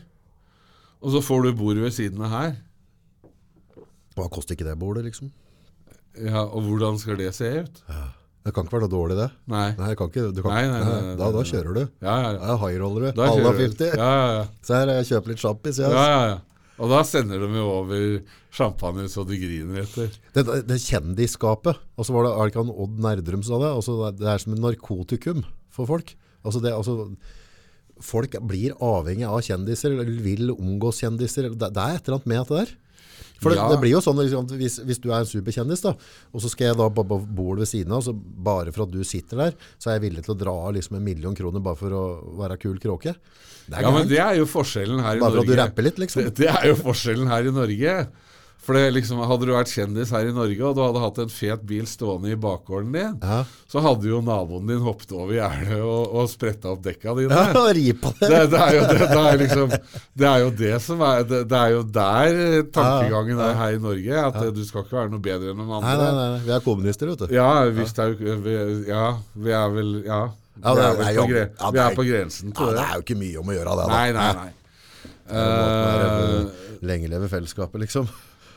[1.02, 2.52] og så får du bordet ved siden av her.
[4.14, 5.32] Hva koster ikke det bordet, liksom?
[6.20, 7.82] Ja, Og hvordan skal det se ut?
[8.40, 9.26] Det kan ikke være noe dårlig, det.
[9.52, 9.66] Nei.
[9.76, 11.80] Nei, kan ikke, du kan, Nei, nei, nei, nei, da, da kjører du.
[12.00, 12.54] Ja, ja, ja.
[12.62, 13.20] Highroller, du.
[13.20, 13.58] Alle du.
[13.60, 13.90] 50.
[14.00, 14.46] Ja, ja, ja.
[14.64, 15.80] Se her, jeg kjøper litt sjampis.
[15.82, 16.06] ja, Ja.
[16.08, 16.38] ja, ja.
[16.80, 18.04] Og da sender de jo over
[18.56, 20.14] champagne så de griner etter.
[20.32, 23.58] Det, det, det kjendisskapet, og så var det, er det ikke han Odd Nerdrum sa
[23.60, 25.42] det, altså det, er som en narkotikum
[25.76, 26.14] for folk.
[26.40, 27.10] Altså det, altså,
[28.00, 31.50] folk blir avhengig av kjendiser, eller vil omgås kjendiser.
[31.52, 32.72] Det, det er et eller annet med det der.
[33.40, 33.68] For det, Ja.
[33.72, 35.94] det blir jo sånn liksom, hvis, hvis du er en superkjendis, da,
[36.32, 39.00] og så skal jeg da på bordet ved siden av, så bare for at du
[39.04, 41.76] sitter der, så er jeg villig til å dra av liksom en million kroner bare
[41.80, 42.02] for å
[42.42, 43.14] være kul kråke.
[43.70, 45.24] Det er Ja, men det er jo forskjellen her i Norge.
[45.24, 46.24] Bare for at du rapper litt, liksom.
[46.28, 47.94] Det, det er jo forskjellen her i Norge.
[48.60, 51.30] For det liksom, Hadde du vært kjendis her i Norge, og du hadde hatt en
[51.32, 53.38] fet bil stående i bakgården din, Ja.
[53.72, 57.32] så hadde jo naboen din hoppet over gjerdet og, og spretta opp dekka dine.
[57.32, 58.28] Ja, ri på det.
[58.28, 59.72] Det, det, er jo det, det, er liksom,
[60.20, 62.38] det er jo det som er Det, det er jo der
[62.76, 64.20] tankegangen er her i Norge.
[64.28, 64.50] At ja.
[64.60, 66.12] du skal ikke være noe bedre enn noen Nei, andre.
[66.20, 67.34] nei, nei, vi er kommunister, vet du.
[67.34, 67.48] Ja,
[67.80, 68.54] visst er vi,
[68.92, 70.22] Ja, vi er vel Ja.
[70.60, 71.26] Ja, vi det er, er- jo-
[71.72, 72.82] vi er på grensen Ja, det det.
[72.84, 73.92] er jo ikke mye om å gjøre av det, da.
[73.96, 74.50] Nei, nei, nei.
[75.30, 76.50] Uh,
[76.84, 78.08] Lenge leve fellesskapet, liksom.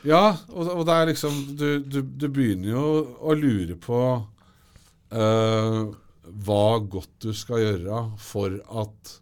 [0.04, 2.86] Ja, og, og det er liksom du, du, du begynner jo
[3.24, 4.00] å lure på
[5.14, 5.82] uh,
[6.44, 9.14] hva godt du skal gjøre for at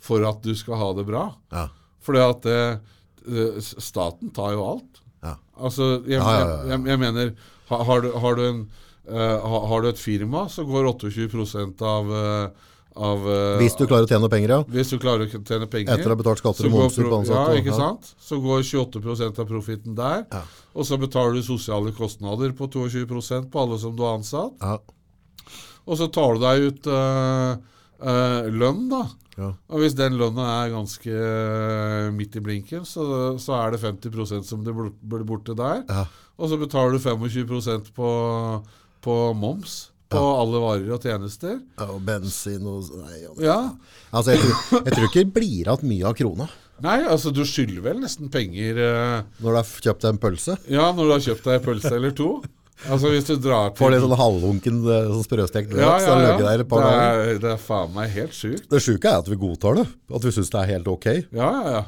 [0.00, 1.26] for at du skal ha det bra.
[1.52, 1.66] Ja.
[2.00, 5.00] Fordi at eh, staten tar jo alt.
[5.20, 5.34] Ja.
[5.60, 6.46] Altså, jeg, ja.
[6.70, 7.34] jeg, jeg mener
[7.68, 8.62] har, har, du, har, du en,
[9.10, 13.84] uh, ha- har du et firma, så går 28 av, eh, av eh, Hvis du
[13.86, 14.60] klarer å tjene penger, ja.
[14.74, 15.92] hvis du klarer å tjene penger.
[15.94, 17.54] Etter å ha betalt skatter og momser på ansatte.
[17.54, 18.10] Ja, ikke sant?
[18.18, 20.24] Så går 28% av profitten der.
[20.32, 20.42] Ja.
[20.74, 24.56] Og så betaler du sosiale kostnader på 22% på alle som du har ansatt.
[24.58, 24.78] Ja.
[25.86, 27.52] Og så tar du deg ut eh,
[28.00, 29.04] eh, lønn, da.
[29.40, 29.52] Ja.
[29.72, 31.20] Og hvis den lønna er ganske
[32.12, 33.04] midt i blinken, så,
[33.40, 35.86] så er det 50% som det blir borte der.
[35.88, 36.04] Ja.
[36.40, 38.10] Og så betaler du 25 på,
[39.04, 41.60] på moms på alle varer og tjenester.
[41.78, 43.34] Ja, og bensin og nei, ja.
[43.44, 43.58] Ja.
[44.10, 46.48] Altså, jeg, tror, jeg tror ikke det blir igjen mye av krona
[46.80, 50.54] Nei, altså du skylder vel nesten penger eh, når du har kjøpt deg en pølse.
[50.72, 52.30] Ja, når du har kjøpt deg en pølse eller to.
[52.88, 56.14] Altså hvis du drar til Får litt sånn halvunken eh, sånn sprøstekt løk, ja, så
[56.14, 56.22] ja, ja.
[56.24, 58.64] ligget der et par det, er, det er faen meg helt sjukt.
[58.72, 59.86] Det sjuke er at vi godtar det.
[60.16, 61.10] At vi syns det er helt ok.
[61.36, 61.82] Ja, ja, ja.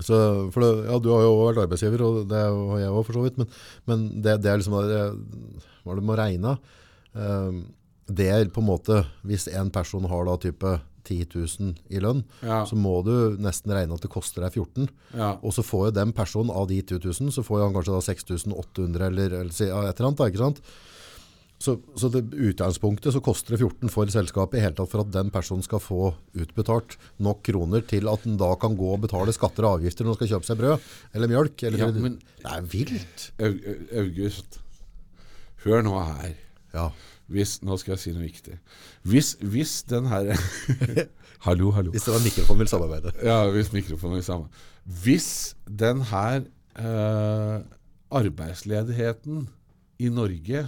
[0.00, 0.18] Så,
[0.52, 3.24] for det, ja, du har jo vært arbeidsgiver, og det har jeg òg for så
[3.24, 3.40] vidt.
[3.40, 3.56] Men,
[3.88, 6.54] men det, det er liksom Hva er det med å regne?
[6.56, 6.76] Um,
[7.14, 10.76] det er på en måte Hvis en person har da type
[11.10, 12.64] 10 000 i lønn, Ja.
[12.68, 15.30] så må du nesten regne at det koster deg 14 ja.
[15.42, 18.00] Og så får jo den personen av de 10 000, så får han kanskje da
[18.04, 20.18] 6800 eller, eller et eller annet.
[20.20, 20.60] da, ikke sant?
[21.60, 25.10] Så, så det utgangspunktet så koster det 14 for selskapet i hele tatt for at
[25.12, 29.32] den personen skal få utbetalt nok kroner til at den da kan gå og betale
[29.36, 30.86] skatter og avgifter når den skal kjøpe seg brød
[31.16, 31.62] eller mjølk.
[31.68, 33.26] Eller, Ja, men- det er vilt.
[33.40, 34.60] Au- Au- August,
[35.64, 36.34] hør nå her.
[36.74, 36.88] Ja.
[37.30, 38.56] Hvis, nå skal jeg si noe viktig.
[39.06, 40.32] Hvis, hvis den her
[41.46, 41.92] Hallo, hallo.
[41.94, 43.12] Hvis det var mikrofonen vil samarbeide.
[43.24, 44.66] Ja, hvis mikrofonen vil samarbeide.
[45.04, 45.28] Hvis
[45.66, 46.42] den her
[46.76, 47.62] eh,
[48.10, 49.46] arbeidsledigheten
[50.00, 50.66] i Norge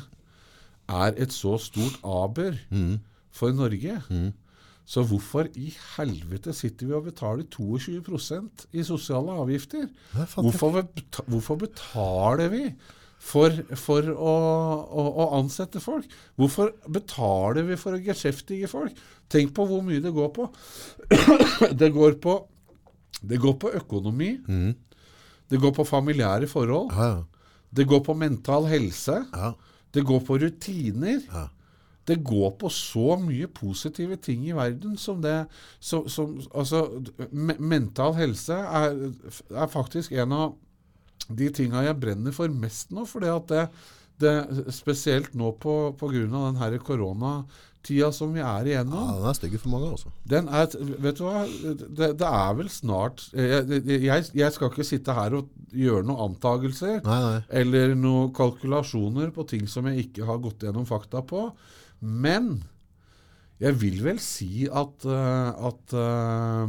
[0.89, 2.57] er et så stort aber
[3.33, 3.99] for Norge,
[4.85, 9.87] så hvorfor i helvete sitter vi og betaler 22% i sosiale avgifter?
[10.35, 10.83] Hvorfor,
[11.27, 12.65] hvorfor betaler vi
[13.23, 14.35] for, for å,
[14.83, 16.09] å, å ansette folk?
[16.41, 18.97] Hvorfor betaler vi for å geskjeftige folk?
[19.33, 20.49] Tenk på hvor mye det går på.
[21.81, 22.39] det går på,
[23.23, 24.35] det går på økonomi.
[25.53, 26.91] Det går på familiære forhold.
[26.97, 27.53] Ja, ja.
[27.73, 29.23] Det går på mental helse.
[29.33, 29.53] ja.
[29.93, 31.21] Det går på rutiner.
[31.29, 31.47] Ja.
[32.09, 35.47] Det går på så mye positive ting i verden som det
[35.81, 37.03] som, som, Altså,
[37.61, 38.97] mental helse er,
[39.55, 40.55] er faktisk en av
[41.29, 43.05] de tinga jeg brenner for mest nå.
[43.09, 43.67] fordi at det,
[44.23, 44.33] det
[44.75, 48.99] Spesielt nå på, på grunn av den her koronatida som vi er igjennom.
[49.09, 50.13] ja, den er stygg for mange, altså.
[50.29, 50.69] Den er,
[51.07, 55.39] vet du hva, det, det er vel snart jeg, jeg, jeg skal ikke sitte her
[55.41, 57.39] og gjøre noen antagelser Nei, nei.
[57.63, 61.49] eller noen kalkulasjoner på ting som jeg ikke har gått gjennom fakta på.
[62.03, 62.61] Men
[63.63, 66.67] jeg vil vel si at, eh, at uh,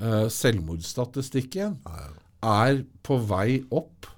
[0.00, 1.76] uh, selvmordsstatistikken
[2.44, 4.10] er på vei opp.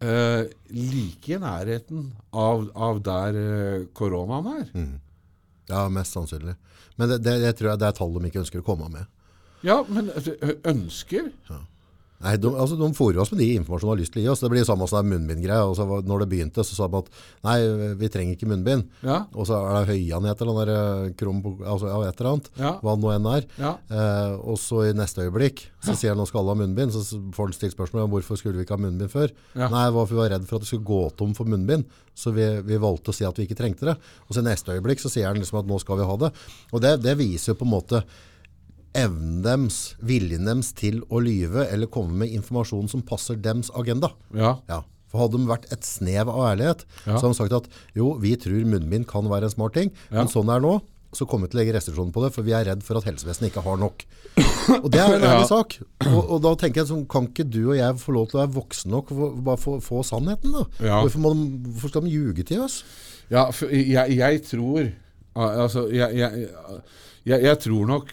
[0.00, 4.70] uh, like i nærheten av, av der uh, koronaen er.
[5.68, 6.54] Ja, mest sannsynlig.
[6.96, 9.10] Men det, det, det tror jeg det er tall de ikke ønsker å komme med.
[9.64, 10.08] Ja, men
[10.64, 11.28] ønsker?
[11.48, 11.66] ønsker
[12.20, 14.28] Nei, de, altså, de fôrer oss med de informasjonene de har lyst til å gi
[14.34, 14.42] oss.
[14.44, 15.70] Det blir samme som munnbindgreia.
[16.04, 17.08] Når det begynte, så sa de at
[17.46, 17.54] nei,
[17.96, 18.90] vi trenger ikke munnbind.
[19.06, 19.22] Ja.
[19.32, 22.50] Og så er det høyan et eller annet, eh, krom, altså, ja, et eller annet,
[22.60, 22.72] Ja.
[22.84, 23.46] hva nå enn er.
[23.56, 23.72] Ja.
[23.88, 27.00] Eh, og så i neste øyeblikk så sier han nå skal alle ha munnbind, så
[27.32, 29.32] får han stilt spørsmål om hvorfor skulle vi ikke ha munnbind før.
[29.56, 32.34] Nei, det for vi var redd for at det skulle gå tom for munnbind, så
[32.36, 33.96] vi, vi valgte å si at vi ikke trengte det.
[34.28, 36.34] Og så i neste øyeblikk så sier han liksom at nå skal vi ha det.
[36.76, 38.02] Og det, det viser jo på en måte
[38.94, 44.12] evnen dems, viljen dems til å lyve eller komme med informasjon som passer dems agenda.
[44.34, 44.56] Ja.
[44.68, 44.82] Ja.
[45.10, 47.16] For hadde de vært et snev av ærlighet, Ja.
[47.18, 47.68] så hadde de sagt at
[47.98, 50.20] jo, vi tror munnbind kan være en smart ting, Ja.
[50.22, 50.80] men sånn er nå,
[51.12, 53.04] så kommer vi til å legge restriksjoner på det, for vi er redd for at
[53.08, 54.04] helsevesenet ikke har nok.
[54.84, 55.74] Og det er en ærlig sak.
[56.06, 58.42] Og, og da tenker jeg sånn, kan ikke du og jeg få lov til å
[58.44, 60.62] være voksne nok for bare få, få sannheten da?
[60.78, 61.00] Ja.
[61.02, 62.84] Hvorfor, de, hvorfor skal de ljuge til oss?
[63.30, 64.92] Ja, jeg, jeg tror
[65.40, 68.08] Altså, jeg, jeg, jeg tror nok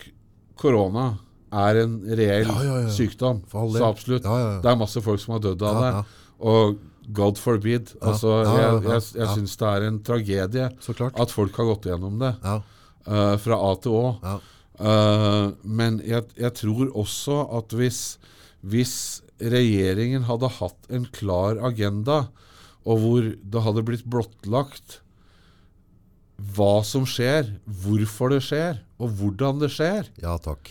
[0.60, 1.08] korona
[1.53, 2.89] er en reell Ja, ja, ja.
[2.91, 3.43] sykdom.
[3.51, 4.26] Så absolutt.
[4.64, 5.91] Det er masse folk som har dødd av det.
[6.43, 6.78] Og
[7.18, 7.93] God forbid.
[8.03, 12.34] Altså, jeg, jeg, jeg syns det er en tragedie at folk har gått gjennom det.
[12.43, 12.58] Ja,
[13.08, 14.05] eh, fra A til Å.
[14.26, 14.38] ja.
[14.78, 18.01] Eh, men jeg, jeg tror også at hvis,
[18.62, 18.91] hvis
[19.41, 22.28] regjeringen hadde hatt en klar agenda,
[22.86, 24.99] og hvor det hadde blitt blottlagt
[26.38, 30.70] hva som skjer, hvorfor det skjer, og hvordan det skjer, ja takk.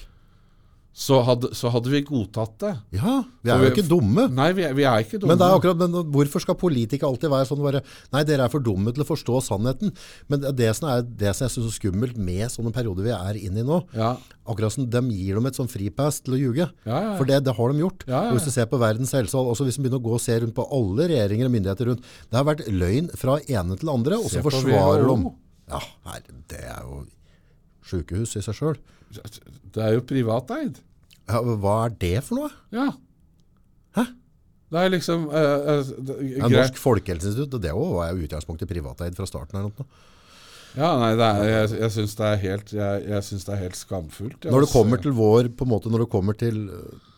[0.96, 2.70] så hadde, så hadde vi godtatt det.
[2.96, 4.22] Ja, vi er jo ikke dumme.
[4.32, 5.34] Nei, vi er, vi er ikke dumme.
[5.34, 7.82] Men, det er akkurat, men hvorfor skal politikere alltid være sånn bare,
[8.14, 9.92] Nei, dere er for dumme til å forstå sannheten.
[10.32, 13.12] Men det det som, er, det som jeg synes er skummelt med sånne perioder vi
[13.12, 13.82] er inne i nå.
[13.98, 14.14] ja.
[14.46, 16.70] Akkurat som de gir dem et sånn fripass til å ljuge.
[16.86, 17.14] Ja, ja.
[17.18, 18.04] For det, det har de gjort.
[18.06, 20.36] Og hvis du ser på verdens helse, også hvis du begynner å gå og se
[20.38, 24.20] rundt på alle regjeringer og myndigheter rundt, det har vært løgn fra ene til andre,
[24.22, 25.34] og så forsvarer de.
[25.70, 27.00] Ja, her, det er jo
[27.86, 28.78] sykehus i seg sjøl.
[29.16, 30.78] Det er jo privateid.
[31.26, 32.50] Ja, hva er det for noe?
[32.74, 32.88] Ja.
[33.96, 34.04] Hæ?
[34.70, 36.48] Det er liksom uh, uh, det- Ja.
[36.50, 39.58] Norsk folkehelseinstitutt, det var jo utgangspunktet privateid fra starten.
[39.58, 39.86] eller noe.
[40.76, 42.30] Ja, nei, det er, jeg, jeg syns det
[42.74, 44.42] Jeg, jeg synes det er helt skamfullt.
[44.44, 46.68] jeg, Når det kommer til vår, på en måte, når det kommer til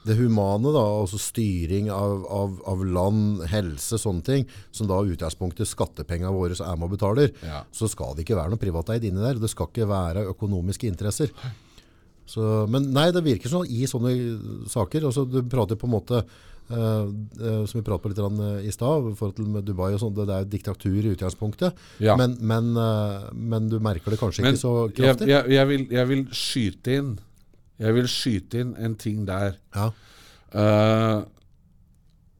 [0.08, 5.68] det humane, da, altså styring av, av, av land, helse, sånne ting, som da utgangspunktet
[5.70, 7.62] skattepengene våre er med og betaler, Ja.
[7.72, 9.38] så skal det ikke være noe privateid inni der.
[9.40, 11.32] Det skal ikke være økonomiske interesser.
[12.28, 14.12] Så, men nei, det virker sånn i sånne
[14.68, 15.06] saker.
[15.08, 16.24] Altså, du prater på en måte,
[16.68, 17.08] Uh,
[17.64, 20.12] som vi pratet på litt eh, i stad, i forhold til med Dubai og sånn,
[20.12, 21.78] det, det er diktatur i utgangspunktet.
[22.04, 22.12] Ja.
[22.20, 22.68] Men, men,
[23.32, 25.30] men du merker det kanskje Men ikke så jeg, kraftig.
[25.32, 27.14] jeg, jeg, vil, jeg vil skyte inn
[27.78, 29.58] Jeg vil skyte inn en ting der.
[29.76, 29.90] Ja,
[30.48, 31.26] Uh,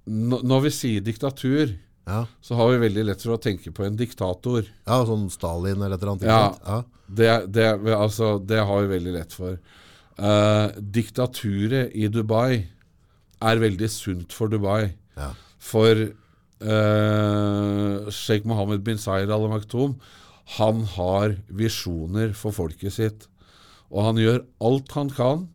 [0.09, 1.75] når vi sier diktatur,
[2.09, 2.23] ja.
[2.41, 4.65] så har vi veldig lett for å tenke på en diktator.
[4.89, 6.31] Ja, sånn Stalin eller et eller annet.
[6.31, 6.55] Ja.
[6.65, 6.79] ja.
[7.09, 9.59] Det, det, altså, det har vi veldig lett for.
[10.19, 12.65] Uh, diktaturet i Dubai
[13.45, 14.95] er veldig sunt for Dubai.
[15.21, 15.35] Ja.
[15.61, 19.99] For uh, Sheikh Mohammed bin Zaid al Maktoum
[20.57, 23.29] han har visjoner for folket sitt.
[23.89, 25.47] Og han gjør alt han kan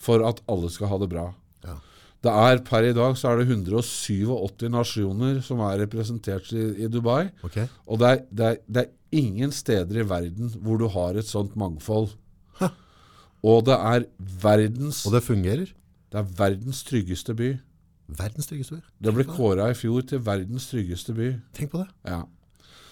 [0.00, 1.26] for at alle skal ha det bra.
[1.64, 1.76] Ja.
[2.24, 6.88] Det er Per i dag så er det 187 nasjoner som er representert i, i
[6.92, 7.30] Dubai.
[7.46, 7.68] Okay.
[7.86, 11.28] Og det er, det, er, det er ingen steder i verden hvor du har et
[11.28, 12.12] sånt mangfold.
[12.60, 12.70] Hæ.
[13.40, 14.04] Og det er
[14.42, 15.72] verdens Og det fungerer?
[16.10, 17.54] Det er verdens tryggeste by.
[18.18, 18.82] Verdens tryggeste by.
[19.00, 21.32] Det ble kåra i fjor til verdens tryggeste by.
[21.56, 21.88] Tenk på det.
[22.04, 22.24] Ja.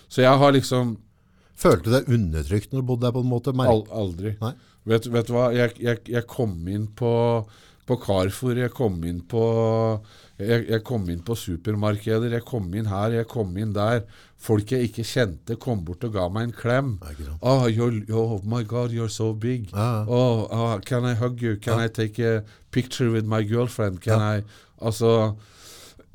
[0.09, 0.97] Så jeg har liksom
[1.59, 3.55] Følte du deg undertrykt når du bodde der på en måte?
[3.67, 4.37] Al aldri
[4.89, 5.49] vet, vet du hva?
[5.55, 7.11] Jeg, jeg, jeg kom inn på,
[7.89, 9.43] på Carrefour, jeg kom inn på
[10.39, 14.05] jeg, jeg kom inn på supermarkeder, jeg kom inn her, jeg kom inn der.
[14.39, 16.93] Folk jeg ikke kjente, kom bort og ga meg en klem.
[17.43, 19.73] Oh, oh my God, you're so big.
[19.73, 20.05] Ja, ja.
[20.07, 21.57] Oh, oh, can I hug you?
[21.59, 24.01] Can I take a picture with my girlfriend?
[24.01, 24.43] Can I
[24.79, 25.35] Altså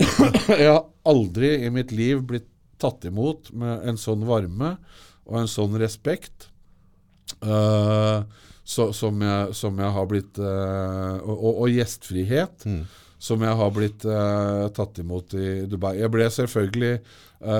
[0.48, 2.48] Jeg har aldri i mitt liv blitt
[2.80, 4.78] tatt imot med en sånn varme
[5.24, 6.48] og en sånn respekt
[7.44, 8.24] uh,
[8.64, 12.84] så, som, jeg, som jeg har blitt uh, og, og, gjestfrihet Mm.
[13.24, 15.96] som jeg har blitt uh, tatt imot i Dubai.
[16.00, 16.96] Jeg ble selvfølgelig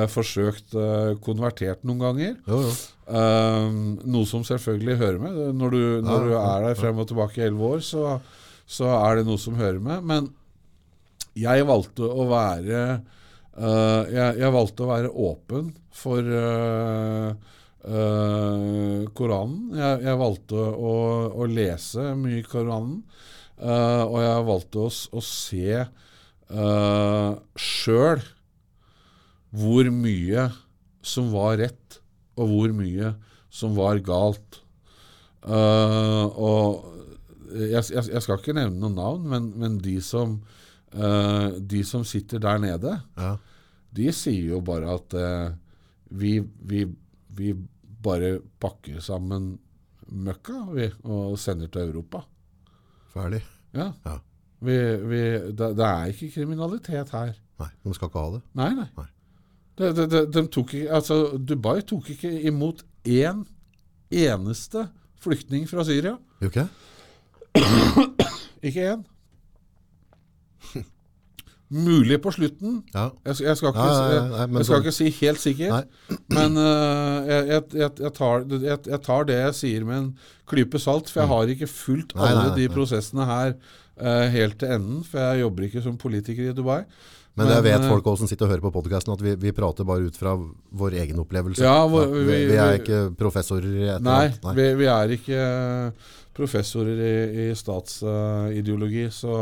[0.08, 0.72] forsøkt
[1.20, 2.36] konvertert noen ganger.
[2.48, 2.70] Jo, jo.
[4.08, 5.34] Noe som selvfølgelig hører med.
[5.60, 8.14] Når du, når du er der frem og tilbake i elleve år, så,
[8.64, 10.06] så er det noe som hører med.
[10.08, 10.30] Men
[11.36, 12.80] jeg valgte å være
[13.59, 17.34] uh, jeg, jeg valgte å være åpen for uh,
[17.86, 19.74] uh, Koranen.
[19.78, 20.94] Jeg, jeg valgte å,
[21.34, 23.00] å lese mye i Koranen.
[23.64, 28.24] Og jeg valgte å, å se uh, sjøl
[29.55, 30.48] hvor mye
[31.07, 32.00] som var rett,
[32.34, 33.12] og hvor mye
[33.55, 34.59] som var galt.
[35.46, 36.82] Og
[37.55, 40.40] jeg, jeg skal ikke nevne noen navn, men, men de, som,
[40.95, 43.36] eh, de som sitter der nede, Ja.
[43.95, 45.55] de sier jo bare at uh,
[46.11, 46.84] vi, vi,
[47.30, 47.53] vi
[48.03, 49.59] bare pakker sammen
[50.11, 52.24] møkka vi, og sender til Europa.
[53.14, 53.42] Ferdig.
[53.74, 53.92] Ja.
[54.05, 54.18] Ja.
[54.64, 54.76] Vi,
[55.07, 55.20] vi,
[55.55, 57.32] det, det er ikke kriminalitet her.
[57.61, 58.42] Nei, de skal ikke ha det.
[58.59, 58.88] Nei, nei.
[58.99, 59.07] Nei.
[59.78, 63.45] De, de, de, de tok ikke, altså, Dubai tok ikke imot én
[64.11, 64.88] eneste
[65.22, 66.16] flyktning fra Syria.
[66.42, 66.66] Jo ikke?
[68.62, 69.03] Ikke én.
[71.75, 72.77] Mulig på slutten.
[72.95, 73.09] Ja.
[73.27, 75.89] Jeg, jeg, skal, ikke, Ja, ja, nei, jeg skal sånn- ikke si helt sikkert,
[76.31, 80.07] men uh, jeg, tar, jeg, tar det jeg sier med en
[80.51, 82.14] klype salt, for jeg har ikke fulgt.
[82.14, 82.75] Nei, alle nei, nei, de nei.
[82.77, 86.85] prosessene her uh, helt til enden, for jeg jobber ikke som politiker i Dubai.
[87.35, 89.51] Men jeg vet øh, folk også som sitter og hører på podcasten, at vi, vi
[89.51, 90.37] prater bare ut fra
[90.79, 91.64] vår egen opplevelse.
[91.66, 94.29] Ja, vi, vi- vi er ikke professorer i et Nei.
[94.55, 95.41] Vi, vi er ikke
[96.39, 99.35] professorer i, i statsideologi, så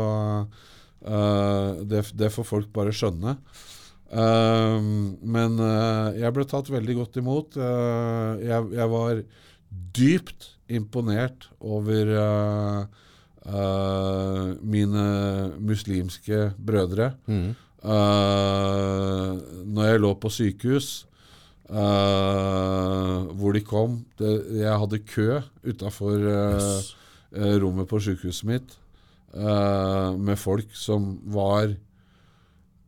[1.05, 3.37] eh, det, det får folk bare skjønne.
[4.13, 4.77] Uh,
[5.25, 7.55] men uh, jeg ble tatt veldig godt imot.
[7.57, 9.23] Jeg, jeg var
[9.97, 12.11] dypt imponert over
[14.63, 15.05] mine
[15.59, 17.09] muslimske brødre.
[17.27, 17.49] Mm.
[19.73, 20.87] Når jeg lå på sykehus,
[21.69, 26.95] eh, hvor de kom det, Jeg hadde kø utafor Yes.
[27.33, 28.77] rommet på sykehuset mitt
[29.33, 31.75] eh, med folk som var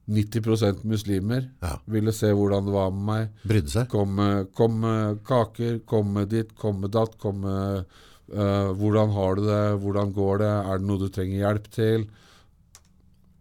[0.05, 1.47] 90% muslimer.
[1.61, 1.79] Ja.
[1.89, 3.45] Ville se hvordan det var med meg.
[3.47, 3.89] Brydde seg.
[3.89, 4.13] Kom
[4.81, 7.87] med, kaker, kom med ditt, kom med datt, kom med
[8.35, 12.05] uh, Hvordan har du det, hvordan går det, er det noe du trenger hjelp til?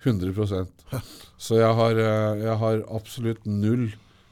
[0.05, 0.73] 100%
[1.41, 3.89] Så jeg har, eh, jeg har absolutt null,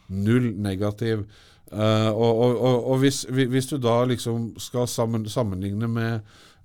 [0.09, 1.27] null negativ
[1.73, 6.18] Uh, og, og, og, og hvis, hvis du da liksom skal sammen, sammenligne med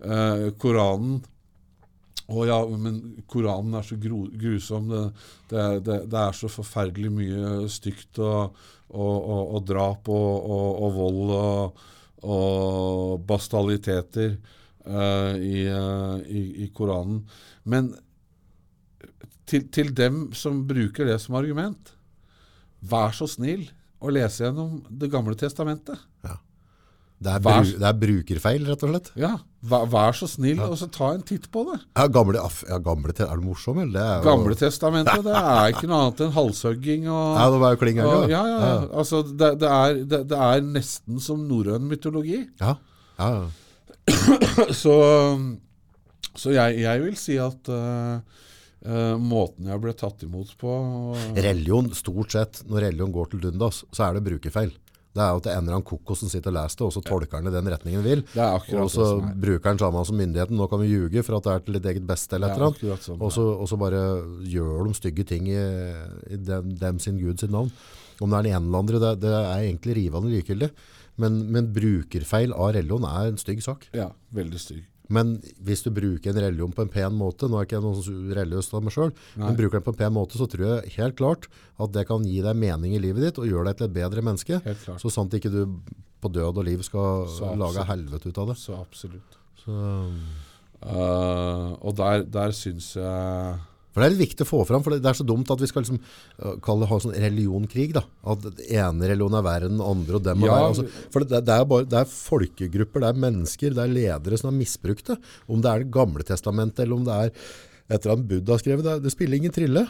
[0.03, 1.21] uh, Koranen
[2.27, 2.99] Å ja, men
[3.29, 4.89] Koranen er så gro, grusom.
[4.91, 5.03] Det,
[5.51, 8.57] det, det, det er så forferdelig mye stygt og,
[8.91, 11.85] og, og, og drap og, vold og,
[13.29, 14.35] bastaliteter
[14.89, 17.21] uh, i, uh, i, i Koranen.
[17.63, 17.93] Men
[19.47, 21.93] til, til dem som bruker det som argument,
[22.83, 23.69] vær så snill
[24.03, 25.97] å lese gjennom Det gamle testamentet.
[27.17, 29.07] Det er, Vær- bru, det er brukerfeil, rett og slett.
[29.17, 29.31] Ja,
[29.65, 31.79] vær, vær så snill og så ta en titt på det.
[31.97, 33.97] Ja, gamle, ja, gamle Er du morsom, eller?
[33.97, 37.61] Det er jo, Gamle testamentet det er ikke noe annet enn halshugging og, Ja, det
[37.63, 38.75] var jo kling og ja, ja, ja.
[39.01, 42.43] Altså, det, det, er, det, er nesten som norrøn mytologi.
[42.61, 42.75] Ja.
[43.17, 43.47] Ja, ja.
[44.81, 44.93] Så,
[46.37, 48.45] så jeg, jeg vil si at uh,
[48.87, 50.71] Uh, måten jeg ble tatt imot på
[51.35, 54.69] Religion, stort sett, når religion går til dundas, så er det brukerfeil.
[55.17, 56.87] Det er jo at det er en eller annen kokos som sitter og leser det,
[56.87, 58.21] og så tolker han i den retningen vil.
[58.29, 59.31] Det er akkurat Og så er.
[59.47, 60.59] bruker han sammen som myndigheten.
[60.59, 62.61] Nå kan vi ljuge for at det er til ditt eget beste eller et er
[62.61, 63.07] eller annet.
[63.07, 64.03] sånn Og så, bare
[64.45, 65.63] gjør de stygge ting i,
[66.29, 67.73] i dem, dem sin Gud sin navn.
[68.21, 70.69] Om det er den ene eller andre, det, det er egentlig rivende likegyldig.
[71.17, 73.87] Men, men brukerfeil av religion er en stygg sak.
[73.97, 74.85] Ja, veldig stygg.
[75.13, 78.33] Men hvis du bruker en religion på en pen måte, nå er ikke jeg noen
[78.39, 81.17] religiøs av meg selv, men bruker den på en pen måte, så tror jeg helt
[81.19, 81.47] klart
[81.77, 84.25] at det kan gi deg mening i livet ditt og gjøre deg til et bedre
[84.25, 84.59] menneske.
[84.65, 85.03] Helt klart.
[85.03, 85.63] Så sant ikke du
[86.17, 87.27] på død og liv skal
[87.61, 88.59] lage helvete ut av det.
[88.59, 89.39] Så absolutt.
[89.63, 89.79] Så,
[90.77, 93.53] Uh, og der, der syns jeg
[93.97, 95.67] for det er litt viktig å få fram, for det er så dumt at vi
[95.71, 95.97] skal liksom,
[96.37, 97.87] øh, det ha sånn religionkrig.
[97.95, 98.03] da.
[98.29, 100.19] At ene religionen er verre enn den andre.
[100.19, 100.67] og dem er Ja, verre.
[100.69, 104.37] Altså, for det, det, er bare, det er folkegrupper, det er mennesker, det er ledere
[104.37, 105.17] som har misbrukt det.
[105.49, 108.61] Om det er det gamle testamentet, eller om det er et eller annet Buddha har
[108.61, 109.87] skrevet, det, det spiller ingen trille.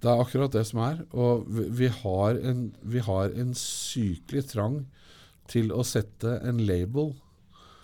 [0.00, 1.02] Det er akkurat det som er.
[1.12, 4.80] Og vi, vi, har en, vi har en sykelig trang
[5.52, 7.12] til å sette en label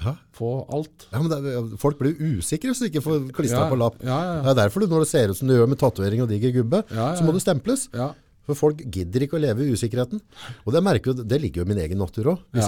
[0.01, 0.15] Hæ?
[0.41, 1.07] på alt.
[1.13, 3.99] Ja, men er- folk blir usikre hvis de ikke får klistra Ja, på lapp.
[4.03, 4.41] ja, ja.
[4.43, 6.53] Det er derfor du, når det ser ut som du gjør med tatovering og diger
[6.63, 7.89] gubbe, så må du stemples.
[7.93, 8.13] Ja,
[8.49, 10.19] For folk gidder ikke å leve i usikkerheten.
[10.67, 12.39] Og det, merker, det ligger jo i min egen natur òg.
[12.57, 12.67] Hvis,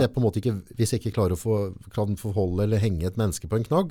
[0.76, 1.57] hvis jeg ikke klarer å få,
[1.97, 3.91] kan forholde eller henge et menneske på en knagg,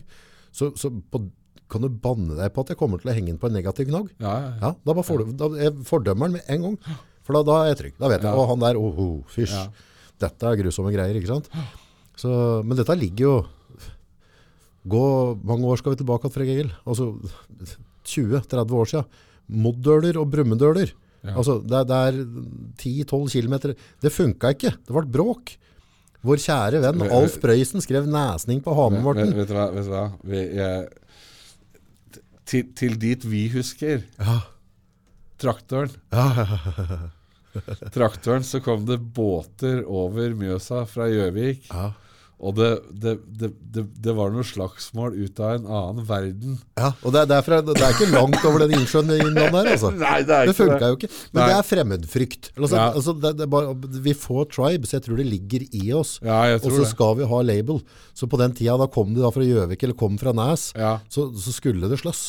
[0.54, 1.26] så, så på,
[1.68, 3.90] kan du banne deg på at jeg kommer til å henge den på en negativ
[3.90, 4.08] knagg.
[4.22, 4.56] ja, ja, ja.
[4.62, 6.78] Ja, da, bare får du, da jeg fordømmer den med en gang.
[7.26, 7.94] For da, da er jeg trygg.
[8.00, 8.32] Da vet jeg.
[8.40, 9.58] Å, han der, oh, oh, fysj.
[10.22, 11.50] Dette er grusomme greier, ikke sant?
[12.22, 12.32] Så,
[12.68, 13.36] men dette ligger jo
[14.92, 15.02] Gå
[15.46, 16.70] mange år skal vi tilbake til, Fred Egil.
[16.90, 17.12] Altså
[18.10, 19.20] 20-30 år siden.
[19.62, 20.90] Moddøler og brummedøler.
[21.22, 21.36] Ja.
[21.38, 22.18] Altså, det, er- det er
[23.06, 23.76] 10-12 kilometer.
[24.02, 24.72] Det funka ikke.
[24.82, 25.54] Det ble bråk.
[26.26, 29.32] Vår kjære venn Alf Prøysen skrev nesning på Vet, Hamar-Morten.
[29.38, 29.68] vet, du hva?
[29.74, 30.04] Vet du hva?
[30.30, 30.90] Vi, jeg,
[32.50, 34.40] til, til dit vi husker Ja.
[35.42, 35.94] traktoren.
[36.14, 36.30] Ja,
[37.92, 41.68] Traktoren så kom det båter over Mjøsa fra Gjøvik.
[41.70, 41.92] ja.
[42.42, 43.50] Og det, det, det,
[44.02, 46.56] det, var noe slagsmål ut av en annen verden.
[46.80, 46.88] ja.
[47.06, 49.92] Og det, er derfra, det er ikke langt over den innsjøen i Innlandet her, altså.
[50.02, 51.10] Nei, det er Det funka jo ikke.
[51.36, 51.46] Men Nei.
[51.52, 52.50] det er fremmedfrykt.
[52.58, 52.88] Altså, Ja.
[52.98, 53.14] altså,
[53.46, 53.76] bare,
[54.08, 56.16] vi får tribes, jeg tror det ligger i oss.
[56.26, 57.84] Ja, Og så skal vi ha label.
[58.18, 60.96] Så på den tida da kom de da fra Gjøvik eller kom fra Næs, Ja.
[61.14, 62.24] så, så skulle det slåss.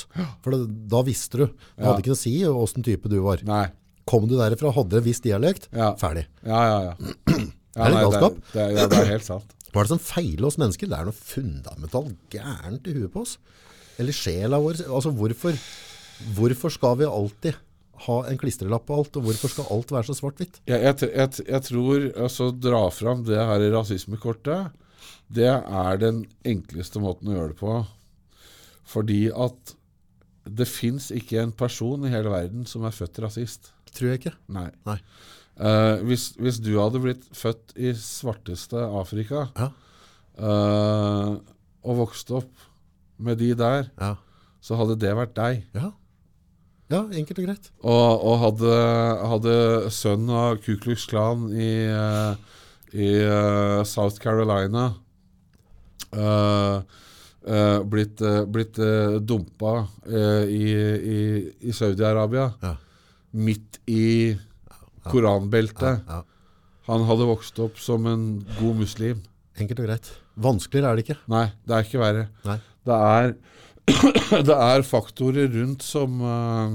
[0.44, 0.58] For
[0.92, 1.46] da visste du.
[1.48, 3.40] Det hadde ikke noe å si åssen type du var.
[3.48, 3.64] Nei.
[4.04, 5.94] Kom du derifra, hadde en viss dialekt, Ja.
[5.96, 6.26] ferdig.
[6.44, 6.94] Ja, ja, ja.
[7.80, 8.38] ja Er det galskap?
[8.52, 9.58] Det, det, det er helt sant.
[9.72, 10.88] Hva er det som feiler oss mennesker?
[10.90, 13.38] Det er noe fundamentalt gærent i huet på oss.
[14.00, 14.82] Eller sjela vår.
[14.84, 15.56] Altså hvorfor,
[16.36, 17.56] hvorfor skal vi alltid
[18.06, 20.60] ha en klistrelapp på alt, og hvorfor skal alt være så svart-hvitt?
[20.68, 24.72] Jeg, jeg, jeg, jeg tror altså dra fram det her rasismekortet,
[25.32, 27.76] det er den enkleste måten å gjøre det på.
[28.92, 29.76] Fordi at
[30.42, 33.70] det fins ikke en person i hele verden som er født rasist.
[33.92, 34.34] Tror jeg ikke.
[34.48, 34.68] Nei.
[34.88, 34.98] Nei.
[35.60, 39.66] Uh, hvis, hvis du hadde blitt født i svarteste Afrika Ja.
[40.40, 41.34] uh,
[41.84, 42.50] og vokst opp
[43.22, 44.14] med de der, Ja.
[44.64, 45.64] så hadde det vært deg.
[45.76, 45.90] Ja,
[46.90, 47.68] ja enkelt og greit.
[47.82, 48.72] Og, og hadde,
[49.34, 49.54] hadde
[49.92, 52.34] sønnen av Ku Klux Klan i, eh,
[52.96, 54.94] i uh, South Carolina
[57.88, 58.20] blitt,
[58.52, 58.76] blitt
[59.26, 59.72] dumpa
[60.06, 60.64] i,
[61.16, 61.20] i,
[61.66, 62.74] i Saudi-Arabia, Ja.
[63.32, 64.36] Midt i
[65.08, 66.22] koranbeltet Ja.
[66.88, 68.24] Han hadde vokst opp som en
[68.58, 69.20] god muslim.
[69.60, 70.08] Enkelt og greit.
[70.42, 71.18] Vanskeligere er det ikke.
[71.30, 72.24] Nei, det er ikke verre.
[72.48, 72.56] Nei.
[72.82, 73.34] Det er,
[74.48, 76.74] det er faktorer rundt som, uh,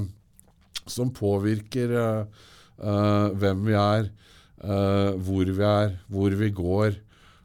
[0.88, 2.46] som påvirker uh,
[2.80, 4.08] uh, hvem vi er,
[4.58, 6.96] hvor vi er, hvor vi går,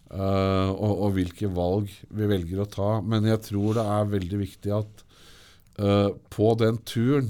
[0.09, 2.87] og, og hvilke valg vi velger å ta.
[3.05, 5.03] Men jeg tror det er veldig viktig at
[6.33, 7.29] på den turen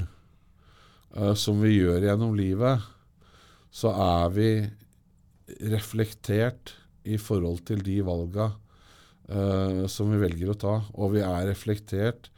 [1.15, 2.83] eh, som vi gjør gjennom livet,
[3.73, 4.49] så er vi
[5.73, 8.51] reflektert i forhold til de valga
[9.29, 10.75] uh, som vi velger å ta.
[10.93, 12.29] Og vi er reflektert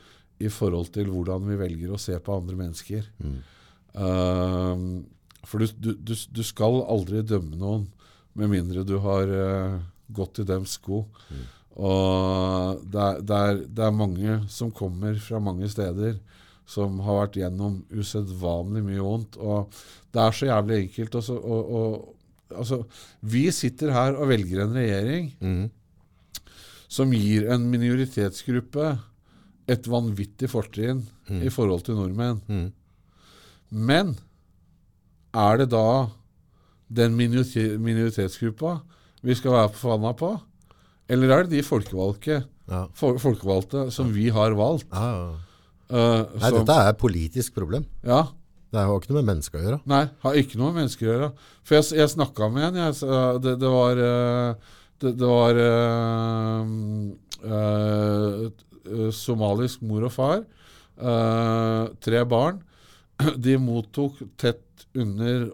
[0.42, 3.06] i forhold til hvordan vi velger å se på andre mennesker.
[3.20, 3.36] Mm.
[3.96, 7.86] Uh, for du, du, du, du skal aldri dømme noen
[8.36, 9.78] med mindre du har uh,
[10.12, 11.04] gått i dems sko.
[11.76, 16.16] Og det er, det, er, det er mange som kommer fra mange steder
[16.66, 19.38] som har vært gjennom usedvanlig mye vondt.
[19.38, 19.70] Og
[20.14, 21.16] det er så jævlig enkelt.
[21.22, 22.16] Også, og, og,
[22.58, 22.80] altså,
[23.22, 25.70] vi sitter her og velger en regjering Mm.
[26.88, 29.00] som gir en minoritetsgruppe
[29.68, 31.04] et vanvittig fortrinn
[31.42, 32.42] i forhold til nordmenn.
[32.48, 32.68] Mm.
[33.72, 34.16] Men
[35.34, 36.08] er det da
[36.96, 38.80] den minorite- minoritetsgruppa
[39.26, 40.30] vi skal være forbanna på?
[41.10, 42.88] Eller er det de folkevalgte, Ja.
[42.98, 44.88] fol- folkevalgte som vi har valgt?
[44.94, 45.36] Ja, ja.
[45.90, 47.86] Eh, Nei, som, dette er et politisk problem.
[48.06, 48.24] ja,
[48.74, 49.80] Det har ikke noe med mennesker å gjøre.
[49.88, 51.30] Nei, har ikke noe med mennesker å gjøre.
[51.64, 52.80] For jeg, jeg snakka med en.
[52.84, 52.98] Jeg,
[53.46, 56.66] det, det var eh, Det, det var uh,
[57.44, 58.46] eh,
[58.88, 60.46] eh, somalisk mor og far.
[60.98, 62.62] eh, tre barn.
[63.46, 65.50] De mottok tett under,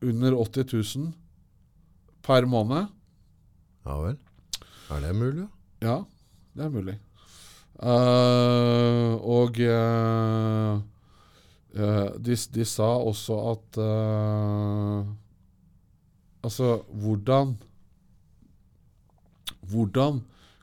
[0.00, 1.12] under 80 000
[2.24, 2.88] per måned.
[3.84, 4.16] Ja vel.
[4.92, 5.44] Er det mulig?
[5.84, 5.88] Ja?
[5.88, 5.98] Ja,
[6.56, 6.96] det er mulig.
[7.78, 10.80] Eh, og uh,
[11.78, 13.78] uh, de, de sa også at
[16.42, 17.56] Altså, hvordan
[19.68, 20.20] Hvordan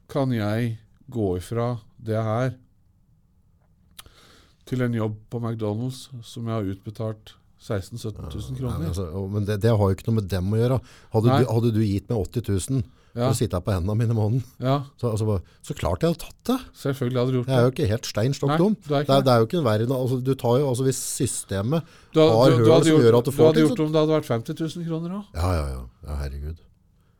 [0.09, 0.77] kan jeg
[1.11, 2.53] gå ifra det her
[4.65, 8.87] til en jobb på McDonald's som jeg har utbetalt 16 000-17 000 Nei, kroner?
[8.87, 10.79] altså, men det, det har jo ikke noe med dem å gjøre.
[11.13, 12.83] Hadde, du, hadde du gitt meg 80 000
[13.15, 16.11] Ja, for å sitte på hendene mine i måneden, ja, så, altså, så klart jeg
[16.11, 16.57] hadde tatt det.
[16.81, 17.53] selvfølgelig hadde du gjort det.
[17.55, 18.75] Jeg er jo ikke helt stein stokk dum.
[18.89, 19.19] Det det.
[19.23, 22.51] det er jo ikke en verre altså, Du tar jo, altså Hvis systemet Du, har
[22.51, 24.27] høl som gjort, gjør at du du hadde ting, gjort så- om det hadde vært
[24.27, 25.23] 50 000 kroner òg.
[25.33, 25.81] Ja, ja, ja.
[26.09, 26.57] ja herregud.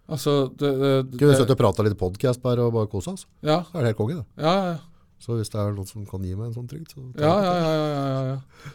[0.06, 3.26] Altså, det, det, Kunne vi sittet og prata litt podkast bare og bare kosa oss?
[3.42, 4.26] ja, Så er det helt konge, det.
[4.44, 4.76] ja, ja,
[5.24, 7.56] Så hvis det er noen som kan gi meg en sånn trygd, så ja, ja,
[7.56, 8.72] ja, ja, ja, ja.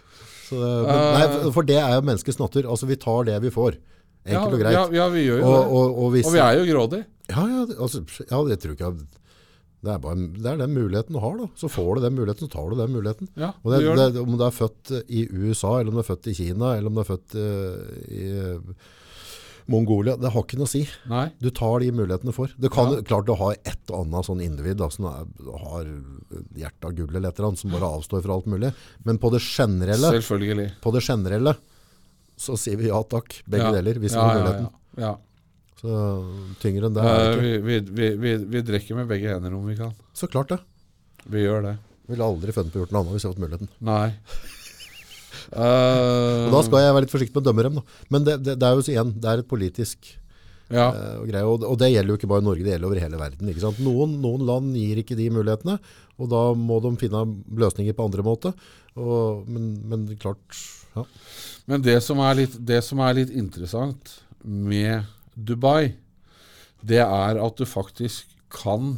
[0.49, 2.65] Så men, nei, for- for det er jo menneskets natur.
[2.67, 3.77] Altså, vi tar det vi får.
[4.27, 4.77] Enkelt og greit.
[4.77, 5.65] Ja, ja, vi gjør jo og, det.
[5.79, 7.07] og, og, hvis, Og vi er jo grådige.
[7.31, 9.09] Ja, ja, altså, ja, det tror ikke jeg
[9.81, 11.47] det er, bare, det er den muligheten du har, da.
[11.57, 13.31] Så får du den muligheten, så tar du den muligheten.
[13.41, 14.21] Ja, Og det, det.
[14.21, 16.99] om du er født i USA, eller om du er født i Kina, eller om
[16.99, 18.91] du er født uh, i eh,
[19.73, 20.83] Mongolia, det har ikke noe å si.
[21.09, 22.53] Nei, Du tar de mulighetene du får.
[22.61, 23.01] Det kan, Ja.
[23.09, 25.25] Klart du har et og annet sånn individ da, som er,
[25.65, 25.89] har
[26.61, 28.75] hjertet av gull eller et eller annet, som bare avstår fra alt mulig.
[29.09, 30.69] Men på det generelle, selvfølgelig.
[30.85, 31.57] på det generelle
[32.41, 33.75] så sier vi ja takk, begge Ja.
[33.77, 34.71] deler, hvis vi ja, har muligheten.
[34.97, 35.13] ja, ja.
[35.81, 35.99] Så
[36.61, 37.65] tyngre enn det Eh, er det ikke.
[37.65, 39.95] vi, vi, vi, vi, drikker med begge hender om vi kan.
[40.13, 40.59] Så klart det.
[41.33, 41.77] Vi gjør det.
[42.11, 43.71] Ville aldri funnet på å gjort noe annet hvis jeg hadde fått muligheten.
[43.89, 44.09] Nei.
[45.57, 47.79] Eh, Og da skal jeg være litt forsiktig med å dømme dem.
[47.81, 48.01] Da.
[48.13, 50.11] Men det, det, det er jo så igjen, det er et politisk
[50.71, 53.01] ja, uh, greie, og, og det gjelder jo ikke bare i Norge, det gjelder over
[53.03, 53.49] hele verden.
[53.51, 53.81] Ikke sant?
[53.83, 55.81] Noen, noen land gir ikke de mulighetene,
[56.21, 57.25] og da må de finne
[57.59, 58.55] løsninger på andre måter.
[59.01, 60.55] Og, men, men klart,
[60.95, 61.07] ja.
[61.71, 65.95] Men det som, er litt, det som er litt interessant med Dubai,
[66.81, 68.97] det er at du faktisk kan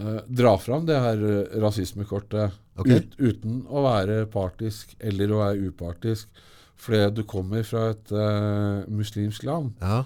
[0.00, 2.98] eh, dra fram det her eh, rasismekortet okay.
[2.98, 6.42] ut, uten å være partisk eller å være upartisk.
[6.80, 10.00] Fordi du kommer fra et eh, muslimsk land ja.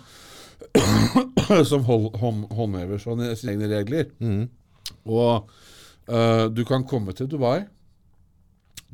[1.70, 4.10] som hold, hånd, håndhever sine egne regler.
[4.18, 4.48] Mm.
[5.06, 5.50] Og
[6.10, 7.62] eh, du kan komme til Dubai.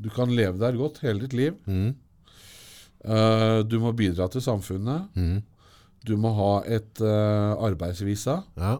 [0.00, 1.56] Du kan leve der godt hele ditt liv.
[1.66, 1.94] Mm.
[3.04, 5.08] Uh, du må bidra til samfunnet.
[5.16, 5.40] Mm.
[6.08, 8.38] Du må ha et uh, arbeidsvisa.
[8.56, 8.76] ja.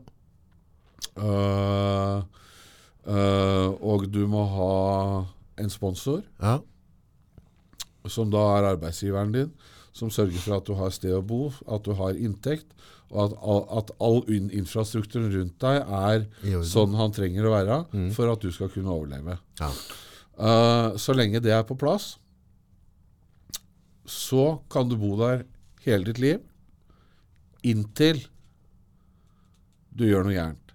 [1.21, 2.23] Uh,
[3.83, 4.73] og du må ha
[5.61, 6.59] en sponsor, ja.
[8.07, 9.49] som da er arbeidsgiveren din,
[9.97, 12.69] som sørger for at du har sted å bo, at du har inntekt,
[13.11, 13.33] og at,
[13.81, 16.29] at all infrastrukturen rundt deg er
[16.71, 18.13] sånn han trenger å være Mm.
[18.15, 19.39] for at du skal kunne overleve.
[19.61, 19.73] ja.
[20.41, 22.15] Eh, så lenge det er på plass,
[24.09, 25.45] så kan du bo der
[25.85, 26.41] hele ditt liv
[27.67, 28.23] inntil
[29.95, 30.75] du gjør noe gærent.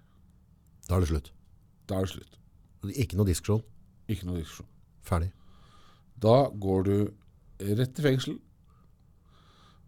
[0.86, 1.30] Da er det slutt.
[1.90, 2.36] Da er det slutt.
[2.94, 3.64] Ikke noe diskusjon.
[4.12, 4.68] Ikke noe diskusjon.
[5.06, 5.32] Ferdig.
[6.22, 6.96] Da går du
[7.80, 8.36] rett i fengsel.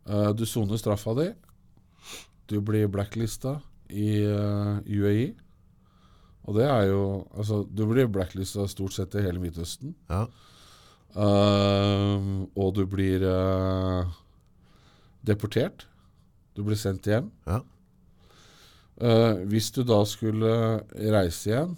[0.08, 1.28] Eh, du soner straffa di.
[2.48, 3.58] Du blir blacklista
[3.88, 5.28] i eh, UAE.
[6.46, 7.00] Og det er jo
[7.36, 9.94] Altså, du blir blacklista stort sett i hele Midtøsten.
[10.08, 10.26] Ja.
[11.16, 14.06] Uh, og du blir uh,
[15.26, 15.86] deportert.
[16.56, 17.30] Du blir sendt hjem.
[17.48, 17.60] Ja.
[18.98, 20.52] Uh, hvis du da skulle
[20.98, 21.76] reise igjen,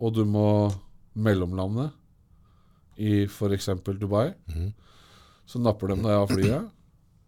[0.00, 0.46] og du må
[1.20, 1.90] mellomlande
[3.00, 3.68] i f.eks.
[4.00, 4.72] Dubai, Mhm.
[5.46, 6.70] så napper de deg av flyet.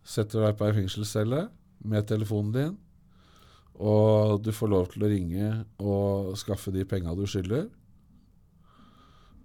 [0.04, 1.48] setter deg på ei fengselscelle
[1.84, 2.72] med telefonen din,
[3.80, 5.52] og du får lov til å ringe
[5.82, 7.68] og skaffe de penga du skylder.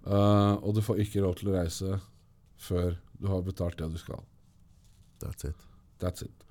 [0.08, 1.98] Uh, og du får ikke lov til å reise
[2.58, 4.20] før du har betalt det du skal.
[5.22, 5.66] That's it.
[6.00, 6.44] That's it.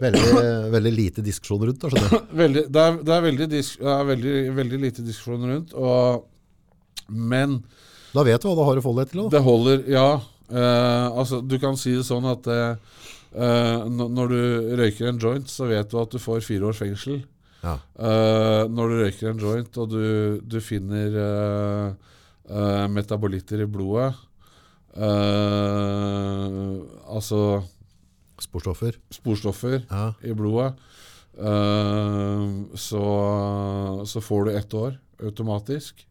[0.00, 0.22] Veldig,
[0.72, 2.28] veldig lite diskusjon rundt, da, skjønner jeg.
[2.42, 6.22] Veldig, det, er, det, er veldig disk, det er veldig, veldig lite diskusjon rundt, og,
[7.12, 7.58] men
[8.14, 9.24] Da vet du hva du har å forholde deg til.
[9.24, 9.32] Da.
[9.36, 10.06] det holder Ja.
[10.52, 12.74] Uh, altså, du kan si det sånn at eh,
[13.34, 17.22] eh, når- du røyker en joint, så vet du at du får fire års fengsel.
[17.62, 17.76] Ja.
[17.94, 21.14] Uh, når du røyker en joint og du, du finner
[22.50, 24.14] uh, metabolitter i blodet
[27.08, 27.62] Altså
[28.42, 28.92] Sporstoffer.
[29.14, 30.12] sporstoffer Ja.
[30.26, 30.74] i blodet,
[32.76, 33.02] så,
[34.04, 36.02] så får du ett år automatisk.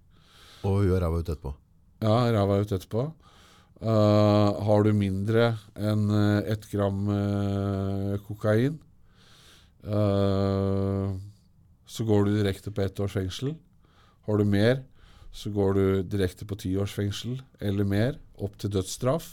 [0.64, 1.52] Og og ræva ut etterpå.
[2.02, 3.12] Ja, ræva ut etterpå.
[3.82, 8.78] Eh, har du mindre enn eh, ett gram uh, kokain,
[11.92, 13.56] så går du direkte på ett års fengsel.
[14.28, 14.84] Har du mer,
[15.34, 19.32] så går du direkte på ti års fengsel eller mer, opp til dødsstraff.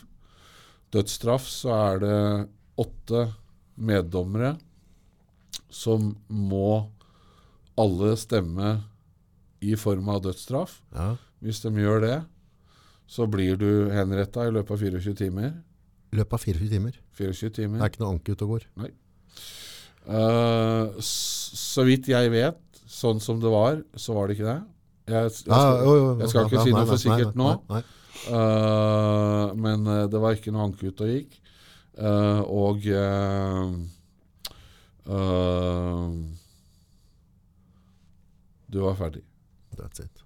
[0.96, 2.16] Dødsstraff så er det
[2.80, 3.26] åtte
[3.76, 4.54] meddommere
[5.68, 6.88] som må
[7.76, 8.72] alle stemme
[9.60, 10.80] i form av dødsstraff.
[10.96, 11.12] Ja.
[11.44, 12.16] Hvis de gjør det,
[13.08, 15.52] så blir du henretta i løpet av 24 timer.
[16.12, 16.96] I løpet av 24 timer.
[17.18, 17.80] 24 timer.
[17.80, 18.66] Det er ikke noe anke ute og går.
[18.82, 18.90] Nei.
[20.08, 24.58] Uh, så vidt jeg vet, sånn som det var, så var det ikke det.
[25.08, 27.52] Jeg, jeg, jeg, jeg skal ikke si noe for sikkert nå.
[28.26, 31.38] Eh, men eh, det var ikke noe anke ute og gikk.
[31.98, 32.84] Uh, og
[38.68, 39.24] Du var ferdig.
[39.78, 40.17] That's it.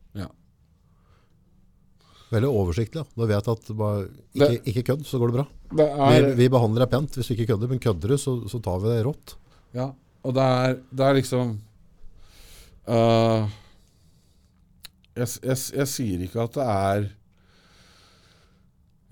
[2.32, 3.02] Veldig oversiktlig.
[3.04, 3.26] Da.
[3.28, 5.46] Vet at bare, ikke, ikke kødd, så går det bra.
[5.72, 8.60] Det Vi, vi behandler deg pent hvis du ikke kødder, men kødder du, så, så
[8.64, 9.34] tar vi det rått.
[9.76, 9.90] Ja,
[10.22, 11.52] og det er, det er liksom
[12.88, 13.50] uh,
[15.16, 17.06] jeg, jeg, jeg sier ikke at det er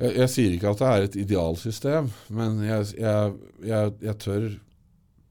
[0.00, 3.34] jeg, jeg sier ikke at det er et idealsystem, men jeg, jeg,
[3.68, 4.46] jeg, jeg tør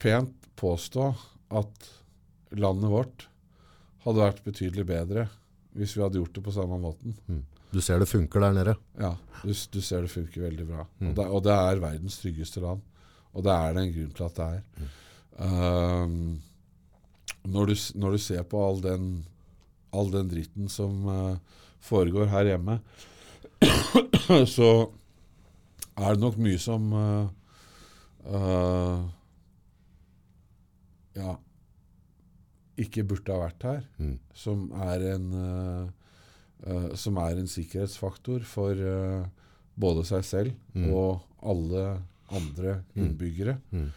[0.01, 1.09] pent påstå
[1.57, 1.89] at
[2.53, 3.29] landet vårt
[4.05, 5.29] hadde vært betydelig bedre
[5.77, 7.15] hvis vi hadde gjort det på samme måten.
[7.71, 8.75] Du ser det funker der nede.
[8.99, 9.11] Ja,
[9.43, 10.85] du, du ser det funker veldig bra.
[10.99, 11.09] Mm.
[11.11, 12.81] Og, det, og det er verdens tryggeste land.
[13.33, 14.93] Og det er det en grunn til at det er.
[15.39, 16.15] Um,
[17.45, 19.11] når, du, når du ser på all den,
[19.93, 21.35] all den dritten som uh,
[21.79, 22.79] foregår her hjemme,
[24.55, 24.71] så
[25.99, 27.29] er det nok mye som uh,
[28.25, 29.05] uh,
[31.19, 31.35] Ja
[32.79, 34.13] ikke burde ha vært her Mm.
[34.33, 35.25] som er en
[36.65, 39.25] eh, som er en sikkerhetsfaktor for uh,
[39.79, 40.89] både seg selv Mm.
[40.93, 42.01] og alle
[42.31, 43.03] andre Mm.
[43.05, 43.57] innbyggere.
[43.71, 43.91] Mm.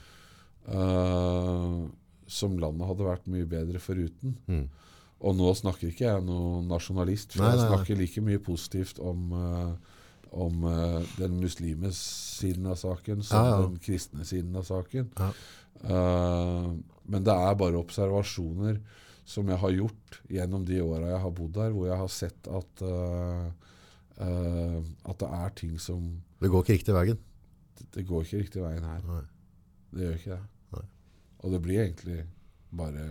[0.69, 1.89] Uh,
[2.27, 4.37] som landet hadde vært mye bedre foruten.
[4.49, 4.69] Mm.
[5.23, 7.77] Og nå snakker ikke jeg noen nasjonalist, for Nei, jeg nei, nei.
[7.77, 9.29] snakker like mye positivt om,
[10.33, 10.65] om
[11.19, 11.99] den muslimes
[12.41, 13.67] siden av saken som Ja, ja.
[13.67, 15.11] den kristne siden av saken.
[15.21, 15.29] Ja.
[17.07, 18.81] Men det er bare observasjoner
[19.25, 22.49] som jeg har gjort gjennom de åra jeg har bodd her, hvor jeg har sett
[22.51, 23.51] at, uh,
[24.19, 26.09] uh, at det er ting som
[26.43, 27.21] Det går ikke riktig veien.
[27.79, 29.05] Det, det går ikke riktig veien her.
[29.07, 29.23] Nei.
[29.93, 30.41] Det gjør ikke det.
[30.77, 30.87] Nei.
[31.43, 32.25] Og det blir egentlig
[32.73, 33.07] bare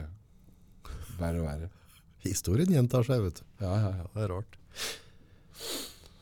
[1.20, 1.72] verre og verre.
[2.26, 3.48] Historien gjentar seg, vet du.
[3.64, 4.10] Ja, ja, ja.
[4.14, 4.60] Det er rart.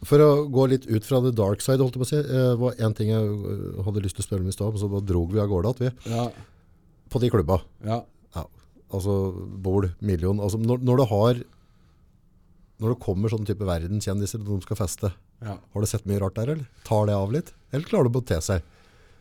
[0.07, 2.53] For å gå litt ut fra the dark side, holdt jeg på å si, eh,
[2.59, 5.33] var en ting jeg hadde lyst til å spørre om i stad, men så drog
[5.33, 5.97] vi av gårde igjen.
[6.05, 6.29] vi, ja,
[7.09, 7.99] på de klubba, ja.
[8.89, 9.15] Altså
[9.63, 11.41] bol, million, altså når, når du har,
[12.79, 15.11] når det kommer sånne type verdenskjendiser, de skal feste,
[15.45, 15.55] ja.
[15.59, 16.83] har du sett mye rart der, eller?
[16.87, 17.53] Tar det av litt?
[17.71, 18.65] Eller klarer du å te seg?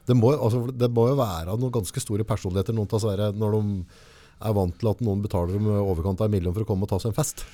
[0.08, 3.58] Det må, altså, det må jo være noen ganske store personligheter, noen tar svære, når
[3.58, 3.64] de
[4.48, 6.92] er vant til at noen betaler dem overkant av en million for å komme og
[6.92, 7.44] ta seg en fest.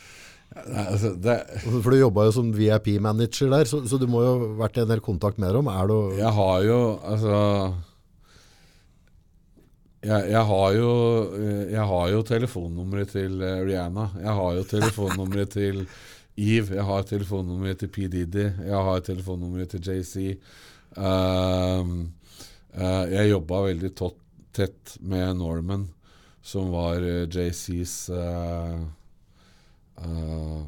[0.54, 1.34] Nei, altså, det,
[1.64, 4.84] For du jobba jo som VIP-manager der, så, så du må jo ha vært i
[4.84, 5.70] en del kontakt med dem.
[5.72, 6.78] Er du, jeg har jo
[7.10, 7.38] Altså
[10.04, 10.90] jeg, jeg, har jo,
[11.38, 14.08] eh, jeg har jo telefonnummeret til eh, Rihanna.
[14.20, 15.80] Jeg har jo telefonnummeret til
[16.36, 16.76] Eve.
[16.76, 18.06] Jeg har telefonnummeret til P.
[18.12, 18.46] Diddy.
[18.66, 20.38] Jeg har telefonnummeret til JC.
[20.94, 22.06] Uh,
[22.78, 24.14] uh, jeg jobba veldig tot,
[24.54, 25.88] tett med Norman,
[26.38, 28.78] som var uh, JCs uh,
[29.98, 30.62] uh,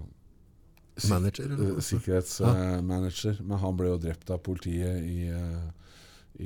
[1.05, 1.77] Manager, eller?
[1.77, 3.41] Eh, sikkerhetsmanager.
[3.43, 5.67] men han ble jo drept av politiet i, eh,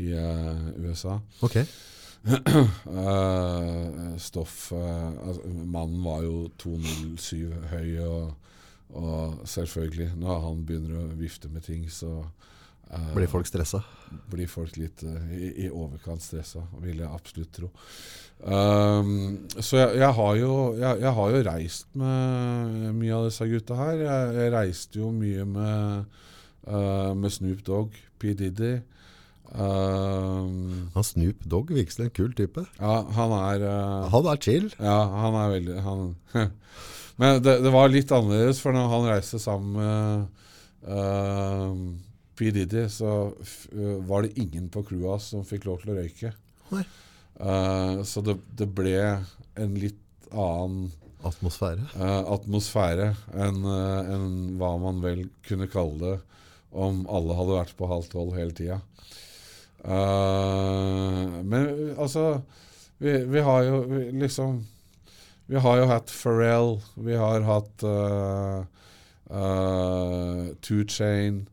[0.02, 1.20] i eh, USA.
[1.40, 1.60] Ok.
[3.01, 8.51] Eh, stoff eh, altså, Mannen var jo 207 høy, og,
[8.98, 12.18] og selvfølgelig, når han begynner å vifte med ting, så
[12.90, 13.82] Eh, Blir folk stressa?
[14.26, 17.68] blir folk litt i, i overkant stressa, vil jeg absolutt tro.
[18.42, 23.47] Um, så jeg, jeg, har jo, jeg, jeg har jo reist med mye av disse
[23.52, 24.02] gutta her.
[24.02, 26.18] Jeg reiste jo mye med,
[26.66, 28.34] uh, med Snoop Dogg, P.
[28.34, 28.80] Diddy.
[29.51, 32.62] Um, Han Snoop Dogg virker som en kul type.
[32.78, 34.68] ja, han er uh, Han er chill.
[34.78, 36.05] Ja, han er veldig han,
[37.20, 40.28] Men det, det var litt annerledes, for når han reiste sammen med
[40.89, 41.74] uh,
[42.39, 42.52] P.
[42.55, 46.32] Diddy, så uh, var det ingen på crewet hans som fikk lov til å røyke.
[46.70, 48.97] Uh, så det, det ble
[49.60, 50.01] en litt
[50.31, 50.89] annen
[51.27, 51.82] Atmosfære.
[52.01, 56.14] uh, atmosfære enn uh, enn hva man vel kunne kalle det
[56.72, 58.78] om alle hadde vært på halv tolv hele tida.
[59.81, 62.43] Uh, men altså
[63.01, 64.59] vi, vi har jo vi, liksom
[65.48, 68.61] Vi har jo hatt Pharrell, vi har hatt uh,
[69.32, 71.47] uh, Two Chain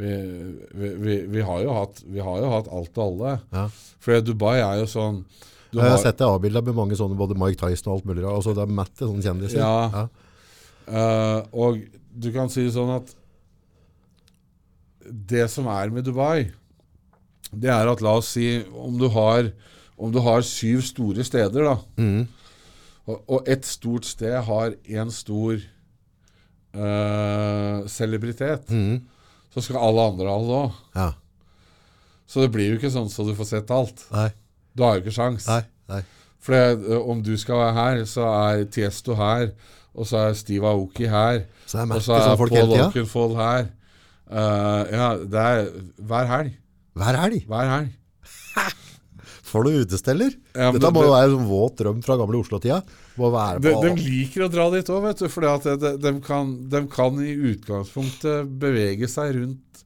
[0.00, 3.32] vi, vi, har jo hatt, vi har jo hatt alt og alle.
[3.52, 3.64] Ja.
[4.00, 5.24] For Dubai er jo sånn
[5.70, 8.24] du Jeg har sett det avbilda med mange sånne, både Mike Tyson og alt mulig.
[8.26, 9.60] Altså, det er matte sånne kjendiser.
[9.62, 10.06] Ja.
[10.90, 11.78] Eh, og
[12.10, 13.12] du kan si sånn at
[15.06, 16.48] det som er med Dubai,
[17.52, 19.50] det er at la oss si om du har,
[19.98, 22.28] om du har syv store steder, da, Mm.
[23.06, 25.58] og, og ett stort sted har én stor
[26.74, 29.00] øh, celebritet, Mm.
[29.54, 30.72] så skal alle andre ha det òg.
[30.96, 31.10] ja.
[32.30, 34.04] Så det blir jo ikke sånn så du får sett alt.
[34.12, 34.28] Nei.
[34.76, 35.48] Du har jo ikke sjans.
[35.48, 35.62] Nei.
[35.88, 36.02] Nei.
[36.38, 39.50] For eh, om du skal være her, så er Tiesto her,
[39.94, 41.40] og så er Steve Aoki her.
[41.66, 42.70] Så Og så er Paul.
[42.78, 43.66] Oakenfold her.
[44.30, 45.66] Uh, ja, det er
[45.98, 46.52] hver helg.
[47.00, 47.90] Hver helg Hver helg.
[49.50, 50.34] får du utesteller.
[50.54, 52.82] Ja, Dette må det- jo være en sånn våt drøm fra gamle Oslo-tida.
[53.16, 55.28] De, de liker å dra dit òg, vet du.
[55.28, 59.82] For de, de, kan, de kan i utgangspunktet bevege seg rundt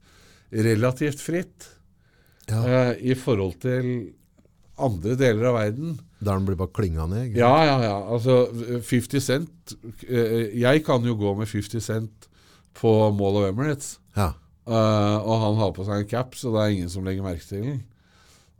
[0.55, 1.71] relativt fritt
[2.47, 2.61] Ja.
[2.61, 3.89] eh, i forhold til
[4.77, 5.95] andre deler av verden.
[6.21, 7.31] Der den blir bare klinga ned.
[7.31, 7.41] ikke?
[7.41, 7.95] Ja, ja, ja.
[8.13, 8.37] Altså,
[8.85, 9.75] 50 Cent
[10.07, 12.29] eh, Jeg kan jo gå med 50 Cent
[12.77, 13.95] på Mall of Emirates.
[14.15, 14.33] Ja.
[14.65, 17.45] Eh, og han har på seg en cap, så det er ingen som legger merke
[17.45, 17.83] til den.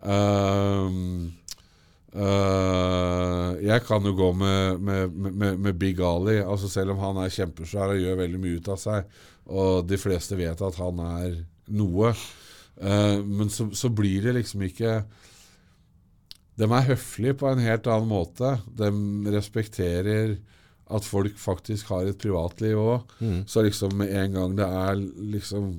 [0.06, 1.34] Uh,
[2.16, 7.18] Uh, jeg kan jo gå med, med, med, med Big Ali, altså selv om han
[7.20, 9.10] er kjempesvær og gjør veldig mye ut av seg,
[9.52, 11.34] og de fleste vet at han er
[11.76, 12.14] noe.
[12.80, 15.02] uh, men så, så blir det liksom ikke
[16.56, 18.54] De er høflige på en helt annen måte.
[18.80, 18.88] De
[19.36, 20.38] respekterer
[20.96, 23.12] at folk faktisk har et privatliv òg.
[23.20, 23.42] Mm.
[23.44, 25.02] Så liksom med en gang det er
[25.36, 25.74] liksom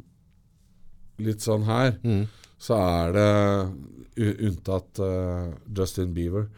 [1.19, 2.27] litt sånn her, Mm.
[2.59, 6.49] så er det unntatt uh, Justin Bieber.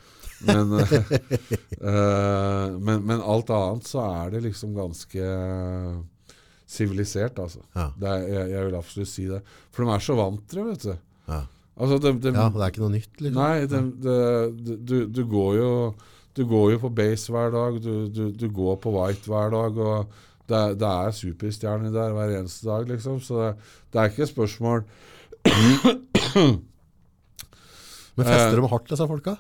[0.47, 5.25] Men, eh, men, men alt annet så er det liksom ganske
[6.69, 7.63] sivilisert, altså.
[7.75, 7.89] Ja.
[7.99, 9.41] Det er, jeg, jeg vil absolutt si det.
[9.75, 10.95] For de er så vant til det, vet du.
[11.33, 11.41] Ja.
[11.79, 13.41] Altså, de, de, ja, det er ikke noe nytt, liksom.
[13.41, 15.69] Nei, de, de, du, du går jo
[16.39, 19.79] Du går jo på base hver dag, du, du, du går på white hver dag,
[19.83, 20.13] og
[20.49, 23.21] det, det er superstjerner der hver eneste dag, liksom.
[23.25, 23.51] Så det,
[23.93, 24.85] det er ikke et spørsmål
[28.19, 28.63] Men fester Eh.
[28.63, 29.37] de hardt, disse folka?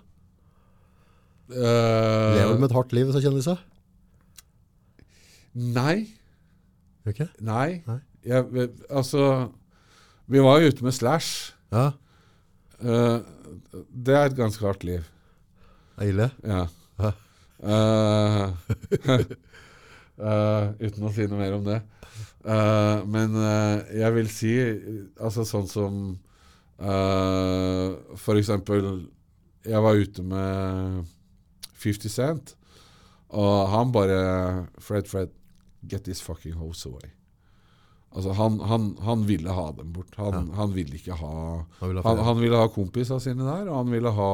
[1.48, 1.56] Uh,
[2.36, 3.58] Lever de med et hardt liv, disse kjendisene?
[5.74, 5.96] Nei.
[7.08, 7.26] Okay.
[7.40, 7.80] Nei.
[7.88, 7.98] Nei.
[8.28, 9.48] Jeg, altså
[10.28, 11.54] Vi var jo ute med Slash.
[11.72, 11.90] Ja,
[12.78, 13.18] Uh,
[13.90, 15.00] det er et ganske hardt liv.
[15.98, 16.28] det er ille.
[16.46, 16.60] Ja.
[17.02, 17.10] Ja.
[17.58, 18.52] Eh,
[20.18, 21.80] eh, uten å si noe mer om det.
[22.48, 24.52] Uh, men uh, jeg vil si
[25.18, 25.96] altså sånn som
[26.78, 28.86] uh, For eksempel
[29.66, 31.02] Jeg var ute med
[31.82, 32.54] 50 Cent,
[33.34, 34.20] og han bare
[34.78, 35.34] Fred, Fred,
[35.82, 37.10] get this fucking hose away.
[38.08, 40.16] Altså, han, han, han ville ha dem bort.
[40.16, 41.34] Han, han ville ikke ha
[41.78, 44.32] Han vil ha han, han ville ha kompisene sine der, og han ville ha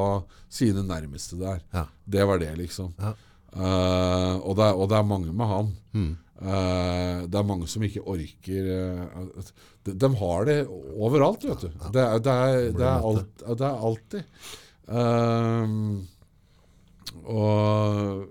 [0.49, 1.61] sine nærmeste der.
[1.75, 1.85] Ja.
[2.05, 2.95] Det var det, liksom.
[3.01, 3.13] Ja.
[3.55, 5.73] Eh, og, det er, og det er mange med han.
[5.95, 6.13] Mm.
[6.45, 9.47] Uh, det er mange som ikke orker uh,
[9.87, 11.69] de, de har det overalt, vet du.
[11.95, 14.23] Det, er- det, er, det, er, alt, det er alltid.
[14.85, 15.75] Eh,
[17.25, 18.25] og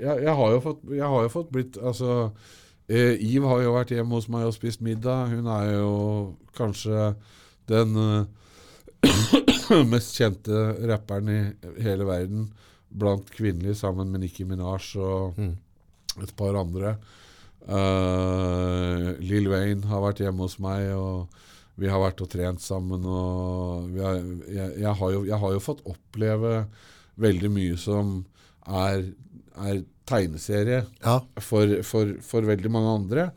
[0.00, 2.12] jeg, jeg, har jo fått, jeg har jo fått blitt Altså
[2.86, 5.32] eh, Iv har jo vært hjemme hos meg og spist middag.
[5.34, 5.90] Hun er jo
[6.58, 7.12] kanskje
[7.70, 11.40] den eh, mest kjente rapperen i
[11.82, 12.50] hele verden
[12.90, 15.56] blant kvinnelige, sammen med Nikki Minaj og Mm.
[16.22, 16.96] et par andre.
[17.68, 21.28] Uh, Lill Wayne har vært hjemme hos meg, og
[21.80, 23.04] vi har vært og trent sammen.
[23.06, 24.18] Og vi har,
[24.48, 26.64] jeg, jeg, har jo, jeg har jo fått oppleve
[27.20, 28.24] veldig mye som
[28.66, 29.06] er,
[29.60, 31.20] er tegneserie Ja.
[31.38, 33.28] for, for, for veldig mange andre.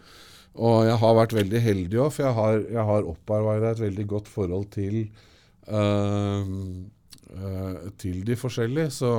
[0.54, 4.08] Og jeg har vært veldig heldig òg, for jeg har, jeg har opparbeida et veldig
[4.12, 5.00] godt forhold til,
[5.68, 6.44] uh,
[7.34, 8.92] uh, til de forskjellige.
[8.94, 9.14] Så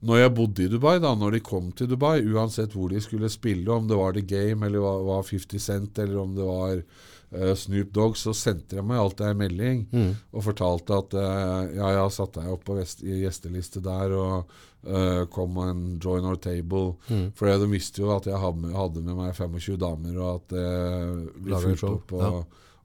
[0.00, 3.28] når jeg bodde i Dubai, da, når de kom til Dubai, uansett hvor de skulle
[3.32, 6.80] spille, om det var The Game eller var, var 50 Cent eller om det var
[6.80, 10.14] uh, Snoop Dogg, så sendte de meg alltid en melding Mm.
[10.32, 14.54] og fortalte at uh, ja, jeg satte deg opp på vest, gjesteliste der og
[14.88, 16.96] uh, kom en join our table.
[17.10, 17.28] Mm.
[17.36, 20.56] For de visste jo at jeg hadde med, hadde med meg 25 damer, og at
[20.56, 22.32] uh, vi fulgte opp og, ja.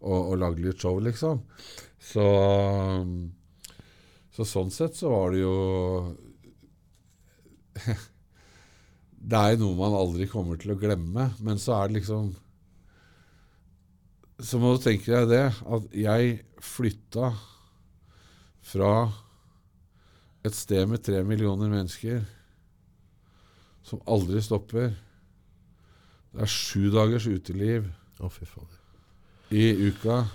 [0.04, 1.46] og, og lagde litt show, liksom.
[2.12, 2.28] Så,
[3.02, 3.32] um,
[4.36, 5.56] så sånn sett så var det jo
[9.26, 12.34] Det er noe man aldri kommer til å glemme, men så er det liksom
[14.44, 17.32] Så må du tenke deg det, at jeg flytta
[18.66, 18.92] fra
[20.46, 22.22] et sted med tre millioner mennesker
[23.86, 24.92] som aldri stopper.
[26.34, 27.88] Det er sju dagers uteliv
[28.20, 28.40] oh,
[29.54, 30.26] i uka.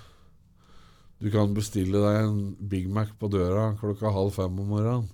[1.20, 2.38] Du kan bestille deg en
[2.70, 5.08] Big Mac på døra klokka halv fem om morgenen.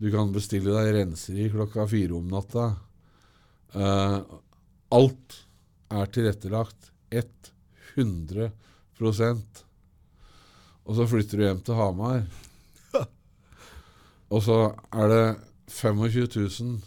[0.00, 2.70] Du kan bestille deg renseri klokka fire om natta.
[3.74, 4.18] Uh,
[4.94, 5.38] alt
[5.94, 6.90] er tilrettelagt
[7.94, 9.62] 100%
[10.84, 12.24] Og så flytter du hjem til Hamar.
[14.34, 14.58] Og så
[14.90, 15.24] er det
[15.70, 16.82] 25 000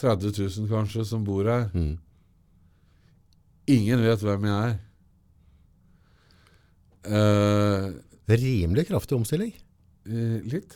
[0.00, 1.68] 30 000 kanskje som bor her.
[1.72, 1.98] Mm.
[3.70, 4.74] Ingen vet hvem jeg er.
[7.04, 7.86] Uh,
[8.28, 9.52] Rimelig kraftig omstilling.
[10.08, 10.74] Uh, litt.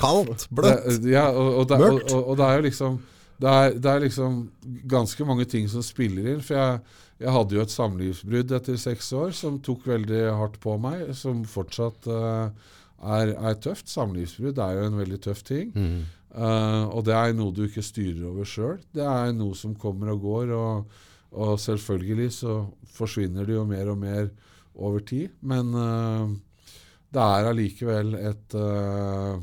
[0.00, 0.86] Kaldt, bløtt.
[1.02, 2.12] Det, ja, og, og, det, Mørkt.
[2.12, 3.02] og, og det er jo liksom
[3.42, 4.36] det er, det er liksom
[4.88, 6.42] ganske mange ting som spiller inn.
[6.44, 6.78] For jeg,
[7.24, 11.42] jeg hadde jo et samlivsbrudd etter seks år som tok veldig hardt på meg, som
[11.48, 12.54] fortsatt uh,
[13.02, 13.90] er, er tøft.
[13.90, 15.74] Samlivsbrudd er jo en veldig tøff ting.
[15.74, 15.98] Mm.
[16.34, 18.78] Uh, og det er noe du ikke styrer over sjøl.
[18.94, 20.96] Det er noe som kommer og går, og,
[21.34, 22.58] og selvfølgelig så
[22.94, 24.30] forsvinner det jo mer og mer
[24.74, 25.34] over tid.
[25.42, 26.30] Men uh,
[27.14, 29.34] det er allikevel et, eh,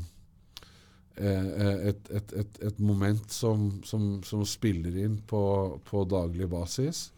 [1.16, 5.42] et, et, et, et moment som, som, som spiller inn på,
[5.88, 7.10] på daglig basis.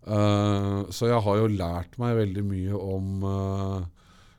[0.00, 3.80] Uh, så jeg har jo lært meg veldig mye om uh,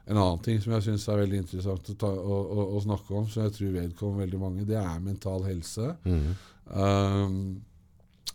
[0.09, 3.13] en annen ting som jeg syns er veldig interessant å, ta, å, å, å snakke
[3.17, 5.93] om, som jeg tror vedkommer veldig mange, det er mental helse.
[6.05, 6.31] Mm.
[6.71, 7.61] Uh,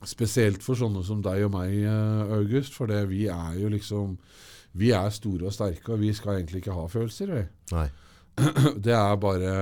[0.05, 2.75] spesielt for sånne som deg og meg, eh, August.
[2.77, 4.19] For det, vi er jo liksom
[4.77, 7.31] Vi er store og sterke, og vi skal egentlig ikke ha følelser.
[7.33, 7.45] Vi.
[7.73, 7.87] Nei.
[8.85, 9.53] Det er bare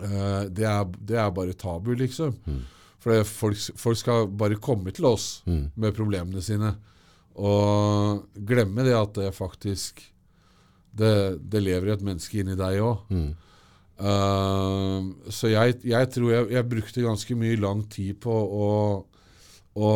[0.00, 2.34] eh, det, er, det er bare tabu, liksom.
[2.46, 2.62] Mm.
[3.04, 5.70] For folk, folk skal bare komme til oss Mm.
[5.76, 6.70] med problemene sine.
[7.36, 10.00] Og glemme det at det faktisk
[10.94, 13.00] Det, det lever et menneske inni deg òg.
[13.10, 13.32] Mm.
[13.98, 18.68] Uh, så jeg, jeg tror jeg, jeg brukte ganske mye lang tid på å,
[19.74, 19.90] å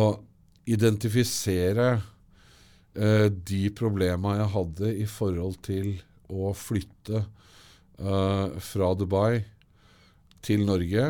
[0.67, 5.93] identifisere uh, de problema jeg hadde i forhold til
[6.29, 9.39] å flytte uh, fra Dubai
[10.45, 11.09] til Norge.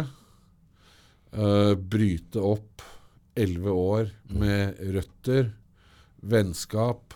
[1.30, 2.85] Uh, bryte opp
[3.39, 5.51] elleve år med røtter,
[6.26, 7.14] vennskap,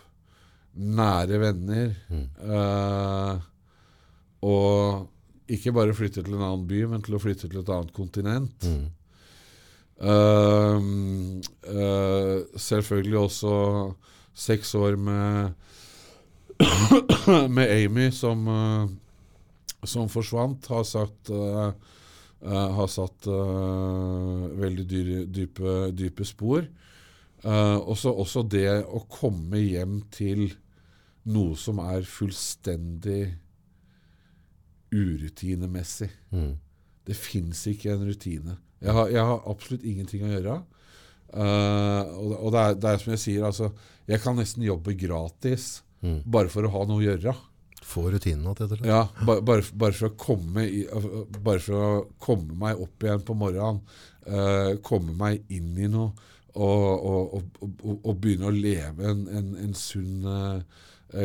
[0.74, 1.90] nære venner.
[2.38, 3.42] Uh,
[4.44, 7.92] og ikke bare flytte til en annen by, men til å flytte til et annet
[7.96, 8.64] kontinent.
[8.64, 8.86] Mm.
[10.04, 10.78] Uh,
[11.70, 13.52] uh, selvfølgelig også
[14.34, 15.52] seks år med
[17.56, 18.88] med Amy som, uh,
[19.84, 21.30] som forsvant, har sagt
[22.50, 26.66] har satt eh, veldig dyre, dype, dype spor.
[27.44, 30.50] Eh, også, også det å komme hjem til
[31.24, 33.22] noe som er fullstendig
[34.94, 36.10] urutinemessig.
[36.34, 36.52] Mm.
[37.04, 38.58] Det fins ikke en rutine.
[38.84, 40.60] Jeg har, jeg har absolutt ingenting å gjøre.
[41.34, 43.72] Uh, og og det, er, det er som jeg sier, altså
[44.06, 46.20] Jeg kan nesten jobbe gratis Mm.
[46.28, 47.32] bare for å ha noe å gjøre.
[47.84, 48.88] Få rutinen igjen, rett det.
[48.88, 50.84] Ja, bare, bare, bare, for i,
[51.44, 51.90] bare for å
[52.22, 53.82] komme meg opp igjen på morgenen,
[54.28, 56.14] uh, komme meg inn i noe
[56.54, 60.60] og, og, og, og begynne å leve en, en, en sunn uh,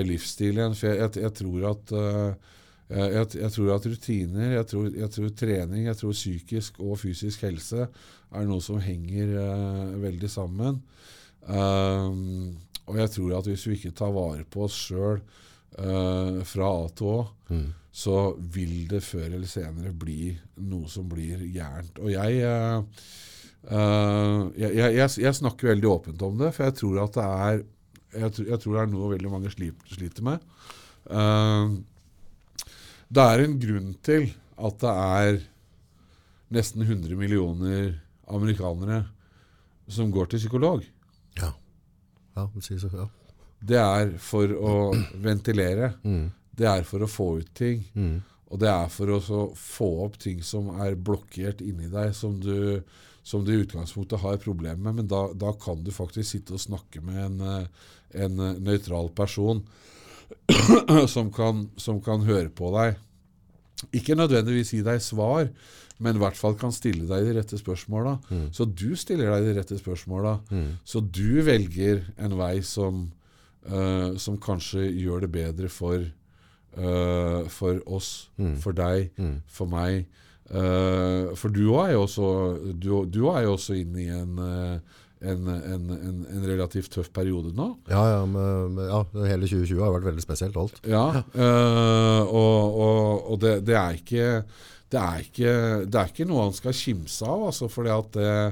[0.06, 0.78] livsstil igjen.
[0.78, 2.56] For jeg, jeg, jeg tror at uh,
[2.90, 7.46] jeg, jeg tror at rutiner, jeg tror, jeg tror trening, jeg tror psykisk og fysisk
[7.46, 10.82] helse er noe som henger uh, veldig sammen.
[11.46, 12.58] Um,
[12.90, 15.22] og jeg tror at hvis vi ikke tar vare på oss sjøl
[15.80, 17.20] eh, fra A til Å,
[17.50, 17.70] Mm.
[17.92, 20.38] så vil det før eller senere bli
[20.70, 21.98] noe som blir gærent.
[21.98, 22.84] Og jeg, uh,
[24.56, 24.94] jeg, jeg,
[25.24, 27.64] jeg, snakker veldig åpent om det, for jeg tror at det er
[28.20, 30.40] jeg, tror- tror det er noe veldig mange sliter, med.
[31.10, 31.82] Uh,
[33.10, 34.30] det er en grunn til
[34.60, 35.42] at det er
[36.54, 37.96] nesten 100 millioner
[38.30, 39.08] amerikanere
[39.90, 40.86] som går til psykolog,
[41.40, 41.54] Ja.
[42.38, 43.10] Ja, si så, ja.
[43.60, 44.74] Det er for å
[45.20, 45.94] ventilere.
[46.04, 46.30] Mm.
[46.60, 47.84] Det er for å få ut ting.
[47.94, 48.20] Mm.
[48.50, 49.20] Og det er for å
[49.58, 52.82] få opp ting som er blokkert inni deg, som du,
[53.24, 55.02] som du i utgangspunktet har problemer med.
[55.02, 57.92] Men da, da kan du faktisk sitte og snakke med en, eh,
[58.26, 59.62] en eh, nøytral person
[61.14, 62.98] som kan, som kan høre på deg.
[63.96, 65.52] Ikke nødvendigvis gi deg svar,
[66.02, 68.18] men i hvert fall kan stille deg de rette spørsmåla.
[68.32, 68.50] Mm.
[68.56, 70.40] Så du stiller deg de rette spørsmåla.
[70.50, 70.70] Mm.
[70.88, 73.08] Så du velger en vei som,
[73.72, 76.06] eh, som kanskje gjør det bedre for,
[76.78, 78.58] uh, for oss, Mm.
[78.62, 79.42] for deg, Mm.
[79.48, 80.06] for meg.
[80.50, 82.30] Uh, for du er jo også,
[82.80, 84.40] du, du er jo også inne i en,
[85.22, 87.68] en, en, en, en relativt tøff periode nå.
[87.92, 90.80] Ja, ja, med, med, ja, hele 2020 har vært veldig spesielt alt.
[90.90, 94.30] Ja, øh, og, og, og det, det, er ikke,
[94.90, 95.54] det, er ikke,
[95.86, 98.52] det er ikke noe han skal kimse av, altså, fordi at eh,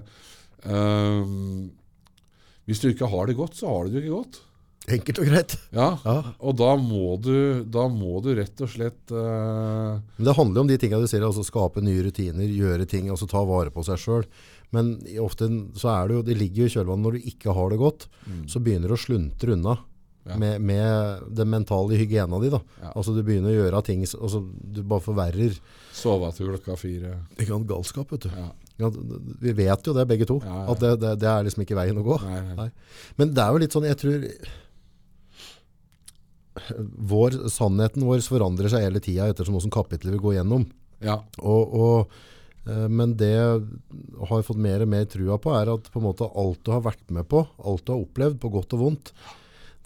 [2.68, 4.42] Hvis du ikke har det godt, så har du det ikke godt.
[4.88, 5.56] Enkelt og greit.
[5.76, 6.18] Ja, Ja.
[6.40, 9.98] Og da må du, da må du rett og slett uh...
[10.16, 13.10] Men det handler jo om de tingene du sier, altså skape nye rutiner, gjøre ting,
[13.12, 14.24] altså ta vare på seg sjøl.
[14.72, 14.94] Men
[15.24, 15.50] ofte
[15.80, 18.08] så er det jo, det ligger jo i kjølvannet når du ikke har det godt,
[18.52, 19.78] så begynner du å sluntre unna
[20.28, 20.32] Mm.
[20.34, 20.38] Ja.
[20.42, 22.50] med, med den mentale hygiena di.
[22.52, 22.58] da.
[23.00, 25.54] Altså Du begynner å gjøre ting, altså du bare forverrer
[25.96, 27.14] sove til klokka fire.
[27.38, 28.34] Ikke sant, galskap, vet du.
[28.36, 28.50] Ja.
[28.78, 28.90] Ja,
[29.40, 30.74] vi vet jo det begge to, Ja, ja.
[30.74, 32.18] at det, det, det er liksom ikke veien å gå.
[32.28, 32.56] Nei, nei.
[32.60, 32.68] Nei.
[33.22, 34.28] Men det er jo litt sånn, jeg tror
[36.78, 40.68] vår, Sannheten vår forandrer seg hele tida ettersom hvordan kapitlet vi går gjennom.
[41.04, 41.20] Ja.
[41.40, 42.20] Og, og,
[42.68, 43.66] eh, men det jeg
[44.32, 46.86] har fått mer og mer trua på, er at på en måte alt du har
[46.86, 49.14] vært med på, alt du har opplevd, på godt og vondt,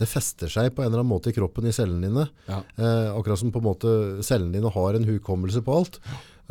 [0.01, 2.25] det fester seg på en eller annen måte i kroppen i cellene dine.
[2.47, 2.61] Ja.
[2.73, 3.91] Eh, akkurat som på en måte
[4.25, 5.99] cellene dine har en hukommelse på alt.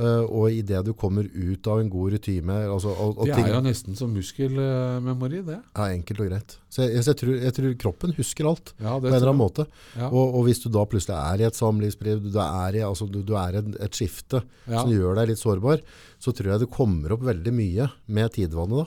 [0.00, 3.96] Eh, og idet du kommer ut av en god rutine altså, Det er jo nesten
[3.98, 5.58] som muskelmemori, det.
[5.76, 6.54] ja, Enkelt og greit.
[6.72, 8.72] Så jeg, jeg, tror, jeg tror kroppen husker alt.
[8.80, 9.66] Ja, På en eller annen måte.
[9.98, 10.08] Ja.
[10.08, 13.20] Og, og hvis du da plutselig er i et samlivsbrev, du er i altså, du,
[13.26, 14.40] du er et, et skifte
[14.70, 14.80] Ja.
[14.84, 15.82] som gjør deg litt sårbar,
[16.22, 18.86] så tror jeg det kommer opp veldig mye med tidvannet.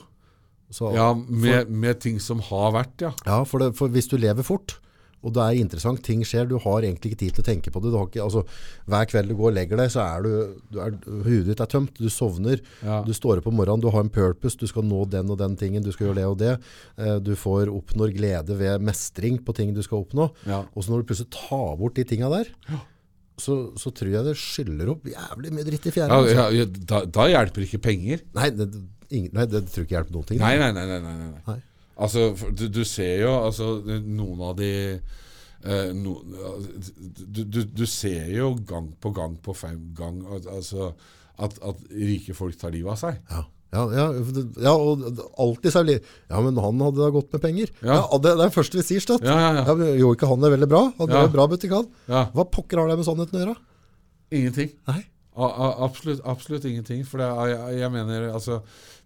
[0.74, 3.12] Så, Ja, med, med ting som har vært, ja.
[3.28, 4.80] Ja, for, det, for hvis du lever fort,
[5.24, 7.80] og det er interessant, ting skjer, du har egentlig ikke tid til å tenke på
[7.82, 7.90] det.
[7.94, 8.44] Du har ikke, altså,
[8.92, 10.30] hver kveld du går og legger deg, så er du,
[10.74, 10.94] du er,
[11.24, 13.00] hudet ditt er tømt, du sovner, Ja.
[13.06, 15.56] du står opp om morgenen, du har en purpose, du skal nå den og den
[15.60, 16.54] tingen, du skal gjøre det og det.
[16.98, 20.30] Eh, Du får oppnår glede ved mestring på ting du skal oppnå.
[20.46, 20.62] Ja.
[20.74, 22.50] Og så når du plutselig tar bort de tingene der,
[23.40, 26.08] så, så tror jeg det skyller opp jævlig mye dritt i fjæra.
[26.12, 26.44] Ja, altså.
[26.54, 28.20] ja, da, da hjelper ikke penger.
[28.36, 28.68] Nei, det,
[29.10, 30.38] ingen, nei, det tror jeg ikke hjelper noen ting.
[30.44, 30.84] Nei, nei, nei.
[30.86, 31.56] nei, nei, nei.
[31.94, 33.68] Altså, du, du ser jo altså,
[34.02, 39.92] noen av de eh, no, du, du, du ser jo gang på gang på fem
[39.96, 40.92] gang altså,
[41.38, 43.20] at, at rike folk tar livet av seg.
[43.30, 43.44] Ja.
[43.74, 44.04] Ja, ja,
[44.62, 45.00] ja, og
[45.42, 45.94] alltid så er det
[46.30, 47.72] Ja, men han hadde da gått med penger.
[47.80, 49.24] Det, det er det første vi sier, Støtt.
[49.26, 49.74] Ja, ja, ja.
[49.74, 50.82] men Gjorde ikke han er veldig bra?
[51.00, 51.74] Han drev bra butikk,
[52.06, 52.20] ja.
[52.36, 53.56] Hva pokker har det med sannheten å gjøre?
[54.38, 54.70] Ingenting.
[54.86, 55.00] Nei.
[55.34, 57.02] A, a, absolutt, absolutt ingenting.
[57.08, 58.60] For det, er- jeg, jeg mener altså,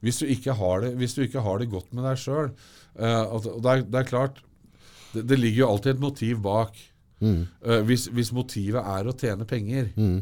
[0.04, 2.52] hvis, du ikke har det, hvis du ikke har det godt med deg sjøl
[2.98, 4.40] Og det er, det er klart
[5.14, 6.76] det, det ligger jo alltid et motiv bak.
[7.20, 7.46] Mm.
[7.64, 10.18] Eh, hvis, hvis motivet er å tjene penger, Mm.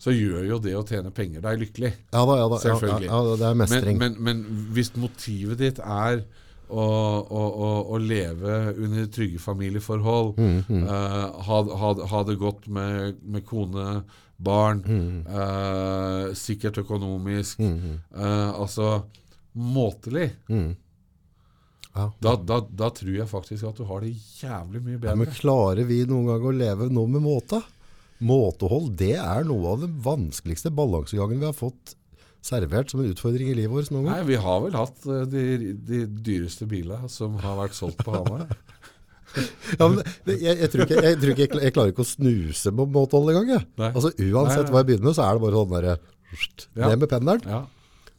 [0.00, 1.90] så gjør jo det å tjene penger deg lykkelig.
[2.14, 2.60] Ja da, ja da.
[2.62, 3.08] Selvfølgelig.
[3.10, 3.98] Ja, ja, det er mestring.
[4.00, 6.22] men, men hvis motivet ditt er
[6.70, 6.84] å,
[7.26, 7.42] å,
[7.90, 10.84] å, leve under trygge familieforhold, Mm, mm.
[10.86, 14.02] Uh, ha, ha, ha det godt med, med kone,
[14.38, 19.02] barn, Mm, uh, sikkert økonomisk, eh, altså
[19.52, 20.70] måtelig, mm.
[21.90, 22.04] Ja.
[22.22, 25.82] da, da, da tror jeg faktisk at du har det jævlig mye Ja, men klarer
[25.88, 27.58] vi noen gang å leve noe med måte?
[28.22, 31.96] Måtehold, det er noe av den vanskeligste balansegangen vi har fått
[32.44, 34.20] servert som en utfordring i livet vårt noen gang.
[34.20, 38.14] Nei, vi har vel hatt eh, de, de dyreste bilene som har vært solgt på
[38.16, 38.46] Hamar.
[39.30, 42.72] Ja, men jeg, jeg, tror ikke, jeg, tror ikke jeg, jeg klarer ikke å snuse
[42.74, 43.60] på måtehold engang.
[43.92, 45.86] Altså, uansett Nei, hva jeg begynner med, så er det bare sånn der,
[46.74, 46.88] Ja.
[46.88, 47.44] ned med pendelen.
[47.46, 47.60] Ja,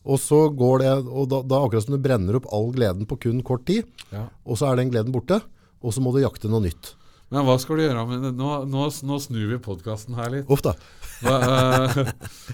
[0.02, 3.19] Og så går det, og da, da akkurat som du brenner opp all gleden på
[3.28, 4.26] kun kort tid, ja.
[4.45, 5.41] og så er den gleden borte,
[5.82, 6.95] og så må du jakte noe nytt.
[7.32, 8.34] Men hva skal du gjøre med det?
[8.36, 10.49] Nå, nå, nå snur vi podkasten her litt.
[10.52, 10.73] Uff da.
[11.22, 12.02] Hva, uh,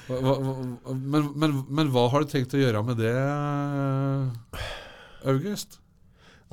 [0.06, 0.54] hva, hva,
[0.94, 3.16] men, men, men hva har du tenkt å gjøre med det,
[5.26, 5.80] August?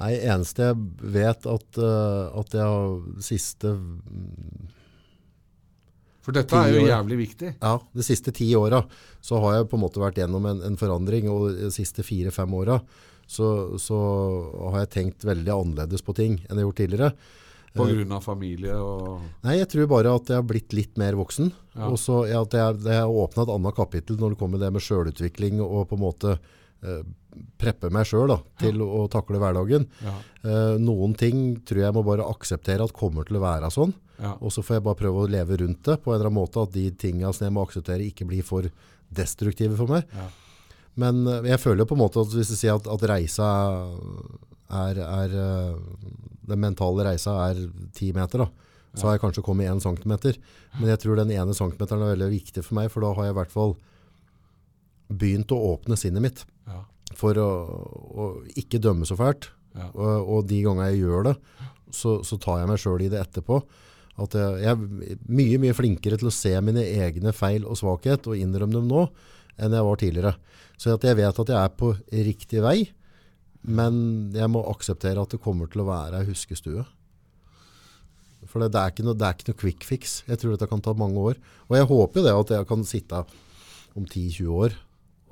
[0.00, 3.74] Nei, eneste jeg vet at, uh, at jeg har siste,
[6.24, 7.54] For dette er jo jævlig viktig.
[7.60, 8.80] ja, de siste ti åra,
[9.20, 12.54] så har jeg på en måte vært gjennom en, en forandring, og de siste fire-fem
[12.56, 12.78] åra,
[13.28, 13.98] så, så
[14.72, 17.10] har jeg tenkt veldig annerledes på ting enn jeg har gjort tidligere.
[17.74, 21.16] På grunn av familie og Nei, jeg tror bare at jeg har blitt litt mer
[21.18, 21.48] voksen.
[21.74, 21.88] Ja.
[21.88, 24.84] Og så at jeg, jeg har åpna et annet kapittel når det kommer det med
[24.84, 26.52] sjølutvikling og på en måte eh,
[27.58, 29.86] preppe meg sjøl til å takle hverdagen.
[30.04, 30.14] Ja.
[30.44, 33.94] Eh, noen ting tror jeg må bare akseptere at kommer til å være sånn.
[34.20, 34.36] Ja.
[34.38, 36.62] Og så får jeg bare prøve å leve rundt det på en eller annen måte,
[36.62, 38.68] at de tinga som jeg må akseptere, ikke blir for
[39.14, 40.06] destruktive for meg.
[40.14, 40.28] Ja.
[41.00, 43.48] Men eh, jeg føler jo på en måte at hvis du sier at, at reisa
[44.74, 45.80] er, er eh,
[46.44, 47.64] Den mentale reisa er
[47.96, 48.70] ti meter, da.
[48.94, 50.36] Så har jeg kanskje kommet én centimeter.
[50.78, 53.34] Men jeg tror den ene centimeteren er veldig viktig for meg, for da har jeg
[53.34, 53.72] i hvert fall
[55.12, 56.80] begynt å åpne sinnet mitt Ja.
[57.14, 57.48] for å,
[58.14, 59.50] å ikke dømme så fælt.
[59.74, 59.90] Ja.
[59.92, 61.34] Og, og de ganger jeg gjør det,
[61.94, 63.60] så, så tar jeg meg sjøl i det etterpå.
[64.22, 68.28] At jeg, jeg er mye mye flinkere til å se mine egne feil og svakhet
[68.30, 69.08] og innrømme dem nå
[69.58, 70.34] enn jeg var tidligere.
[70.78, 72.78] Så jeg vet at jeg er på riktig vei,
[73.64, 76.82] men jeg må akseptere at det kommer til å være ei huskestue.
[78.50, 80.16] For det, det, er ikke noe, det er ikke noe quick fix.
[80.28, 81.38] Jeg tror dette kan ta mange år.
[81.70, 83.22] Og jeg håper jo det at jeg kan sitte
[83.94, 84.74] om 10-20 år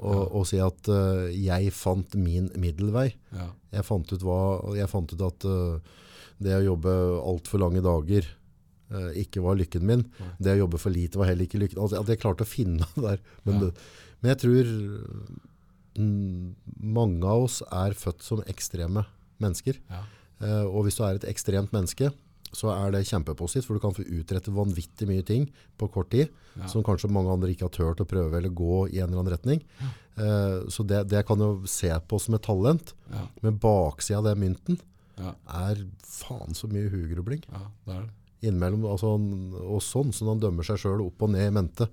[0.02, 3.08] og, og si at uh, jeg fant min middelvei.
[3.34, 3.48] Ja.
[3.78, 4.38] Jeg fant ut, hva,
[4.76, 5.98] jeg fant ut at uh,
[6.42, 6.92] det å jobbe
[7.22, 8.26] altfor lange dager
[8.92, 10.04] uh, ikke var lykken min.
[10.18, 10.32] Nei.
[10.42, 11.80] Det å jobbe for lite var heller ikke lykken.
[11.82, 13.22] Altså, at jeg klarte å finne det der.
[13.46, 13.70] Men,
[14.20, 14.74] men jeg tror
[15.98, 16.50] mm,
[16.98, 19.06] mange av oss er født som ekstreme
[19.42, 19.78] mennesker.
[19.92, 20.04] Ja.
[20.42, 22.10] Uh, og hvis du er et ekstremt menneske,
[22.52, 25.46] så er det kjempepositivt, for du kan få utrette vanvittig mye ting
[25.78, 26.66] på kort tid, Ja.
[26.68, 29.32] som kanskje mange andre ikke har tørt å prøve eller gå i en eller annen
[29.32, 29.62] retning.
[30.18, 32.92] Eh, så det, det kan jo se på som et talent.
[33.10, 33.26] Ja.
[33.42, 34.78] Men baksida av den mynten
[35.18, 35.34] Ja.
[35.48, 38.10] er faen så mye hugrubling ja, det er det.
[38.48, 38.84] innimellom.
[38.84, 39.14] Altså,
[39.62, 41.88] og sånn, så han dømmer seg sjøl opp og ned i mente.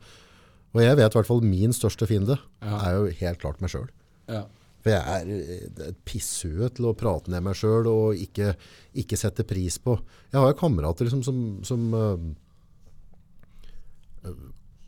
[0.75, 2.77] Og jeg vet i hvert fall min største fiende Ja.
[2.83, 3.87] er jo helt klart meg sjøl.
[4.27, 4.43] Ja.
[4.79, 8.53] For jeg er eh, et pisshue til å prate ned meg sjøl og ikke,
[9.03, 9.97] ikke sette pris på
[10.31, 12.29] Jeg har jo kamerater liksom, som, som øh,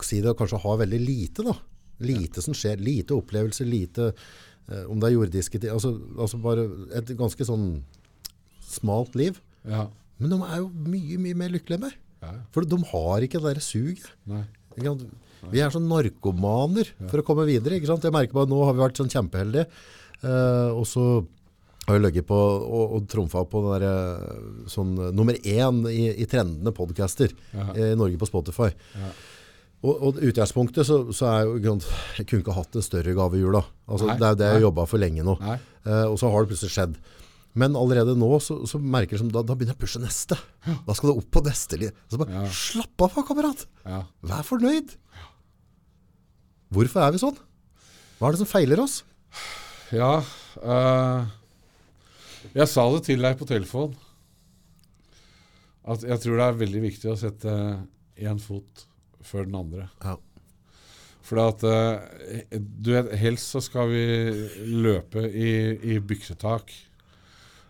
[0.01, 1.53] Si det kanskje har veldig lite, da.
[2.01, 2.79] Lite som skjer.
[2.81, 6.63] Lite opplevelser, lite uh, Om det er jordiske ting altså, altså bare
[6.97, 7.67] et ganske sånn
[8.65, 9.37] smalt liv.
[9.67, 9.85] Ja.
[10.17, 11.99] Men de er jo mye, mye mer lykkelige enn meg.
[12.21, 12.33] Ja.
[12.55, 14.09] For de har ikke det der suget.
[15.49, 17.79] Vi er sånn narkomaner for å komme videre.
[17.79, 18.03] Ikke sant?
[18.05, 19.65] Jeg merker bare nå har vi vært sånn kjempeheldige.
[20.21, 21.05] Eh, og så
[21.87, 25.81] har vi løgget på og, og trumfa på den der, eh, sånn, eh, nummer én
[25.89, 27.71] i, i trendende podcaster Ja.
[27.73, 28.69] i Norge på Spotify.
[28.95, 29.09] Ja.
[29.81, 33.41] Og, og utgangspunktet så, så er jo Jeg kunne ikke hatt en større gave i
[33.41, 33.63] jula.
[33.89, 35.33] Altså, Nei, det er jo det jeg jobba for lenge nå.
[35.41, 36.99] Eh, og så har det plutselig skjedd.
[37.57, 40.37] Men allerede nå så, så merker jeg som da, da begynner jeg å pushe neste.
[40.85, 41.89] Da skal det opp på neste.
[42.07, 42.45] Så bare, Ja.
[42.47, 43.65] Slapp av, kamerat!
[43.83, 44.03] Ja.
[44.23, 44.93] Vær fornøyd.
[46.71, 47.39] Hvorfor er vi sånn?
[48.17, 49.01] Hva er det som feiler oss?
[49.91, 51.27] Ja uh,
[52.53, 53.95] Jeg sa det til deg på telefon.
[55.91, 57.55] At jeg tror det er veldig viktig å sette
[58.21, 58.85] én fot
[59.25, 59.87] før den andre.
[60.03, 60.15] Ja.
[61.25, 64.05] For at eh, du vet, helst så skal vi
[64.83, 65.51] løpe i,
[65.93, 66.73] i byksetak.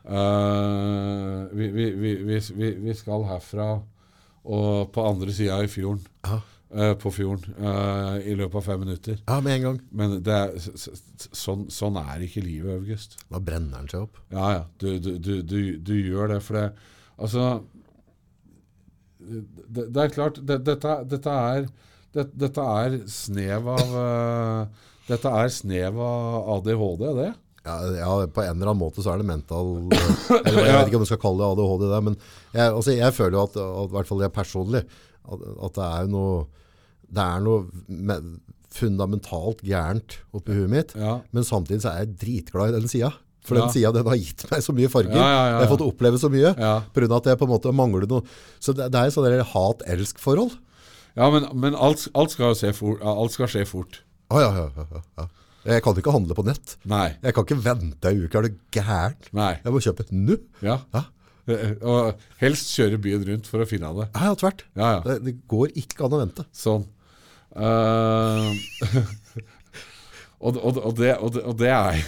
[0.01, 3.67] Uh, vi, vi, vi, vi, vi, vi skal herfra
[4.41, 6.03] og på andre sida i fjorden.
[6.25, 6.41] Ja.
[6.75, 9.19] Eh, på fjorden uh, i løpet av fem minutter.
[9.27, 9.81] ja, med en gang.
[9.91, 10.55] Men det er,
[11.35, 13.19] sånn, sånn er ikke livet, August.
[13.29, 14.21] Da brenner den seg opp.
[14.33, 14.63] Ja, ja.
[14.81, 16.41] Du, du, du, du, du gjør det.
[16.45, 16.71] For det
[17.21, 17.61] Altså
[19.21, 21.67] Det, det er klart, det, dette, dette er
[22.15, 27.29] det, Dette er snev av uh, Dette er snev av ADHD, det.
[27.61, 29.75] Ja, ja, på en eller annen måte så er det mental
[30.47, 32.17] eller Jeg vet ikke om du skal kalle det ADHD, men
[32.55, 34.81] jeg, altså, jeg føler jo at, at, i hvert fall jeg personlig,
[35.21, 36.31] at, at det er noe
[37.11, 38.21] det er noe me-
[38.71, 41.19] fundamentalt gærent oppi huet mitt, Ja.
[41.33, 43.11] men samtidig så er jeg dritglad i den sida.
[43.43, 43.61] For Ja.
[43.65, 45.15] den sida den har gitt meg så mye farger.
[45.15, 46.55] Ja, ja, Jeg har fått oppleve så mye.
[46.57, 46.75] Ja.
[46.77, 48.21] Av at jeg på en måte mangler noe.
[48.61, 50.51] Så det, det er et der hat-elsk-forhold.
[51.17, 53.99] Ja, men, men alt, alt, skal se fort, alt skal skje fort.
[54.29, 55.27] Å ja, ja, ja, ja, ja.
[55.65, 56.77] Jeg kan ikke handle på nett.
[56.85, 57.15] Nei.
[57.21, 58.35] Jeg kan ikke vente ei uke.
[58.37, 59.15] Er du gæren?
[59.33, 59.59] Nei.
[59.63, 60.37] Jeg må kjøpe nå.
[60.61, 60.79] Ja.
[60.93, 61.03] Ja.
[61.47, 64.07] Eh, Og helst kjøre byen rundt for å finne det.
[64.15, 64.63] Ja, ja, tvert.
[64.77, 64.99] Ja, ja.
[65.01, 66.45] Det, det går ikke an å vente.
[66.53, 66.85] Sånn.
[67.51, 68.47] Eh,
[70.45, 71.99] og, og, og, det, det, og det er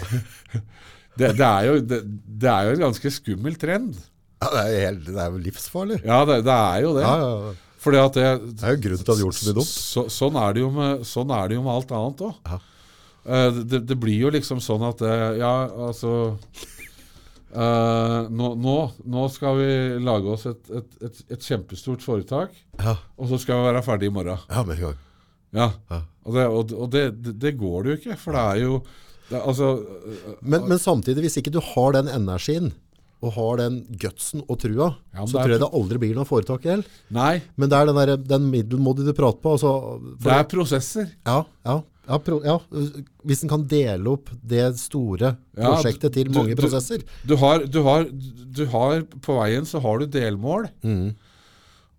[1.20, 4.00] det, det, er jo, er jo en ganske skummel trend.
[4.44, 6.02] Ja, det, er helt, det er jo livsfarlig.
[6.04, 7.06] Ja, det, det er jo det.
[7.06, 7.54] Ja, ja, ja.
[7.84, 8.28] Fordi at det,
[8.60, 9.72] Det er jo grunnen til at du har gjort så mye dumt.
[9.72, 12.38] Så, sånn, er det jo med, sånn er det jo med alt annet òg.
[12.54, 12.60] Ja.
[13.56, 15.56] det, det blir jo liksom sånn at eh, Ja,
[15.90, 16.34] altså
[17.54, 18.76] Uh, nå, nå,
[19.14, 19.68] nå skal vi
[20.02, 24.10] lage oss et, et, et, et kjempestort foretak, Ja, og så skal vi være ferdig
[24.10, 24.42] i morgen.
[24.50, 24.96] ja.
[25.54, 25.70] Ja.
[26.26, 27.04] Og, det, og, og det,
[27.40, 28.78] det, går det jo ikke, for det er jo
[29.30, 29.68] det, Altså
[30.42, 32.72] Men, men samtidig, hvis ikke du har den energien,
[33.24, 36.28] og har den gutsen og trua, Ja, så er- tror jeg det aldri blir noe
[36.28, 36.66] foretak.
[37.16, 39.54] Nei, Men det er den, der, den middelmådige du prater på.
[39.56, 39.72] Altså,
[40.20, 41.10] det er prosesser.
[41.26, 41.82] ja, ja.
[42.04, 42.58] Ja, pro, ja,
[43.24, 47.00] hvis en kan dele opp det store Ja, prosjektet til mange du- prosesser.
[47.24, 50.68] Du har, du, har, du har På veien så har du delmål.
[50.84, 51.14] Mm.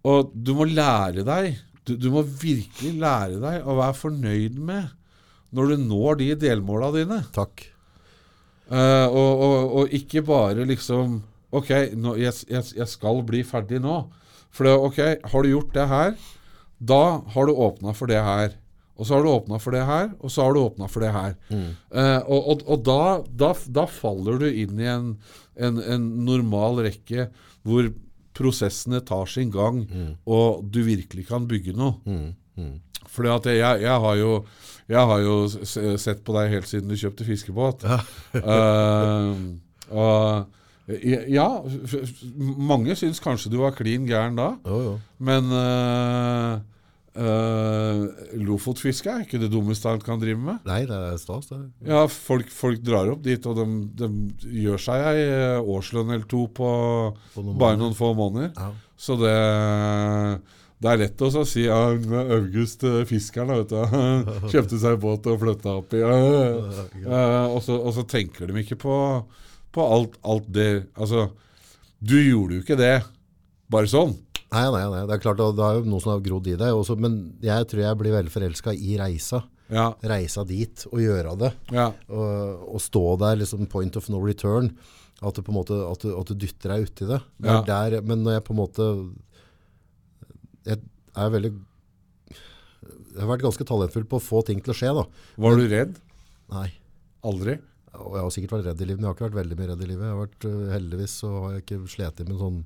[0.05, 1.55] Og du må lære deg
[1.85, 4.93] du, du må virkelig lære deg å være fornøyd med
[5.55, 7.20] når du når de delmåla dine.
[7.35, 7.66] Takk.
[8.65, 11.19] Uh, og, og, og ikke bare liksom
[11.55, 14.01] Ok, nå, jeg, jeg, jeg skal bli ferdig nå.
[14.51, 16.16] For det, ok, har du gjort det her,
[16.82, 18.56] da har du åpna for det her.
[18.98, 21.12] Og så har du åpna for det her, og så har du åpna for det
[21.15, 21.36] her.
[21.55, 22.98] Eh, og og, og da,
[23.31, 25.12] da, da faller du inn i en,
[25.55, 27.28] en, en normal rekke
[27.62, 27.93] hvor
[28.35, 29.85] prosessene tar sin gang,
[30.27, 31.94] og du virkelig kan bygge noe.
[32.05, 32.32] Mm.
[32.59, 32.74] Mm.
[33.15, 34.32] Fordi at jeg, jeg, har jo,
[34.90, 35.35] jeg har jo
[36.02, 37.85] sett på deg helt siden du kjøpte fiskebåt.
[38.35, 39.35] uh,
[39.94, 40.90] og
[41.32, 42.24] ja, f- f-
[42.61, 44.94] mange syns kanskje du var klin gæren da, Jo, jo.
[45.24, 46.59] men uh,
[47.15, 50.65] Lofotfiske er ikke det dummeste han kan drive med.
[50.66, 51.61] Nei, det er stas, det.
[51.86, 53.66] Ja, folk, folk drar opp dit, og de,
[54.01, 54.09] de
[54.65, 56.73] gjør seg ei eh, årslønn eller to på
[57.36, 58.51] På noen bare noen få måneder.
[58.59, 58.73] Ja.
[58.99, 59.36] Så det,
[60.82, 61.78] det er lett å si ja,
[62.24, 63.78] August eh, fiskeren vet du,
[64.53, 68.59] kjøpte seg båt og flytta opp i ja, uh, og, så, og så tenker de
[68.65, 68.99] ikke på,
[69.74, 71.28] på alt, alt det Altså,
[72.03, 72.97] du gjorde jo ikke det
[73.70, 74.16] bare sånn.
[74.55, 75.02] Nei, nei, nei.
[75.10, 76.70] Det er klart, det er jo noe som har grodd i deg.
[76.78, 79.43] Også, men jeg tror jeg blir veldig forelska i reisa.
[79.72, 81.48] Ja, Reisa dit og gjøre det.
[81.72, 84.68] ja, Og, og stå der, liksom point of no return.
[85.24, 87.20] At du på en måte at du, at du dytter deg uti det.
[87.47, 87.62] Ja.
[87.64, 88.89] der, men når jeg på en måte
[90.68, 90.81] Jeg
[91.16, 95.05] er veldig Jeg har vært ganske talentfull på å få ting til å skje, da.
[95.44, 95.98] Var du redd?
[96.52, 96.66] Nei.
[97.24, 97.55] Aldri?
[97.94, 99.68] Og jeg har sikkert vært redd i livet, men jeg har ikke vært veldig mye
[99.70, 100.05] redd i livet.
[100.09, 102.56] Jeg har vært, øh, heldigvis så har jeg ikke slet med sånn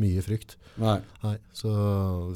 [0.00, 0.56] mye frykt.
[0.80, 0.98] Nei.
[1.22, 1.68] Nei, så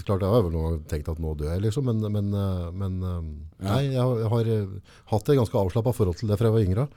[0.04, 2.66] klart jeg har vel noen gang tenkt at nå dør jeg, liksom, men, men, øh,
[2.76, 3.70] men Ja.
[3.70, 4.78] nei, jeg har, jeg har øh,
[5.12, 6.88] hatt et ganske avslappet forhold til det fra jeg var yngre.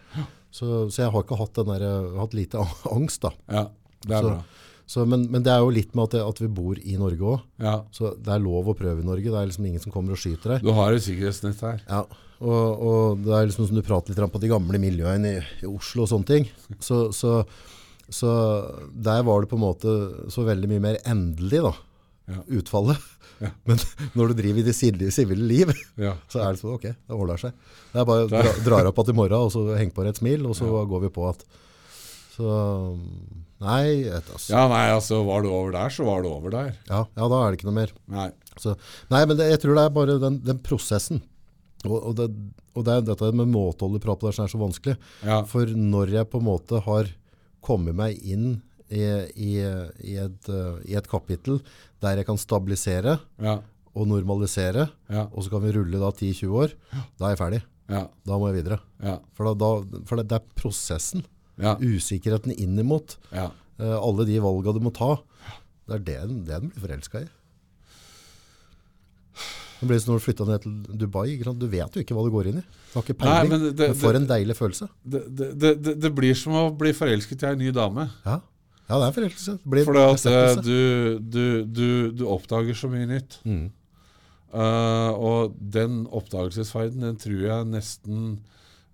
[0.51, 1.85] Så, så jeg har ikke hatt den der,
[2.19, 3.31] hatt lite angst da.
[3.47, 3.67] Ja,
[4.07, 4.41] det er Så- bra.
[4.89, 7.21] Så, men, men det er jo litt med at, det, at vi bor i Norge
[7.21, 7.43] også.
[7.61, 9.21] Ja, Så det er lov å prøve i Norge.
[9.29, 10.63] Det er liksom ingen som kommer og skyter deg.
[10.65, 11.83] Du har et sikkerhetsnett her.
[11.85, 11.99] Ja,
[12.41, 15.69] og, og det er liksom som du prater litt på de gamle miljøene i, i
[15.69, 16.49] Oslo og sånne ting.
[16.81, 17.35] Så, så,
[18.13, 18.31] så
[18.93, 19.93] der var det på en måte
[20.33, 21.73] så veldig mye mer endelig da,
[22.29, 22.41] Ja.
[22.59, 22.97] utfallet.
[23.39, 23.49] Ja.
[23.69, 23.79] Men
[24.19, 26.15] når du driver i det sivile, liv, Ja.
[26.31, 27.55] så er det sånn, ok, det ordner seg.
[27.93, 30.19] Det er bare å dra, drar opp at i morgen, og så heng på et
[30.21, 31.45] smil, og så går vi på at.
[32.35, 32.51] Så,
[33.59, 34.51] nei, et, altså.
[34.53, 36.69] ja, nei, altså, var du over der, så var du over der.
[36.87, 37.91] Ja, ja, da er det ikke noe mer.
[38.11, 38.29] Nei.
[38.59, 38.75] Så,
[39.11, 41.21] nei, men det, jeg tror det er bare den, den prosessen.
[41.87, 42.27] Og, og, det,
[42.75, 44.95] og det er dette med måteholdet prat på det som er så vanskelig.
[45.23, 45.41] Ja.
[45.47, 47.11] For når jeg på en måte har
[47.61, 49.01] kommet meg inn i,
[49.35, 51.59] i, i, et, eh, i et kapittel
[52.01, 53.59] der jeg kan stabilisere Ja.
[53.95, 55.27] og normalisere, Ja.
[55.33, 56.73] og så kan vi rulle da 10-20 år,
[57.19, 57.61] da er jeg ferdig.
[57.89, 58.03] Ja.
[58.25, 58.79] Da må jeg videre.
[59.03, 59.17] Ja.
[59.33, 61.23] For, da, da, for det, er prosessen.
[61.59, 63.17] Usikkerheten innimot.
[63.33, 63.49] ja.
[63.79, 65.17] eh, alle de valgene du må ta.
[65.89, 67.29] Det er det, det den blir forelska i.
[69.79, 71.37] Det blir som når du flytta ned til Dubai.
[71.39, 72.63] Du vet jo ikke hva du går inn i.
[72.91, 73.49] Du har ikke Nei, peiling.
[73.53, 74.89] men det- men for en deilig følelse.
[75.05, 78.09] Det, det, det, det blir som å bli forelsket i ei ny dame.
[78.25, 78.41] Ja,
[78.89, 79.57] ja det er forelskelse.
[79.63, 83.39] Det blir For at eh, du, du, du, du oppdager så mye nytt.
[83.45, 83.69] Mm.
[84.49, 88.39] Uh, og den oppdagelsesferden, den tror jeg nesten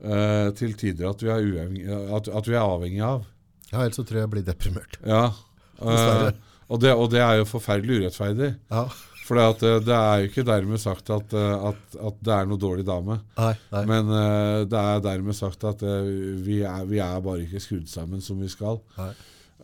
[0.04, 3.24] uh, til tider at vi, er at, at vi er avhengig av.
[3.72, 5.00] Ja, ellers så tror jeg jeg blir deprimert.
[5.08, 5.30] Ja.
[5.82, 6.30] uh,
[6.68, 8.52] og, det, og det er jo forferdelig urettferdig.
[8.70, 8.86] Ja.
[9.26, 12.50] For det, eh, det er jo ikke dermed sagt at, eh, at, at det er
[12.50, 13.20] noe dårlig dame.
[13.40, 13.86] Nei, nei.
[13.90, 18.22] Men eh, det er dermed sagt at vi, er, vi er bare ikke skrudd sammen
[18.26, 18.82] som vi skal.
[19.00, 19.14] Nei.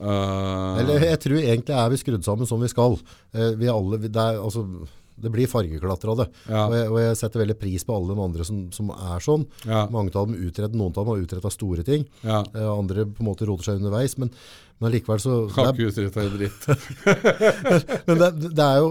[0.02, 2.96] Uh, Eller jeg tror egentlig er vi skrudd sammen som vi skal.
[3.36, 4.64] Uh, vi alle, det, er, altså,
[5.22, 6.28] det blir fargeklatter av det.
[6.48, 6.64] Ja.
[6.64, 9.46] Og, jeg, og jeg setter veldig pris på alle de andre som, som er sånn.
[9.68, 12.08] ja, Mange av dem utretter, noen av dem har utretta store ting.
[12.26, 12.42] ja.
[12.56, 14.18] Uh, andre på en måte roter seg underveis.
[14.18, 14.34] Men,
[14.82, 16.64] men allikevel så er, ikke en dritt.
[18.08, 18.88] Men det, det er jo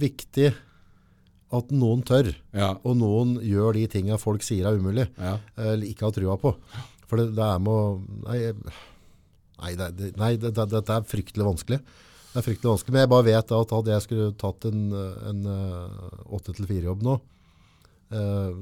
[0.00, 0.46] viktig
[1.54, 5.36] at noen tør, Ja, og noen gjør de tinga folk sier er umulig, ja.
[5.60, 6.54] eller ikke har trua på.
[7.04, 7.84] For det, det er med å
[8.24, 8.40] Nei,
[9.60, 11.78] nei, det, nei det, det, det er fryktelig vanskelig.
[12.32, 14.82] Det er fryktelig vanskelig, Men jeg bare vet at hadde jeg skulle tatt en,
[15.30, 15.44] en
[16.34, 17.33] åtte til fire-jobb nå, eh,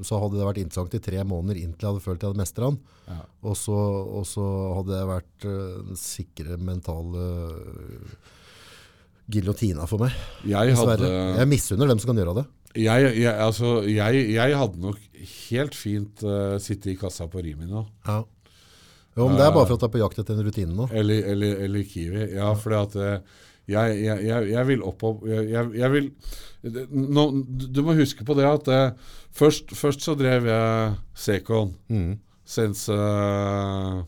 [0.05, 2.69] så hadde det vært interessant i tre måneder inntil jeg hadde følt jeg hadde mestra
[2.71, 2.79] den.
[3.09, 3.19] ja.
[3.43, 3.77] Og så,
[4.19, 4.45] og så
[4.79, 8.13] hadde det vært uh, den sikre mentale uh,
[9.33, 10.15] giljotina for meg.
[10.47, 12.45] Jeg hadde Jeg misunner dem som kan gjøre det.
[12.83, 15.01] jeg, jeg, altså, jeg, jeg hadde nok
[15.49, 17.85] helt fint uh, sittet i kassa på Rimi nå.
[18.07, 18.21] Ja.
[19.13, 20.87] Jo, men det er bare for at du er på jakt etter en rutine nå.
[20.91, 22.23] Eller, eller, eller Kiwi.
[22.33, 23.41] Ja, fordi at eh,
[23.73, 26.09] jeg, jeg, jeg, jeg vil opp og jeg, vil
[26.91, 27.23] nå,
[27.71, 32.19] Du må huske på det at eh, først, først så drev jeg Secon, Mm.
[32.43, 34.01] Sense uh,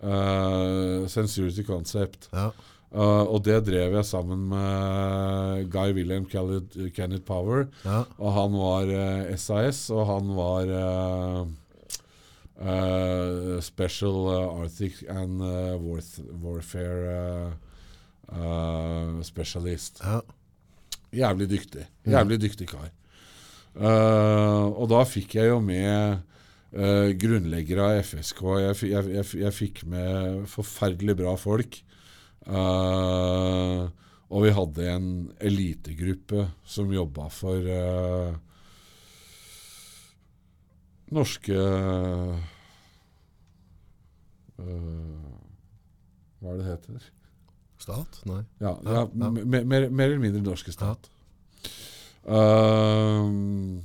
[0.00, 2.30] uh, Sensurity Concept.
[2.32, 2.46] Ja.
[2.90, 7.66] Uh, og det drev jeg sammen med Guy William Kenneth, Kenneth Power.
[7.84, 8.00] Ja.
[8.16, 10.72] Og han var uh, SAS, og han var
[12.60, 17.56] eh, Special uh, Arctic and uh, Warth Warfare
[19.22, 20.00] Specialist.
[20.04, 20.20] Ja.
[21.10, 21.86] Jævlig dyktig.
[22.06, 22.90] Jævlig dyktig kar.
[23.74, 26.20] Og da fikk jeg jo med
[26.76, 28.42] uh, grunnleggere av FSK.
[28.62, 31.80] Jeg, jeg, jeg, jeg fikk med forferdelig bra folk.
[34.30, 35.10] Og vi hadde en
[35.42, 37.66] elitegruppe som jobba for
[41.10, 42.38] norske eh,
[46.40, 47.08] Hva er det det heter?
[47.80, 48.20] Stat?
[48.28, 48.42] Nei.
[48.60, 49.06] Ja, Ja, ja, ja.
[49.30, 51.08] me- me- Mer, mer eller mindre norske stat.
[52.28, 53.80] Uh,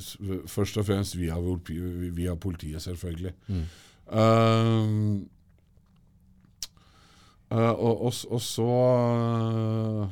[0.00, 1.34] s- først og fremst via,
[2.14, 3.32] via politiet, selvfølgelig.
[3.48, 3.64] Mm.
[4.06, 5.20] Uh,
[7.50, 10.08] og, og, og så uh,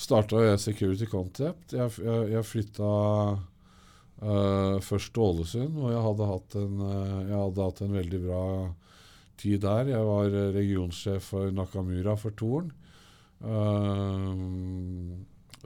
[0.00, 1.74] starta jeg Security Concept.
[1.76, 2.90] Jeg, jeg, jeg flytta
[3.36, 6.28] uh, først til Ålesund, og jeg hadde
[6.64, 8.42] en, uh, jeg hadde hatt en veldig bra
[9.40, 9.88] tid der.
[9.94, 12.72] Jeg var eh, regionsjef for Nakamura for Torn.
[13.40, 15.16] Uh,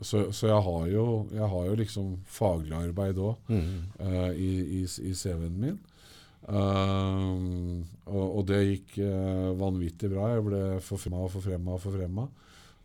[0.02, 3.82] så, så jeg har jo jeg har jo liksom faglig arbeid òg Mm.
[4.00, 4.50] uh, i,
[4.80, 5.76] i, i CV-en min.
[6.44, 10.32] Uh, og, og det gikk uh, vanvittig bra.
[10.34, 12.26] Jeg ble forfremma og forfremma og forfremma.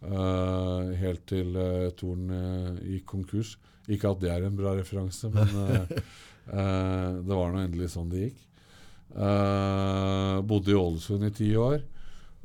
[0.03, 3.55] Eh, helt til uh, Torn uh, gikk konkurs.
[3.89, 5.93] Ikke at det er en bra referanse, men eh,
[6.53, 8.41] eh, det var nå endelig sånn det gikk.
[9.17, 11.80] Eh, bodde i Ålesund i ti år.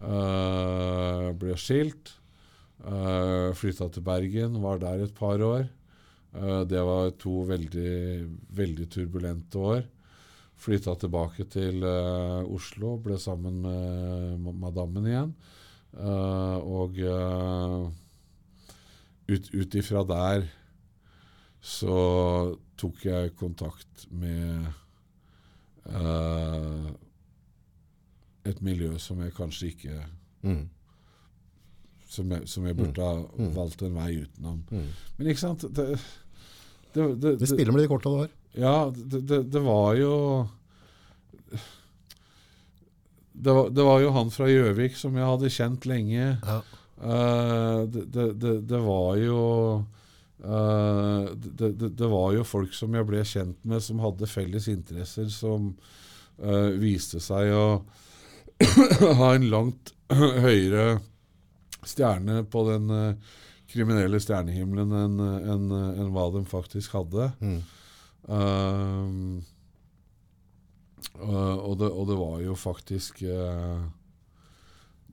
[0.05, 2.15] Eh, ble skilt.
[2.85, 5.63] Uh, Flytta til Bergen, var der et par år.
[6.37, 7.93] Eh, det var to veldig,
[8.59, 9.85] veldig turbulente år.
[10.61, 15.33] Flytta tilbake til eh, Oslo, ble sammen med ma- madammen igjen.
[15.95, 17.87] Eh, og uh,
[19.31, 20.49] ut, ifra der
[21.65, 21.99] så
[22.77, 24.67] tok jeg kontakt med
[25.87, 26.91] uh,
[28.45, 30.01] et miljø som jeg kanskje ikke
[30.45, 30.67] Mm.
[32.11, 33.55] Som jeg, som jeg burde ha Mm.
[33.57, 34.59] valgt en vei utenom.
[34.71, 34.91] Mm.
[35.17, 35.87] Men ikke sant det,
[36.93, 38.29] det, det, det spiller med de korta du har.
[38.55, 40.13] Ja, det, det, det var jo
[43.35, 46.27] det var, det var jo han fra Gjøvik som jeg hadde kjent lenge.
[46.39, 46.61] Ja.
[47.03, 48.05] Uh, det,
[48.39, 49.41] det, det, var jo
[50.47, 55.73] uh, det, var jo folk som jeg ble kjent med, som hadde felles interesser, som
[56.39, 57.67] uh, viste seg å
[59.21, 59.93] ha en langt
[60.47, 61.01] høyere
[61.85, 62.87] stjerne på den
[63.69, 67.27] kriminelle stjernehimmelen enn en, en, en hva de faktisk hadde.
[67.43, 67.59] Mm.
[71.15, 73.85] Um, og, det, og det var jo faktisk uh,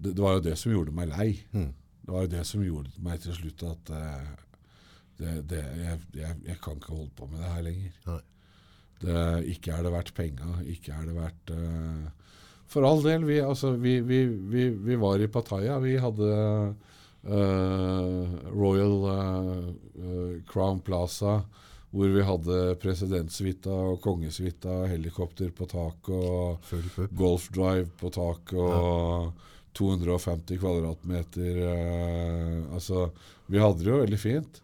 [0.02, 1.30] det, det var jo det som gjorde meg lei.
[1.53, 1.69] Mm.
[2.02, 4.32] Det var jo det som gjorde meg til slutt at uh,
[5.22, 7.94] det, det, jeg, jeg, jeg kan ikke holde på med det her lenger.
[9.02, 9.19] Det,
[9.53, 11.52] ikke er det verdt penga, ikke er det verdt
[12.69, 15.80] For all del, vi, altså, vi, vi, vi, vi var i Pattaya.
[15.82, 16.30] Vi hadde
[18.53, 18.95] Royal
[20.49, 21.41] Crown Plaza,
[21.91, 30.59] hvor vi hadde presidentsuita og kongesuita, helikopter på taket og golf-drive på taket og 250
[30.59, 33.09] kvadratmeter uh, Altså,
[33.51, 34.61] vi hadde det jo veldig fint.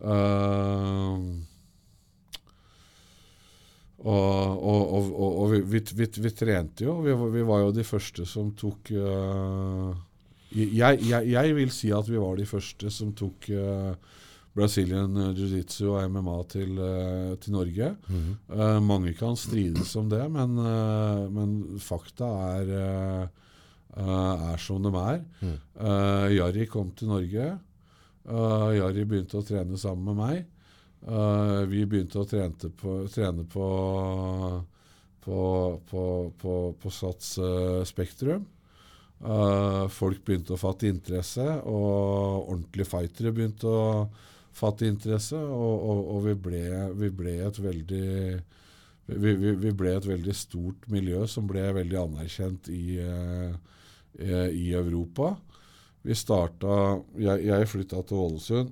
[0.00, 1.16] Uh,
[4.00, 7.00] og og, og, og, vi, vi, vi, trente jo.
[7.04, 9.92] Vi, vi var jo de første som tok uh,
[10.50, 13.92] jeg, jeg, jeg vil si at vi var de første som tok eh,
[14.56, 17.96] Brazilian jiu-jitsu og MMA til, eh, til Norge.
[18.08, 18.36] Mhm.
[18.50, 23.28] Eh, mange kan strides om det, men, eh, men fakta er, eh,
[23.96, 25.24] eh, er som de er.
[25.42, 25.58] Mm.
[26.36, 27.58] Jari kom til Norge.
[28.26, 30.46] Jari begynte å trene sammen med meg.
[31.00, 33.66] Uh, vi begynte å trene på, trene på,
[35.24, 35.38] på,
[35.88, 38.44] på, på, på Sats uh, Spektrum.
[39.20, 43.80] Uh, folk begynte å fatte interesse, og ordentlige fightere begynte å
[44.56, 46.62] fatte interesse, og, og, og vi, ble,
[46.98, 48.08] vi ble et veldig
[49.10, 53.54] vi, vi, vi ble et veldig stort miljø som ble veldig anerkjent i, eh,
[54.18, 55.32] eh, i Europa.
[56.06, 58.70] Vi starta Jeg, jeg flytta til Ålesund.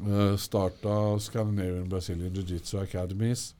[0.00, 3.54] Eh, starta Scandinavian Brazilian Jiu-Jitsu Academies.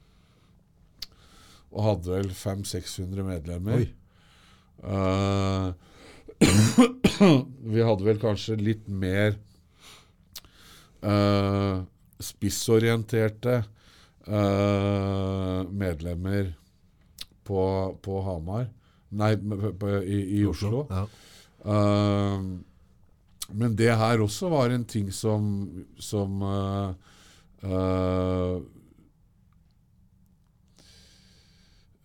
[1.71, 3.87] Og hadde vel 500-600 medlemmer.
[4.83, 5.71] Eh,
[7.71, 9.37] Vi hadde vel kanskje litt mer
[11.01, 11.83] eh,
[12.21, 13.63] spissorienterte
[14.27, 16.51] uh, medlemmer
[17.43, 17.61] på,
[18.01, 18.67] på Hamar.
[19.09, 20.85] Nei, på, i, i Oslo.
[20.89, 21.05] Ja.
[21.65, 22.59] Uh,
[23.51, 25.49] men det her også var en ting som,
[25.99, 26.45] som
[27.61, 28.57] Uh,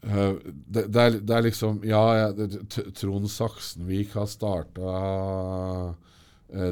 [0.06, 2.26] det, det, er, det er liksom Ja, ja,
[2.94, 4.90] Trond Saksenvik har starta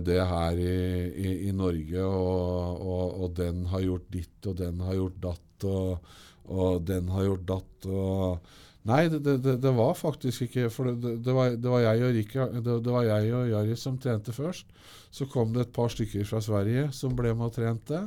[0.06, 0.74] det her i,
[1.18, 5.66] i, i Norge, og, og, og den har gjort ditt, og den har gjort datt,
[5.66, 6.12] og,
[6.46, 7.88] og den har gjort datt.
[7.90, 8.52] og
[8.84, 12.02] Nei, det, det, det- det var faktisk ikke For det, det, var, det var jeg
[12.04, 14.66] og Rika, det, det var jeg og Jari som trente først.
[15.14, 18.02] Så kom det et par stykker fra Sverige som ble med og trente.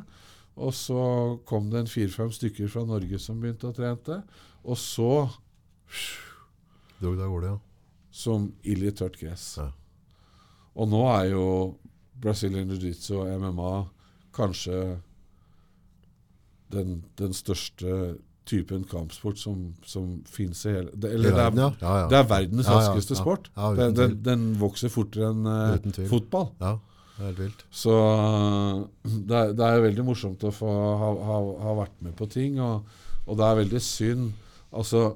[0.57, 1.01] Og så
[1.49, 4.19] kom det en fire-fem stykker fra Norge som begynte å trente.
[4.69, 5.09] Og så
[7.01, 7.57] Dro det av gårde, ja.
[8.13, 9.47] som ild i tørt gress.
[9.57, 9.67] Ja.
[10.77, 11.45] Og nå er jo
[12.21, 13.73] Brazilian Jiu-Jitsu og MMA
[14.37, 14.81] kanskje
[16.73, 18.17] den, den største
[18.47, 22.09] typen kampsport som, som fins i hele det, Eller verden, det, er, ja, ja.
[22.11, 23.49] det er verdens raskeste sport.
[23.55, 26.51] Den, den, den vokser fortere enn uh, fotball.
[26.63, 26.77] ja,
[27.17, 27.65] det er helt vilt.
[27.83, 27.95] Så
[29.03, 30.69] det er, det er veldig morsomt å få
[31.01, 32.87] ha, ha, ha vært med på ting, og,
[33.25, 34.29] og det er veldig synd.
[34.71, 35.09] Altså,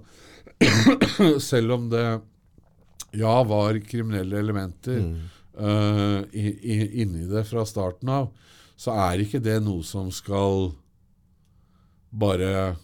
[1.52, 2.06] selv om det
[3.20, 5.16] ja var kriminelle elementer Mm.
[5.62, 8.30] I, i, inni det fra starten av,
[8.82, 10.72] så er ikke det noe som skal
[12.12, 12.76] bare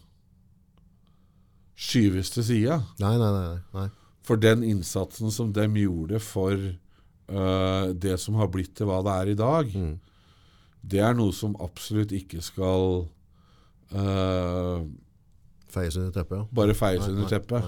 [1.77, 2.79] skyves til sida.
[3.01, 3.57] Nei, nei, nei.
[3.77, 3.87] nei.
[4.27, 9.15] For den innsatsen som dem gjorde for uh, det som har blitt til hva det
[9.15, 9.95] er i dag, Mm.
[10.81, 13.07] det er noe som absolutt ikke skal
[13.95, 14.85] uh,
[15.67, 16.45] Feies under teppet, ja.
[16.55, 17.65] bare feies under teppet.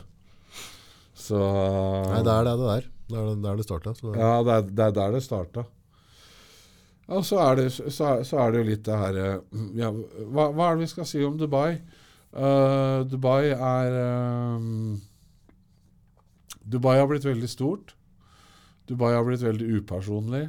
[1.20, 2.86] Så Nei, det er det det er.
[3.10, 3.94] Det er der det starta.
[4.14, 5.66] Ja, det er, det er der det starta.
[7.10, 9.90] Og så er, det, så, så er det jo litt det her eh, ja,
[10.30, 11.80] hva, hva er det vi skal si om Dubai?
[12.30, 13.96] Uh, Dubai er
[14.54, 15.00] um,
[16.62, 17.96] Dubai har blitt veldig stort.
[18.86, 20.44] Dubai har blitt veldig upersonlig.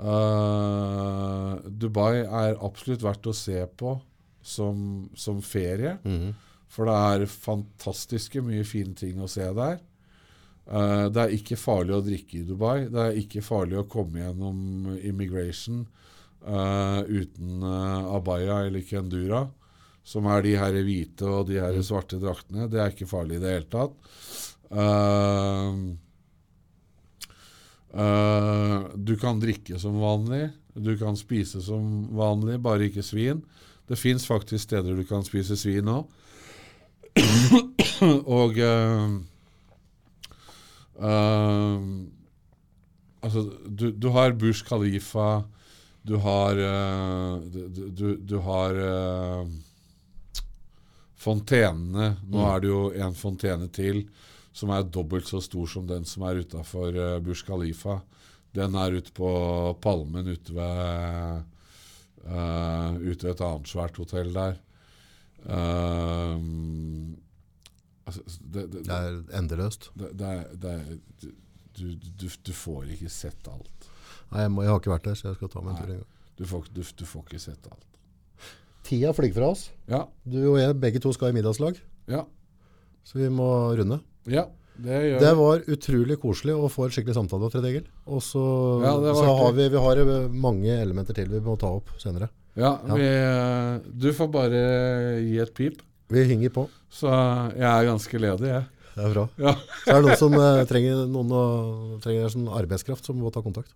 [0.00, 3.98] Uh, Dubai er absolutt verdt å se på
[4.40, 5.98] som, som ferie.
[6.04, 6.32] Mhm.
[6.76, 9.78] For det er fantastiske mye fine ting å se der.
[10.66, 12.88] Eh, det er ikke farlig å drikke i Dubai.
[12.90, 15.84] Det er ikke farlig å komme gjennom immigration
[16.46, 19.44] uh, uten uh, abaya eller kendura,
[20.06, 22.66] som er de her hvite og de her svarte draktene.
[22.70, 23.94] Det er ikke farlig i det hele tatt.
[29.06, 30.50] Du kan drikke som vanlig.
[30.74, 33.40] Du kan spise som vanlig, bare ikke svin.
[33.88, 36.10] Det fins faktisk steder du kan spise svin òg.
[38.38, 38.60] Og
[41.00, 41.80] eh, eh,
[43.26, 45.42] Altså, du, du har Bush Khalifa,
[46.06, 49.48] du har uh, du, du, du har uh,
[51.18, 52.12] fontenene.
[52.28, 52.50] Nå Mm.
[52.52, 54.04] er det jo en fontene til
[54.54, 57.98] som er dobbelt så stor som den som er utafor uh, Bush Khalifa.
[58.54, 59.28] Den er ute på
[59.82, 61.42] Palmen ute ved
[62.24, 64.56] eh, ute ved et annet svært hotell der.
[65.46, 67.16] Ehm,
[68.06, 69.90] altså, det, det, Det er endeløst.
[69.96, 71.32] det, er- er-
[71.76, 73.88] du, du, du får ikke sett alt.
[74.32, 75.90] Nei, jeg, må, jeg har ikke vært der, så jeg skal ta meg en tur
[75.92, 76.12] en gang.
[76.36, 77.84] Du får, du, du får ikke sett alt.
[78.86, 79.66] Tida flyr fra oss.
[79.90, 81.76] Ja, Du og jeg, begge to skal i middagslag,
[82.08, 82.22] ja,
[83.06, 84.00] så vi må runde.
[84.26, 84.46] ja.
[84.76, 87.86] Det Det var utrolig koselig å få en skikkelig samtale, Tred Egil.
[88.12, 88.42] Og så,
[88.84, 92.28] Ja, så har vi, vi har eh, mange elementer til vi må ta opp senere.
[92.60, 94.60] Ja, vi, eh, du får bare
[95.24, 95.80] gi et pip.
[96.12, 96.66] Vi henger på.
[96.92, 97.10] Så
[97.56, 98.64] jeg er ganske ledig, jeg.
[98.96, 99.24] Det er bra.
[99.42, 99.52] Ja,
[99.84, 103.42] Så er det noen som eh, trenger, noen, å- trenger sånn arbeidskraft, som må ta
[103.44, 103.74] kontakt.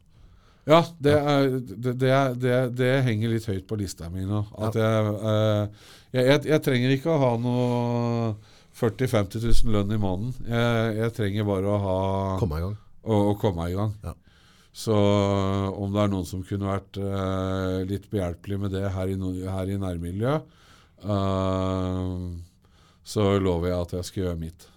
[0.70, 4.44] ja det, er, det, det, er, det, det henger litt høyt på lista mi nå.
[4.61, 8.32] At jeg, eh, jeg, jeg, jeg trenger ikke å ha noe
[8.81, 10.32] 40 000-50 000 lønn i måneden.
[10.48, 11.98] Jeg, jeg trenger bare å ha
[12.40, 12.77] Komme i gang.
[13.05, 13.93] å, å komme i gang.
[14.07, 14.15] Ja.
[14.73, 19.16] Så om det er noen som kunne vært eh, litt behjelpelig med det her i,
[19.20, 20.57] no- her i nærmiljøet,
[21.05, 22.12] eh,
[23.05, 24.68] så lover jeg at jeg skal gjøre mitt.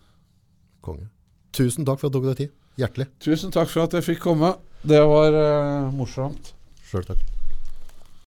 [0.84, 1.08] Konge.
[1.54, 2.56] Tusen takk for at du tok deg tid.
[2.82, 3.08] Hjertelig.
[3.22, 4.56] Tusen takk for at jeg fikk komme.
[4.84, 6.56] Det var uh, morsomt.
[6.90, 7.33] Sjøl takk.